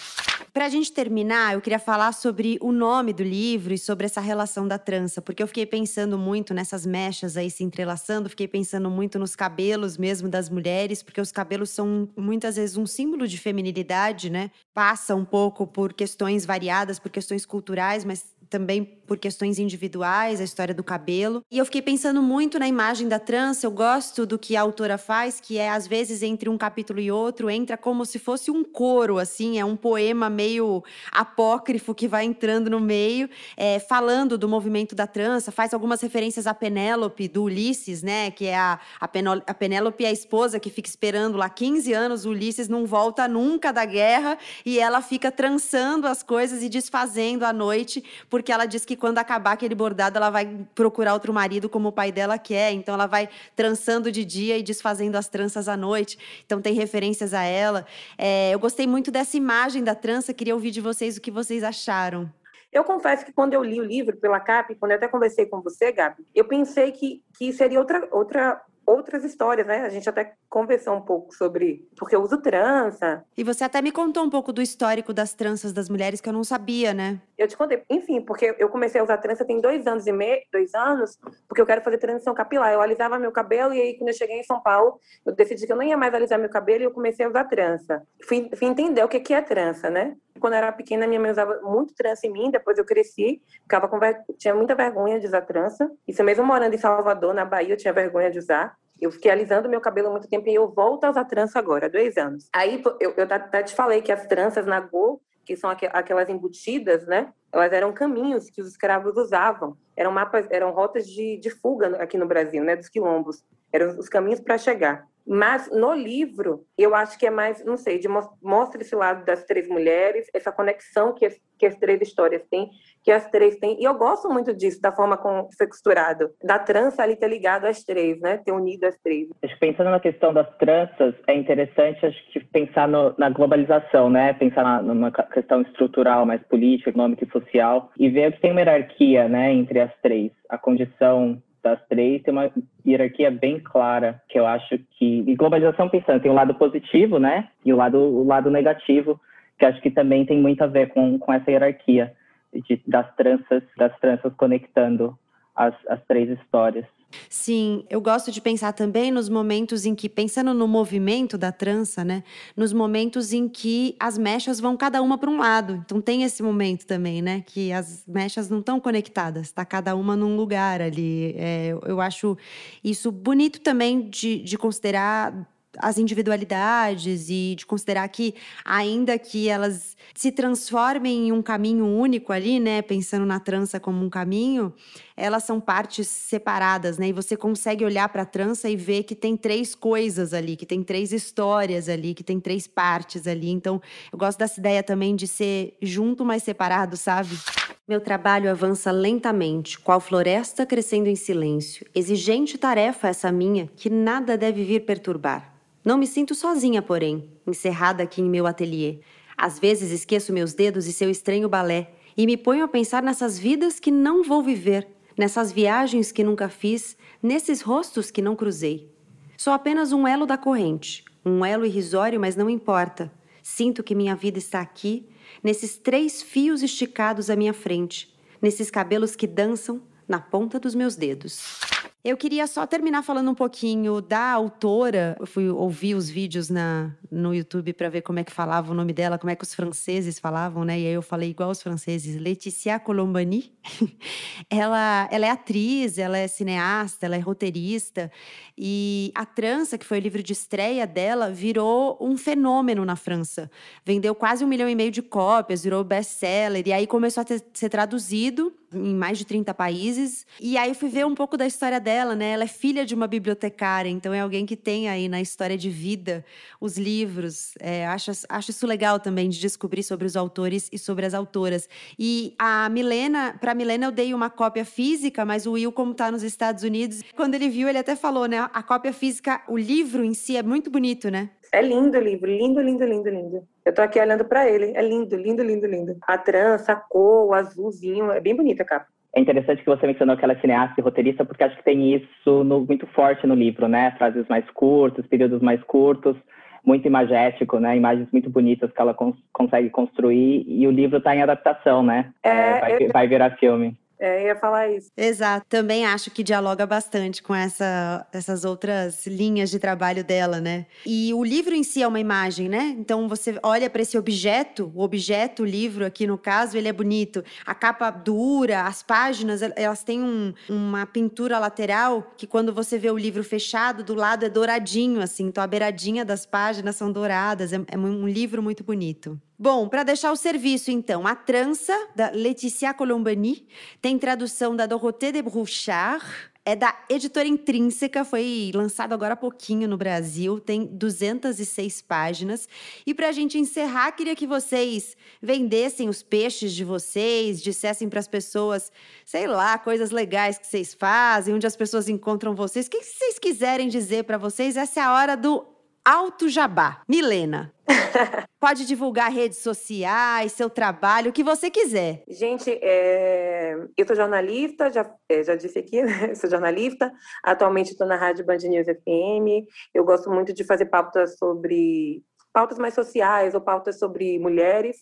Para 0.51 0.66
a 0.66 0.70
gente 0.70 0.91
terminar, 0.91 1.53
eu 1.53 1.62
queria 1.62 1.78
falar 1.78 2.12
sobre 2.12 2.57
o 2.60 2.72
nome 2.72 3.14
do 3.14 3.24
livro 3.24 3.74
e 3.74 3.78
sobre 3.78 4.07
essa 4.07 4.20
relação 4.20 4.68
da 4.68 4.80
trança, 4.80 5.22
porque 5.22 5.43
eu 5.43 5.47
fiquei 5.47 5.66
pensando 5.66 6.18
muito 6.18 6.53
nessas 6.53 6.86
mechas 6.86 7.38
aí 7.38 7.51
se 7.51 7.64
entrelaçando, 7.64 8.30
fiquei 8.30 8.47
pensando 8.47 8.89
muito 8.89 9.20
nos 9.20 9.36
cabelos 9.36 9.95
mesmo 9.95 10.28
das 10.28 10.49
mulheres, 10.49 11.03
porque 11.03 11.22
os 11.22 11.32
cabelos 11.32 11.70
são 11.70 12.10
muitas 12.18 12.55
vezes 12.55 12.78
um 12.78 12.88
símbolo 12.88 13.28
de 13.28 13.38
feminilidade, 13.38 14.30
né? 14.30 14.49
Passa 14.74 15.16
um 15.16 15.24
pouco 15.24 15.68
por 15.68 15.93
questões 15.93 16.45
variadas, 16.45 16.97
por 16.97 17.12
questões 17.12 17.45
culturais, 17.45 18.03
mas 18.03 18.26
também 18.49 18.83
por 18.83 19.17
questões 19.17 19.57
individuais, 19.57 20.39
a 20.39 20.43
história 20.43 20.73
do 20.73 20.83
cabelo. 20.83 21.41
E 21.51 21.57
eu 21.57 21.65
fiquei 21.65 21.81
pensando 21.81 22.21
muito 22.21 22.59
na 22.59 22.67
imagem 22.67 23.07
da 23.07 23.17
trança. 23.17 23.65
Eu 23.65 23.71
gosto 23.71 24.23
do 24.23 24.37
que 24.37 24.55
a 24.55 24.61
autora 24.61 24.99
faz, 24.99 25.39
que 25.39 25.57
é 25.57 25.69
às 25.69 25.87
vezes 25.87 26.21
entre 26.21 26.47
um 26.47 26.57
capítulo 26.57 26.99
e 26.99 27.11
outro 27.11 27.49
entra 27.49 27.75
como 27.75 28.05
se 28.05 28.19
fosse 28.19 28.51
um 28.51 28.63
coro, 28.63 29.17
assim, 29.17 29.57
é 29.57 29.65
um 29.65 29.75
poema 29.75 30.29
meio 30.29 30.83
apócrifo 31.11 31.95
que 31.95 32.07
vai 32.07 32.23
entrando 32.23 32.69
no 32.69 32.79
meio, 32.79 33.27
é, 33.57 33.79
falando 33.79 34.37
do 34.37 34.47
movimento 34.47 34.93
da 34.93 35.07
trança. 35.07 35.51
Faz 35.51 35.73
algumas 35.73 36.01
referências 36.01 36.45
a 36.45 36.53
Penélope 36.53 37.27
do 37.27 37.43
Ulisses, 37.43 38.03
né? 38.03 38.29
Que 38.29 38.45
é 38.45 38.57
a, 38.57 38.79
a, 39.01 39.09
a 39.47 39.53
Penélope, 39.53 40.05
a 40.05 40.11
esposa 40.11 40.59
que 40.59 40.69
fica 40.69 40.87
esperando 40.87 41.35
lá 41.35 41.49
15 41.49 41.93
anos. 41.93 42.25
O 42.25 42.29
Ulisses 42.29 42.67
não 42.67 42.85
volta 42.85 43.27
nunca 43.27 43.71
da 43.71 43.85
guerra 43.85 44.37
e 44.63 44.79
ela 44.79 45.01
fica 45.01 45.31
trançando 45.31 46.05
as 46.05 46.21
coisas 46.21 46.61
e 46.61 46.69
desfazendo 46.69 47.43
à 47.43 47.51
noite 47.51 48.03
porque 48.39 48.53
ela 48.53 48.65
diz 48.65 48.85
que 48.85 48.95
quando 48.95 49.17
acabar 49.17 49.51
aquele 49.51 49.75
bordado, 49.75 50.15
ela 50.15 50.29
vai 50.29 50.65
procurar 50.73 51.11
outro 51.11 51.33
marido 51.33 51.67
como 51.67 51.89
o 51.89 51.91
pai 51.91 52.09
dela 52.09 52.37
quer. 52.37 52.71
Então 52.71 52.93
ela 52.95 53.05
vai 53.05 53.27
trançando 53.53 54.09
de 54.09 54.23
dia 54.23 54.57
e 54.57 54.63
desfazendo 54.63 55.17
as 55.17 55.27
tranças 55.27 55.67
à 55.67 55.75
noite. 55.75 56.17
Então 56.45 56.61
tem 56.61 56.73
referências 56.73 57.33
a 57.33 57.43
ela. 57.43 57.85
É, 58.17 58.53
eu 58.53 58.57
gostei 58.57 58.87
muito 58.87 59.11
dessa 59.11 59.35
imagem 59.35 59.83
da 59.83 59.93
trança, 59.93 60.33
queria 60.33 60.53
ouvir 60.55 60.71
de 60.71 60.79
vocês 60.79 61.17
o 61.17 61.21
que 61.21 61.29
vocês 61.29 61.65
acharam. 61.65 62.31
Eu 62.71 62.85
confesso 62.85 63.25
que 63.25 63.33
quando 63.33 63.53
eu 63.53 63.61
li 63.61 63.77
o 63.77 63.83
livro 63.83 64.15
pela 64.15 64.39
CAP, 64.39 64.75
quando 64.75 64.91
eu 64.91 64.97
até 64.97 65.09
conversei 65.09 65.45
com 65.45 65.59
você, 65.59 65.91
Gabi, 65.91 66.25
eu 66.33 66.45
pensei 66.45 66.93
que, 66.93 67.21
que 67.37 67.51
seria 67.51 67.77
outra, 67.77 68.07
outra 68.09 68.61
outras 68.89 69.23
histórias, 69.23 69.67
né? 69.67 69.81
A 69.81 69.89
gente 69.89 70.09
até 70.09 70.33
conversou 70.49 70.95
um 70.95 71.01
pouco 71.01 71.33
sobre 71.33 71.87
porque 71.95 72.15
eu 72.15 72.21
uso 72.21 72.41
trança. 72.41 73.23
E 73.37 73.43
você 73.43 73.63
até 73.63 73.81
me 73.81 73.91
contou 73.91 74.23
um 74.23 74.29
pouco 74.29 74.51
do 74.51 74.61
histórico 74.61 75.13
das 75.13 75.33
tranças 75.33 75.71
das 75.71 75.89
mulheres 75.89 76.19
que 76.19 76.27
eu 76.27 76.33
não 76.33 76.43
sabia, 76.43 76.93
né? 76.93 77.19
Eu 77.37 77.47
te 77.47 77.55
contei. 77.55 77.83
Enfim, 77.89 78.21
porque 78.21 78.55
eu 78.57 78.69
comecei 78.69 78.99
a 78.99 79.03
usar 79.03 79.17
trança 79.17 79.45
tem 79.45 79.61
dois 79.61 79.85
anos 79.85 80.07
e 80.07 80.11
meio, 80.11 80.41
dois 80.51 80.73
anos, 80.73 81.17
porque 81.47 81.61
eu 81.61 81.65
quero 81.65 81.81
fazer 81.81 81.97
transição 81.97 82.33
capilar. 82.33 82.73
Eu 82.73 82.81
alisava 82.81 83.19
meu 83.19 83.31
cabelo 83.31 83.73
e 83.73 83.81
aí 83.81 83.97
quando 83.97 84.09
eu 84.09 84.15
cheguei 84.15 84.39
em 84.39 84.43
São 84.43 84.61
Paulo, 84.61 84.99
eu 85.25 85.33
decidi 85.33 85.65
que 85.65 85.71
eu 85.71 85.77
não 85.77 85.83
ia 85.83 85.97
mais 85.97 86.13
alisar 86.13 86.39
meu 86.39 86.49
cabelo 86.49 86.81
e 86.81 86.85
eu 86.85 86.91
comecei 86.91 87.25
a 87.25 87.29
usar 87.29 87.43
trança. 87.45 88.01
Fui, 88.27 88.49
fui 88.55 88.67
entender 88.67 89.03
o 89.03 89.07
que 89.07 89.19
que 89.19 89.33
é 89.33 89.41
trança, 89.41 89.89
né? 89.89 90.15
Quando 90.39 90.53
eu 90.53 90.57
era 90.57 90.71
pequena, 90.71 91.05
minha 91.05 91.19
mãe 91.19 91.31
usava 91.31 91.59
muito 91.61 91.93
trança 91.93 92.25
em 92.25 92.31
mim, 92.31 92.49
depois 92.51 92.77
eu 92.77 92.85
cresci, 92.85 93.41
ficava 93.61 93.87
com 93.87 93.99
tinha 94.37 94.55
muita 94.55 94.73
vergonha 94.73 95.19
de 95.19 95.27
usar 95.27 95.41
trança. 95.41 95.89
Isso 96.07 96.23
mesmo 96.23 96.45
morando 96.45 96.73
em 96.73 96.77
Salvador, 96.77 97.33
na 97.33 97.45
Bahia, 97.45 97.73
eu 97.73 97.77
tinha 97.77 97.93
vergonha 97.93 98.31
de 98.31 98.39
usar. 98.39 98.75
Eu 98.99 99.11
fiquei 99.11 99.31
alisando 99.31 99.69
meu 99.69 99.79
cabelo 99.79 100.07
há 100.07 100.11
muito 100.11 100.27
tempo 100.27 100.49
e 100.49 100.55
eu 100.55 100.67
volto 100.69 101.05
a 101.05 101.09
usar 101.09 101.23
trança 101.25 101.57
agora, 101.57 101.89
dois 101.89 102.17
anos. 102.17 102.49
Aí 102.53 102.81
eu, 102.99 103.13
eu 103.15 103.27
até 103.29 103.63
te 103.63 103.73
falei 103.73 104.01
que 104.01 104.11
as 104.11 104.25
tranças 104.27 104.65
na 104.65 104.79
Go, 104.79 105.21
que 105.45 105.55
são 105.55 105.69
aquelas 105.69 106.29
embutidas, 106.29 107.07
né? 107.07 107.33
Elas 107.51 107.73
eram 107.73 107.91
caminhos 107.91 108.49
que 108.49 108.61
os 108.61 108.67
escravos 108.67 109.17
usavam. 109.17 109.75
Eram 109.95 110.11
mapas, 110.11 110.45
eram 110.51 110.71
rotas 110.71 111.07
de, 111.07 111.37
de 111.37 111.49
fuga 111.49 111.97
aqui 111.97 112.17
no 112.17 112.27
Brasil, 112.27 112.63
né? 112.63 112.75
Dos 112.75 112.89
quilombos. 112.89 113.43
Eram 113.71 113.97
os 113.97 114.07
caminhos 114.07 114.39
para 114.39 114.57
chegar. 114.57 115.07
Mas 115.30 115.69
no 115.71 115.93
livro, 115.93 116.61
eu 116.75 116.95
acho 116.95 117.19
que 117.19 117.27
é 117.27 117.30
mais, 117.30 117.63
não 117.63 117.77
sei, 117.77 117.99
de 117.99 118.07
mostra 118.41 118.82
esse 118.82 118.95
lado 118.95 119.23
das 119.23 119.43
três 119.43 119.67
mulheres, 119.67 120.27
essa 120.34 120.51
conexão 120.51 121.13
que 121.13 121.23
as, 121.23 121.39
que 121.55 121.67
as 121.67 121.75
três 121.75 122.01
histórias 122.01 122.41
têm, 122.49 122.71
que 123.03 123.11
as 123.11 123.30
três 123.30 123.55
têm. 123.57 123.80
E 123.80 123.84
eu 123.84 123.93
gosto 123.93 124.27
muito 124.27 124.51
disso, 124.55 124.82
da 124.82 124.91
forma 124.91 125.17
como 125.17 125.47
foi 125.55 125.67
costurado. 125.67 126.32
Da 126.43 126.57
trança 126.57 127.03
ali 127.03 127.15
ter 127.15 127.27
ligado 127.27 127.65
as 127.65 127.84
três, 127.84 128.19
né? 128.19 128.38
Ter 128.38 128.51
unido 128.51 128.86
as 128.86 128.97
três. 129.03 129.27
Pensando 129.59 129.91
na 129.91 129.99
questão 129.99 130.34
das 130.34 130.49
tranças, 130.57 131.13
é 131.27 131.36
interessante 131.36 132.03
acho 132.03 132.32
que 132.32 132.39
pensar 132.39 132.88
no, 132.88 133.13
na 133.19 133.30
globalização, 133.30 134.09
né? 134.09 134.34
Pensar 134.34 134.63
na, 134.63 134.82
numa 134.82 135.11
questão 135.11 135.61
estrutural, 135.61 136.25
mais 136.25 136.41
política, 136.47 136.89
econômica 136.89 137.23
e 137.23 137.32
social, 137.32 137.91
e 137.99 138.09
ver 138.09 138.34
que 138.34 138.41
tem 138.41 138.49
uma 138.49 138.61
hierarquia, 138.61 139.27
né, 139.27 139.53
entre 139.53 139.80
as 139.80 139.91
três. 140.01 140.32
A 140.49 140.57
condição 140.57 141.39
das 141.64 141.80
três 141.88 142.22
tem 142.24 142.34
uma 142.34 142.51
hierarquia 142.86 143.30
bem 143.32 143.60
clara, 143.60 144.22
que 144.30 144.39
eu 144.39 144.45
acho 144.45 144.78
que. 144.97 145.24
E 145.28 145.36
globalização 145.36 145.89
pensando, 145.89 146.22
tem 146.22 146.32
o 146.32 146.36
lado 146.36 146.53
positivo, 146.55 147.20
né? 147.20 147.49
E 147.66 147.74
o 147.74 147.76
lado, 147.76 147.97
o 147.97 148.26
lado 148.26 148.49
negativo, 148.49 149.20
que 149.57 149.66
acho 149.66 149.82
que 149.82 149.91
também 149.91 150.26
tem 150.26 150.39
muito 150.39 150.64
a 150.64 150.68
ver 150.68 150.89
com, 150.89 151.20
com 151.20 151.34
essa 151.34 151.51
hierarquia 151.51 152.14
de, 152.53 152.82
das 152.88 153.14
tranças, 153.16 153.64
das 153.78 153.97
tranças 153.99 154.34
conectando 154.36 155.18
as, 155.55 155.74
as 155.88 156.03
três 156.05 156.30
histórias. 156.30 156.86
Sim, 157.28 157.86
eu 157.89 157.99
gosto 157.99 158.32
de 158.32 158.39
pensar 158.39 158.72
também 158.74 159.12
nos 159.12 159.30
momentos 159.30 159.86
em 159.86 159.95
que, 159.95 160.07
pensando 160.07 160.53
no 160.53 160.68
movimento 160.68 161.38
da 161.38 161.51
trança, 161.51 162.03
né? 162.03 162.24
Nos 162.55 162.72
momentos 162.72 163.34
em 163.34 163.47
que 163.47 163.95
as 163.99 164.18
mechas 164.18 164.60
vão 164.60 164.78
cada 164.78 165.01
uma 165.01 165.18
para 165.18 165.30
um 165.30 165.38
lado. 165.38 165.82
Então 165.84 165.99
tem 165.99 166.24
esse 166.24 166.43
momento 166.43 166.86
também, 166.86 167.22
né? 167.22 167.43
Que 167.47 167.72
as 167.72 168.05
mechas 168.07 168.49
não 168.49 168.60
estão 168.60 168.80
conectadas, 168.80 169.47
está 169.47 169.66
cada 169.66 169.95
uma 169.95 170.16
num 170.16 170.36
lugar 170.36 170.82
ali. 170.82 171.34
É, 171.36 171.76
eu 171.86 171.99
acho 171.99 172.38
isso 172.84 173.12
bonito 173.12 173.60
também 173.62 174.07
de, 174.10 174.39
de 174.39 174.57
considerar 174.57 175.34
as 175.78 175.97
individualidades 175.97 177.30
e 177.30 177.55
de 177.57 177.66
considerar 177.66 178.07
que, 178.10 178.34
ainda 178.66 179.18
que 179.20 179.47
elas 179.47 179.95
se 180.16 180.32
transformem 180.32 181.28
em 181.28 181.32
um 181.32 181.41
caminho 181.41 181.86
único 181.86 182.34
ali, 182.34 182.60
né, 182.60 182.82
pensando 182.82 183.26
na 183.26 183.39
trança 183.39 183.80
como 183.80 184.03
um 184.03 184.10
caminho, 184.10 184.74
elas 185.20 185.43
são 185.43 185.59
partes 185.59 186.07
separadas, 186.07 186.97
né? 186.97 187.09
E 187.09 187.13
você 187.13 187.36
consegue 187.36 187.84
olhar 187.84 188.07
para 188.09 188.22
a 188.22 188.26
trança 188.26 188.70
e 188.70 188.76
ver 188.76 189.03
que 189.03 189.13
tem 189.13 189.36
três 189.36 189.76
coisas 189.76 190.34
ali, 190.34 190.55
que 190.55 190.65
tem 190.65 190.82
três 190.82 191.11
histórias 191.11 191.89
ali, 191.89 192.13
que 192.13 192.24
tem 192.24 192.39
três 192.39 192.65
partes 192.65 193.28
ali. 193.28 193.49
Então, 193.49 193.82
eu 194.11 194.17
gosto 194.17 194.39
dessa 194.39 194.59
ideia 194.59 194.82
também 194.82 195.15
de 195.15 195.28
ser 195.28 195.78
junto, 195.82 196.24
mas 196.24 196.43
separado, 196.43 196.95
sabe? 196.95 197.38
Meu 197.86 197.99
trabalho 197.99 198.49
avança 198.49 198.91
lentamente, 198.91 199.78
qual 199.78 199.99
floresta 199.99 200.65
crescendo 200.65 201.09
em 201.09 201.15
silêncio. 201.15 201.86
Exigente 201.93 202.57
tarefa 202.57 203.09
essa 203.09 203.32
minha, 203.32 203.67
que 203.76 203.89
nada 203.89 204.38
deve 204.38 204.63
vir 204.63 204.86
perturbar. 204.86 205.53
Não 205.84 205.97
me 205.97 206.07
sinto 206.07 206.34
sozinha, 206.34 206.82
porém, 206.82 207.28
encerrada 207.45 208.03
aqui 208.03 208.22
em 208.22 208.30
meu 208.30 208.47
ateliê. 208.47 208.99
Às 209.38 209.57
vezes 209.59 209.91
esqueço 209.91 210.32
meus 210.32 210.53
dedos 210.53 210.86
e 210.86 210.93
seu 210.93 211.09
estranho 211.09 211.49
balé 211.49 211.91
e 212.15 212.26
me 212.26 212.36
ponho 212.36 212.65
a 212.65 212.67
pensar 212.67 213.01
nessas 213.01 213.39
vidas 213.39 213.80
que 213.80 213.89
não 213.89 214.24
vou 214.24 214.43
viver, 214.43 214.86
nessas 215.20 215.51
viagens 215.51 216.13
que 216.13 216.24
nunca 216.24 216.47
fiz, 216.47 216.95
nesses 217.22 217.59
rostos 217.59 218.09
que 218.09 218.22
não 218.22 218.38
cruzei. 218.38 218.89
Sou 219.36 219.51
apenas 219.51 219.91
um 219.91 220.07
elo 220.07 220.26
da 220.26 220.38
corrente, 220.38 221.03
um 221.26 221.43
elo 221.43 221.65
irrisório, 221.65 222.17
mas 222.17 222.38
não 222.38 222.49
importa. 222.49 223.11
Sinto 223.43 223.84
que 223.84 223.93
minha 223.93 224.15
vida 224.15 224.39
está 224.39 224.61
aqui, 224.61 225.09
nesses 225.43 225.76
três 225.76 226.22
fios 226.22 226.63
esticados 226.63 227.30
à 227.30 227.36
minha 227.36 227.53
frente, 227.53 228.17
nesses 228.41 228.72
cabelos 228.72 229.13
que 229.13 229.28
dançam 229.28 229.82
na 230.07 230.22
ponta 230.22 230.57
dos 230.57 230.74
meus 230.74 230.95
dedos. 230.95 231.59
Eu 232.01 232.15
queria 232.15 232.47
só 232.47 232.65
terminar 232.65 233.03
falando 233.03 233.29
um 233.29 233.35
pouquinho 233.35 233.99
da 233.99 234.31
autora. 234.31 235.17
Eu 235.19 235.27
fui 235.27 235.49
ouvir 235.49 235.95
os 235.95 236.09
vídeos 236.09 236.49
na, 236.49 236.95
no 237.11 237.35
YouTube 237.35 237.73
para 237.73 237.89
ver 237.89 238.03
como 238.03 238.19
é 238.19 238.23
que 238.23 238.31
falava 238.31 238.71
o 238.71 238.73
nome 238.73 238.93
dela, 238.93 239.17
como 239.19 239.29
é 239.29 239.35
que 239.35 239.43
os 239.43 239.53
franceses 239.53 240.17
falavam, 240.17 240.63
né? 240.63 240.79
E 240.79 240.87
aí 240.87 240.93
eu 240.93 241.01
falei 241.01 241.29
igual 241.29 241.49
os 241.49 241.61
franceses, 241.61 242.15
Laetitia 242.15 242.79
Colombani. 242.79 243.51
ela, 244.49 245.09
ela 245.11 245.25
é 245.25 245.29
atriz, 245.29 245.97
ela 245.97 246.17
é 246.17 246.25
cineasta, 246.29 247.05
ela 247.05 247.17
é 247.17 247.19
roteirista. 247.19 248.09
E 248.57 249.11
A 249.13 249.25
Trança, 249.25 249.77
que 249.77 249.85
foi 249.85 249.97
o 249.99 250.01
livro 250.01 250.23
de 250.23 250.31
estreia 250.31 250.87
dela, 250.87 251.29
virou 251.29 251.97
um 251.99 252.15
fenômeno 252.15 252.85
na 252.85 252.95
França. 252.95 253.51
Vendeu 253.85 254.15
quase 254.15 254.45
um 254.45 254.47
milhão 254.47 254.69
e 254.69 254.75
meio 254.75 254.89
de 254.89 255.01
cópias, 255.01 255.65
virou 255.65 255.83
best-seller. 255.83 256.65
E 256.65 256.71
aí 256.71 256.87
começou 256.87 257.19
a 257.19 257.25
ter, 257.25 257.43
ser 257.53 257.67
traduzido 257.67 258.53
em 258.74 258.95
mais 258.95 259.17
de 259.17 259.26
30 259.26 259.53
países. 259.53 260.26
E 260.39 260.57
aí 260.57 260.74
fui 260.74 260.89
ver 260.89 261.05
um 261.05 261.15
pouco 261.15 261.38
da 261.38 261.45
história 261.45 261.80
dela, 261.80 262.15
né? 262.15 262.32
Ela 262.32 262.43
é 262.43 262.47
filha 262.47 262.86
de 262.86 262.93
uma 262.93 263.07
bibliotecária, 263.07 263.89
então 263.89 264.13
é 264.13 264.20
alguém 264.20 264.45
que 264.45 264.55
tem 264.55 264.88
aí 264.89 265.07
na 265.07 265.22
história 265.22 265.57
de 265.57 265.70
vida 265.70 266.24
os 266.59 266.78
livros. 266.78 267.53
É, 267.59 267.86
acho, 267.88 268.11
acho 268.28 268.51
isso 268.51 268.67
legal 268.67 268.99
também 268.99 269.30
de 269.30 269.39
descobrir 269.39 269.84
sobre 269.84 270.05
os 270.05 270.15
autores 270.15 270.70
e 270.72 270.78
sobre 270.78 271.05
as 271.05 271.13
autoras. 271.13 271.67
E 271.97 272.34
a 272.38 272.70
Milena, 272.70 273.36
para 273.39 273.55
Milena 273.55 273.86
eu 273.86 273.91
dei 273.91 274.13
uma 274.13 274.30
cópia 274.30 274.65
física, 274.65 275.26
mas 275.26 275.45
o 275.45 275.53
Will, 275.53 275.72
como 275.72 275.91
está 275.91 276.11
nos 276.11 276.24
Estados 276.24 276.63
Unidos, 276.63 277.01
quando 277.15 277.36
ele 277.36 277.49
viu, 277.49 277.67
ele 277.67 277.78
até 277.78 277.95
falou, 277.95 278.26
né? 278.26 278.49
A 278.53 278.63
cópia 278.63 278.93
física, 278.93 279.41
o 279.47 279.57
livro 279.57 280.03
em 280.03 280.13
si 280.13 280.38
é 280.38 280.43
muito 280.43 280.70
bonito, 280.70 281.09
né? 281.09 281.30
É 281.51 281.61
lindo 281.61 281.97
o 281.97 282.01
livro, 282.01 282.29
lindo, 282.29 282.61
lindo, 282.61 282.85
lindo, 282.85 283.09
lindo. 283.09 283.43
Eu 283.65 283.73
tô 283.73 283.81
aqui 283.81 283.99
olhando 283.99 284.25
para 284.25 284.47
ele, 284.47 284.73
é 284.75 284.81
lindo, 284.81 285.15
lindo, 285.15 285.43
lindo, 285.43 285.65
lindo. 285.65 285.97
A 286.03 286.17
trança, 286.17 286.73
a 286.73 286.75
cor, 286.75 287.27
o 287.27 287.33
azulzinho, 287.33 288.11
é 288.11 288.19
bem 288.19 288.35
bonita 288.35 288.63
a 288.63 288.65
capa. 288.65 288.87
É 289.15 289.19
interessante 289.19 289.63
que 289.63 289.69
você 289.69 289.87
mencionou 289.87 290.15
que 290.15 290.23
ela 290.23 290.33
é 290.33 290.39
cineasta 290.39 290.75
e 290.77 290.83
roteirista, 290.83 291.25
porque 291.25 291.43
acho 291.43 291.57
que 291.57 291.63
tem 291.63 291.95
isso 291.95 292.43
no, 292.43 292.61
muito 292.61 292.85
forte 292.87 293.25
no 293.25 293.33
livro, 293.33 293.67
né? 293.67 293.91
Frases 293.97 294.27
mais 294.27 294.47
curtas, 294.51 295.05
períodos 295.07 295.41
mais 295.41 295.61
curtos, 295.63 296.15
muito 296.63 296.85
imagético, 296.85 297.57
né? 297.59 297.75
Imagens 297.75 298.07
muito 298.11 298.29
bonitas 298.29 298.71
que 298.71 298.79
ela 298.79 298.93
cons 298.93 299.15
consegue 299.33 299.69
construir. 299.71 300.45
E 300.47 300.67
o 300.67 300.71
livro 300.71 300.99
está 300.99 301.15
em 301.15 301.23
adaptação, 301.23 301.81
né? 301.81 302.11
É, 302.21 302.29
é, 302.29 302.59
vai, 302.59 302.83
eu... 302.83 302.89
vai 302.91 303.07
virar 303.07 303.37
filme. 303.37 303.75
É, 304.01 304.27
ia 304.27 304.35
falar 304.35 304.69
isso. 304.69 304.89
Exato. 304.95 305.45
Também 305.49 305.85
acho 305.85 306.09
que 306.09 306.23
dialoga 306.23 306.65
bastante 306.65 307.21
com 307.21 307.35
essa, 307.35 308.07
essas 308.13 308.45
outras 308.45 309.05
linhas 309.05 309.49
de 309.49 309.59
trabalho 309.59 310.05
dela, 310.05 310.39
né? 310.39 310.67
E 310.85 311.13
o 311.13 311.21
livro 311.21 311.53
em 311.53 311.63
si 311.63 311.83
é 311.83 311.87
uma 311.87 311.99
imagem, 311.99 312.47
né? 312.47 312.75
Então 312.79 313.09
você 313.09 313.37
olha 313.43 313.69
para 313.69 313.81
esse 313.81 313.97
objeto, 313.97 314.71
o 314.73 314.81
objeto, 314.81 315.43
o 315.43 315.45
livro 315.45 315.85
aqui 315.85 316.07
no 316.07 316.17
caso, 316.17 316.57
ele 316.57 316.69
é 316.69 316.73
bonito. 316.73 317.21
A 317.45 317.53
capa 317.53 317.89
dura, 317.89 318.61
as 318.61 318.81
páginas, 318.81 319.41
elas 319.41 319.83
têm 319.83 320.01
um, 320.01 320.33
uma 320.47 320.85
pintura 320.85 321.37
lateral 321.37 322.13
que 322.15 322.25
quando 322.25 322.53
você 322.53 322.77
vê 322.77 322.89
o 322.89 322.97
livro 322.97 323.23
fechado, 323.23 323.83
do 323.83 323.93
lado 323.93 324.25
é 324.25 324.29
douradinho, 324.29 325.01
assim. 325.01 325.25
Então 325.25 325.43
a 325.43 325.47
beiradinha 325.47 326.05
das 326.05 326.25
páginas 326.25 326.77
são 326.77 326.89
douradas. 326.89 327.51
É, 327.51 327.57
é 327.67 327.77
um 327.77 328.07
livro 328.07 328.41
muito 328.41 328.63
bonito. 328.63 329.19
Bom, 329.41 329.69
para 329.69 329.83
deixar 329.83 330.11
o 330.11 330.17
serviço, 330.17 330.69
então, 330.69 331.07
A 331.07 331.15
Trança, 331.15 331.73
da 331.95 332.11
Laetitia 332.13 332.73
Colombani, 332.73 333.47
tem 333.81 333.97
tradução 333.97 334.53
da 334.53 334.65
Dorothée 334.65 335.13
de 335.13 335.21
Bruchard, 335.21 336.05
é 336.43 336.57
da 336.57 336.77
editora 336.89 337.25
Intrínseca, 337.25 338.03
foi 338.03 338.51
lançado 338.53 338.91
agora 338.91 339.13
há 339.13 339.15
pouquinho 339.15 339.65
no 339.65 339.77
Brasil, 339.77 340.41
tem 340.41 340.65
206 340.65 341.81
páginas. 341.83 342.49
E 342.85 342.93
para 342.93 343.07
a 343.07 343.11
gente 343.13 343.37
encerrar, 343.37 343.93
queria 343.93 344.13
que 344.13 344.27
vocês 344.27 344.97
vendessem 345.21 345.87
os 345.87 346.03
peixes 346.03 346.51
de 346.51 346.65
vocês, 346.65 347.41
dissessem 347.41 347.87
para 347.87 348.01
as 348.01 348.09
pessoas, 348.09 348.69
sei 349.05 349.25
lá, 349.25 349.57
coisas 349.57 349.89
legais 349.89 350.37
que 350.37 350.47
vocês 350.47 350.73
fazem, 350.73 351.33
onde 351.33 351.47
as 351.47 351.55
pessoas 351.55 351.87
encontram 351.87 352.35
vocês. 352.35 352.67
O 352.67 352.69
que 352.69 352.83
vocês 352.83 353.17
quiserem 353.17 353.69
dizer 353.69 354.03
para 354.03 354.17
vocês? 354.17 354.57
Essa 354.57 354.81
é 354.81 354.83
a 354.83 354.93
hora 354.93 355.15
do 355.15 355.59
Alto 355.91 356.29
Jabá. 356.29 356.83
Milena. 356.87 357.51
Pode 358.39 358.67
divulgar 358.67 359.11
redes 359.11 359.39
sociais, 359.39 360.33
seu 360.33 360.47
trabalho, 360.47 361.09
o 361.09 361.11
que 361.11 361.23
você 361.23 361.49
quiser. 361.49 362.03
Gente, 362.07 362.47
é... 362.61 363.55
eu 363.75 363.87
sou 363.87 363.95
jornalista, 363.95 364.71
já, 364.71 364.87
é, 365.09 365.23
já 365.23 365.33
disse 365.33 365.57
aqui, 365.57 365.81
né? 365.81 366.13
sou 366.13 366.29
jornalista. 366.29 366.93
Atualmente 367.23 367.71
estou 367.71 367.87
na 367.87 367.95
Rádio 367.95 368.23
Band 368.23 368.37
News 368.37 368.67
FM. 368.67 369.49
Eu 369.73 369.83
gosto 369.83 370.11
muito 370.11 370.31
de 370.31 370.43
fazer 370.43 370.67
pautas 370.67 371.17
sobre 371.17 372.03
pautas 372.31 372.59
mais 372.59 372.75
sociais 372.75 373.33
ou 373.33 373.41
pautas 373.41 373.79
sobre 373.79 374.19
mulheres. 374.19 374.77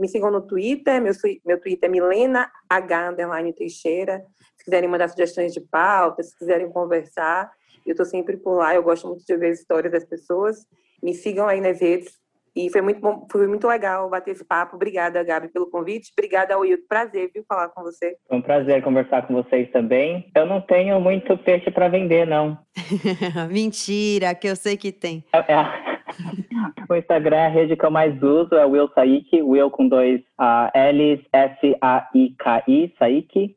Me 0.00 0.08
sigam 0.08 0.32
no 0.32 0.44
Twitter, 0.44 1.00
meu, 1.00 1.12
meu 1.46 1.60
Twitter 1.60 1.88
é 1.88 1.92
Milena 1.92 2.50
H 2.68 3.14
Teixeira. 3.56 4.20
Se 4.56 4.64
quiserem 4.64 4.90
mandar 4.90 5.08
sugestões 5.10 5.52
de 5.52 5.60
pautas, 5.60 6.30
se 6.30 6.38
quiserem 6.38 6.68
conversar, 6.72 7.48
eu 7.86 7.92
estou 7.92 8.06
sempre 8.06 8.36
por 8.36 8.56
lá. 8.56 8.74
Eu 8.74 8.82
gosto 8.82 9.06
muito 9.08 9.24
de 9.24 9.36
ver 9.36 9.50
as 9.50 9.60
histórias 9.60 9.92
das 9.92 10.04
pessoas. 10.04 10.66
Me 11.02 11.14
sigam 11.14 11.48
aí 11.48 11.60
nas 11.60 11.80
redes. 11.80 12.20
E 12.54 12.68
foi 12.68 12.82
muito 12.82 13.00
bom, 13.00 13.26
foi 13.30 13.46
muito 13.46 13.66
legal 13.66 14.10
bater 14.10 14.32
esse 14.32 14.44
papo. 14.44 14.74
Obrigada, 14.74 15.22
Gabi, 15.22 15.48
pelo 15.48 15.70
convite. 15.70 16.10
Obrigada, 16.18 16.58
Wilton. 16.58 16.84
Prazer, 16.88 17.30
viu, 17.32 17.44
falar 17.48 17.68
com 17.68 17.82
você. 17.82 18.16
Foi 18.28 18.38
um 18.38 18.42
prazer 18.42 18.82
conversar 18.82 19.26
com 19.26 19.34
vocês 19.34 19.70
também. 19.70 20.28
Eu 20.34 20.46
não 20.46 20.60
tenho 20.60 21.00
muito 21.00 21.36
peixe 21.38 21.70
para 21.70 21.88
vender, 21.88 22.26
não. 22.26 22.58
Mentira, 23.50 24.34
que 24.34 24.48
eu 24.48 24.56
sei 24.56 24.76
que 24.76 24.90
tem. 24.90 25.24
É, 25.32 25.38
é. 25.38 25.90
o 26.90 26.94
Instagram 26.96 27.36
é 27.36 27.46
a 27.46 27.48
rede 27.48 27.76
que 27.76 27.84
eu 27.84 27.90
mais 27.90 28.20
uso, 28.20 28.56
é 28.56 28.66
Will 28.66 28.90
Saik, 28.94 29.42
Will 29.42 29.70
com 29.70 29.86
dois 29.86 30.20
uh, 30.40 30.70
L's, 30.74 31.20
S-A-I-K-I, 31.32 32.94
Saik. 32.98 33.56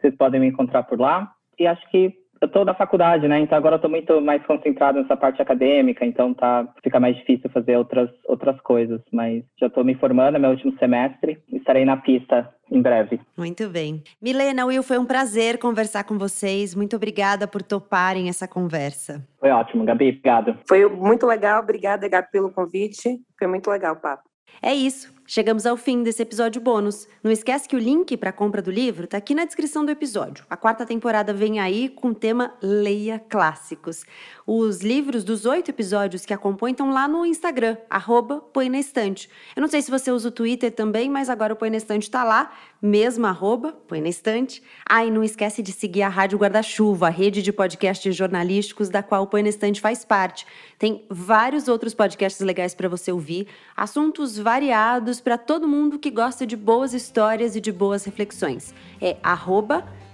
Vocês 0.00 0.14
podem 0.14 0.40
me 0.40 0.46
encontrar 0.46 0.84
por 0.84 1.00
lá. 1.00 1.32
E 1.58 1.66
acho 1.66 1.84
que 1.90 2.16
eu 2.40 2.46
estou 2.46 2.64
da 2.64 2.74
faculdade, 2.74 3.26
né? 3.26 3.40
Então 3.40 3.56
agora 3.56 3.76
eu 3.76 3.80
tô 3.80 3.88
muito 3.88 4.20
mais 4.20 4.44
concentrado 4.46 5.00
nessa 5.00 5.16
parte 5.16 5.40
acadêmica, 5.40 6.04
então 6.04 6.34
tá 6.34 6.66
fica 6.82 7.00
mais 7.00 7.16
difícil 7.16 7.50
fazer 7.50 7.76
outras 7.76 8.10
outras 8.26 8.60
coisas, 8.60 9.00
mas 9.12 9.42
já 9.58 9.66
estou 9.66 9.84
me 9.84 9.94
formando, 9.94 10.36
é 10.36 10.38
meu 10.38 10.50
último 10.50 10.76
semestre, 10.78 11.38
estarei 11.52 11.84
na 11.84 11.96
pista 11.96 12.48
em 12.70 12.82
breve. 12.82 13.20
Muito 13.36 13.68
bem. 13.68 14.02
Milena, 14.20 14.66
Will, 14.66 14.82
foi 14.82 14.98
um 14.98 15.06
prazer 15.06 15.58
conversar 15.58 16.04
com 16.04 16.18
vocês. 16.18 16.74
Muito 16.74 16.96
obrigada 16.96 17.48
por 17.48 17.62
toparem 17.62 18.28
essa 18.28 18.46
conversa. 18.46 19.26
Foi 19.40 19.50
ótimo, 19.50 19.84
Gabi, 19.84 20.10
obrigado. 20.10 20.56
Foi 20.68 20.86
muito 20.88 21.26
legal, 21.26 21.62
obrigada, 21.62 22.08
Gabi, 22.08 22.28
pelo 22.30 22.50
convite. 22.50 23.18
Foi 23.38 23.48
muito 23.48 23.70
legal 23.70 23.94
o 23.94 24.00
papo. 24.00 24.22
É 24.62 24.74
isso. 24.74 25.17
Chegamos 25.30 25.66
ao 25.66 25.76
fim 25.76 26.02
desse 26.02 26.22
episódio 26.22 26.58
bônus. 26.58 27.06
Não 27.22 27.30
esquece 27.30 27.68
que 27.68 27.76
o 27.76 27.78
link 27.78 28.16
para 28.16 28.30
a 28.30 28.32
compra 28.32 28.62
do 28.62 28.70
livro 28.70 29.04
está 29.04 29.18
aqui 29.18 29.34
na 29.34 29.44
descrição 29.44 29.84
do 29.84 29.90
episódio. 29.90 30.42
A 30.48 30.56
quarta 30.56 30.86
temporada 30.86 31.34
vem 31.34 31.60
aí 31.60 31.90
com 31.90 32.08
o 32.08 32.14
tema 32.14 32.54
Leia 32.62 33.18
Clássicos. 33.28 34.06
Os 34.46 34.80
livros 34.80 35.24
dos 35.24 35.44
oito 35.44 35.70
episódios 35.70 36.24
que 36.24 36.32
acompanham 36.32 36.72
estão 36.72 36.90
lá 36.90 37.06
no 37.06 37.26
Instagram, 37.26 37.76
arroba 37.90 38.40
Põe 38.40 38.70
na 38.70 38.78
Estante. 38.78 39.28
Eu 39.54 39.60
não 39.60 39.68
sei 39.68 39.82
se 39.82 39.90
você 39.90 40.10
usa 40.10 40.28
o 40.28 40.32
Twitter 40.32 40.72
também, 40.72 41.10
mas 41.10 41.28
agora 41.28 41.52
o 41.52 41.56
Põe 41.56 41.68
na 41.68 41.76
Estante 41.76 42.04
está 42.04 42.24
lá, 42.24 42.50
mesmo 42.80 43.26
arroba 43.26 43.72
Põe 43.86 44.00
na 44.00 44.08
Estante. 44.08 44.62
Ah, 44.88 45.04
e 45.04 45.10
não 45.10 45.22
esquece 45.22 45.62
de 45.62 45.72
seguir 45.72 46.00
a 46.00 46.08
Rádio 46.08 46.38
Guarda-Chuva, 46.38 47.08
a 47.08 47.10
rede 47.10 47.42
de 47.42 47.52
podcasts 47.52 48.16
jornalísticos 48.16 48.88
da 48.88 49.02
qual 49.02 49.24
o 49.24 49.26
Põe 49.26 49.42
na 49.42 49.50
Estante 49.50 49.82
faz 49.82 50.06
parte. 50.06 50.46
Tem 50.78 51.04
vários 51.10 51.68
outros 51.68 51.92
podcasts 51.92 52.40
legais 52.40 52.74
para 52.74 52.88
você 52.88 53.12
ouvir, 53.12 53.46
assuntos 53.76 54.38
variados 54.38 55.17
para 55.20 55.38
todo 55.38 55.68
mundo 55.68 55.98
que 55.98 56.10
gosta 56.10 56.46
de 56.46 56.56
boas 56.56 56.92
histórias 56.94 57.56
e 57.56 57.60
de 57.60 57.72
boas 57.72 58.04
reflexões. 58.04 58.74
É 59.00 59.16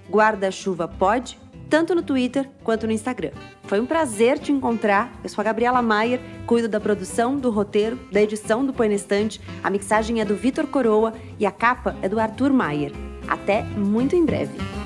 guarda-chuva 0.09 0.87
pode 0.87 1.39
tanto 1.69 1.95
no 1.95 2.03
Twitter 2.03 2.49
quanto 2.63 2.85
no 2.85 2.93
Instagram. 2.93 3.31
Foi 3.63 3.79
um 3.79 3.85
prazer 3.85 4.39
te 4.39 4.51
encontrar. 4.51 5.11
Eu 5.23 5.29
sou 5.29 5.41
a 5.41 5.45
Gabriela 5.45 5.81
Maier, 5.81 6.19
cuido 6.45 6.69
da 6.69 6.79
produção, 6.79 7.37
do 7.37 7.49
roteiro, 7.49 7.99
da 8.11 8.21
edição 8.21 8.65
do 8.65 8.73
Põe 8.73 8.93
Estante. 8.93 9.41
A 9.63 9.69
mixagem 9.69 10.21
é 10.21 10.25
do 10.25 10.35
Vitor 10.35 10.67
Coroa 10.67 11.13
e 11.39 11.45
a 11.45 11.51
capa 11.51 11.95
é 12.01 12.09
do 12.09 12.19
Arthur 12.19 12.53
Maier. 12.53 12.91
Até 13.27 13.63
muito 13.63 14.15
em 14.15 14.23
breve. 14.23 14.84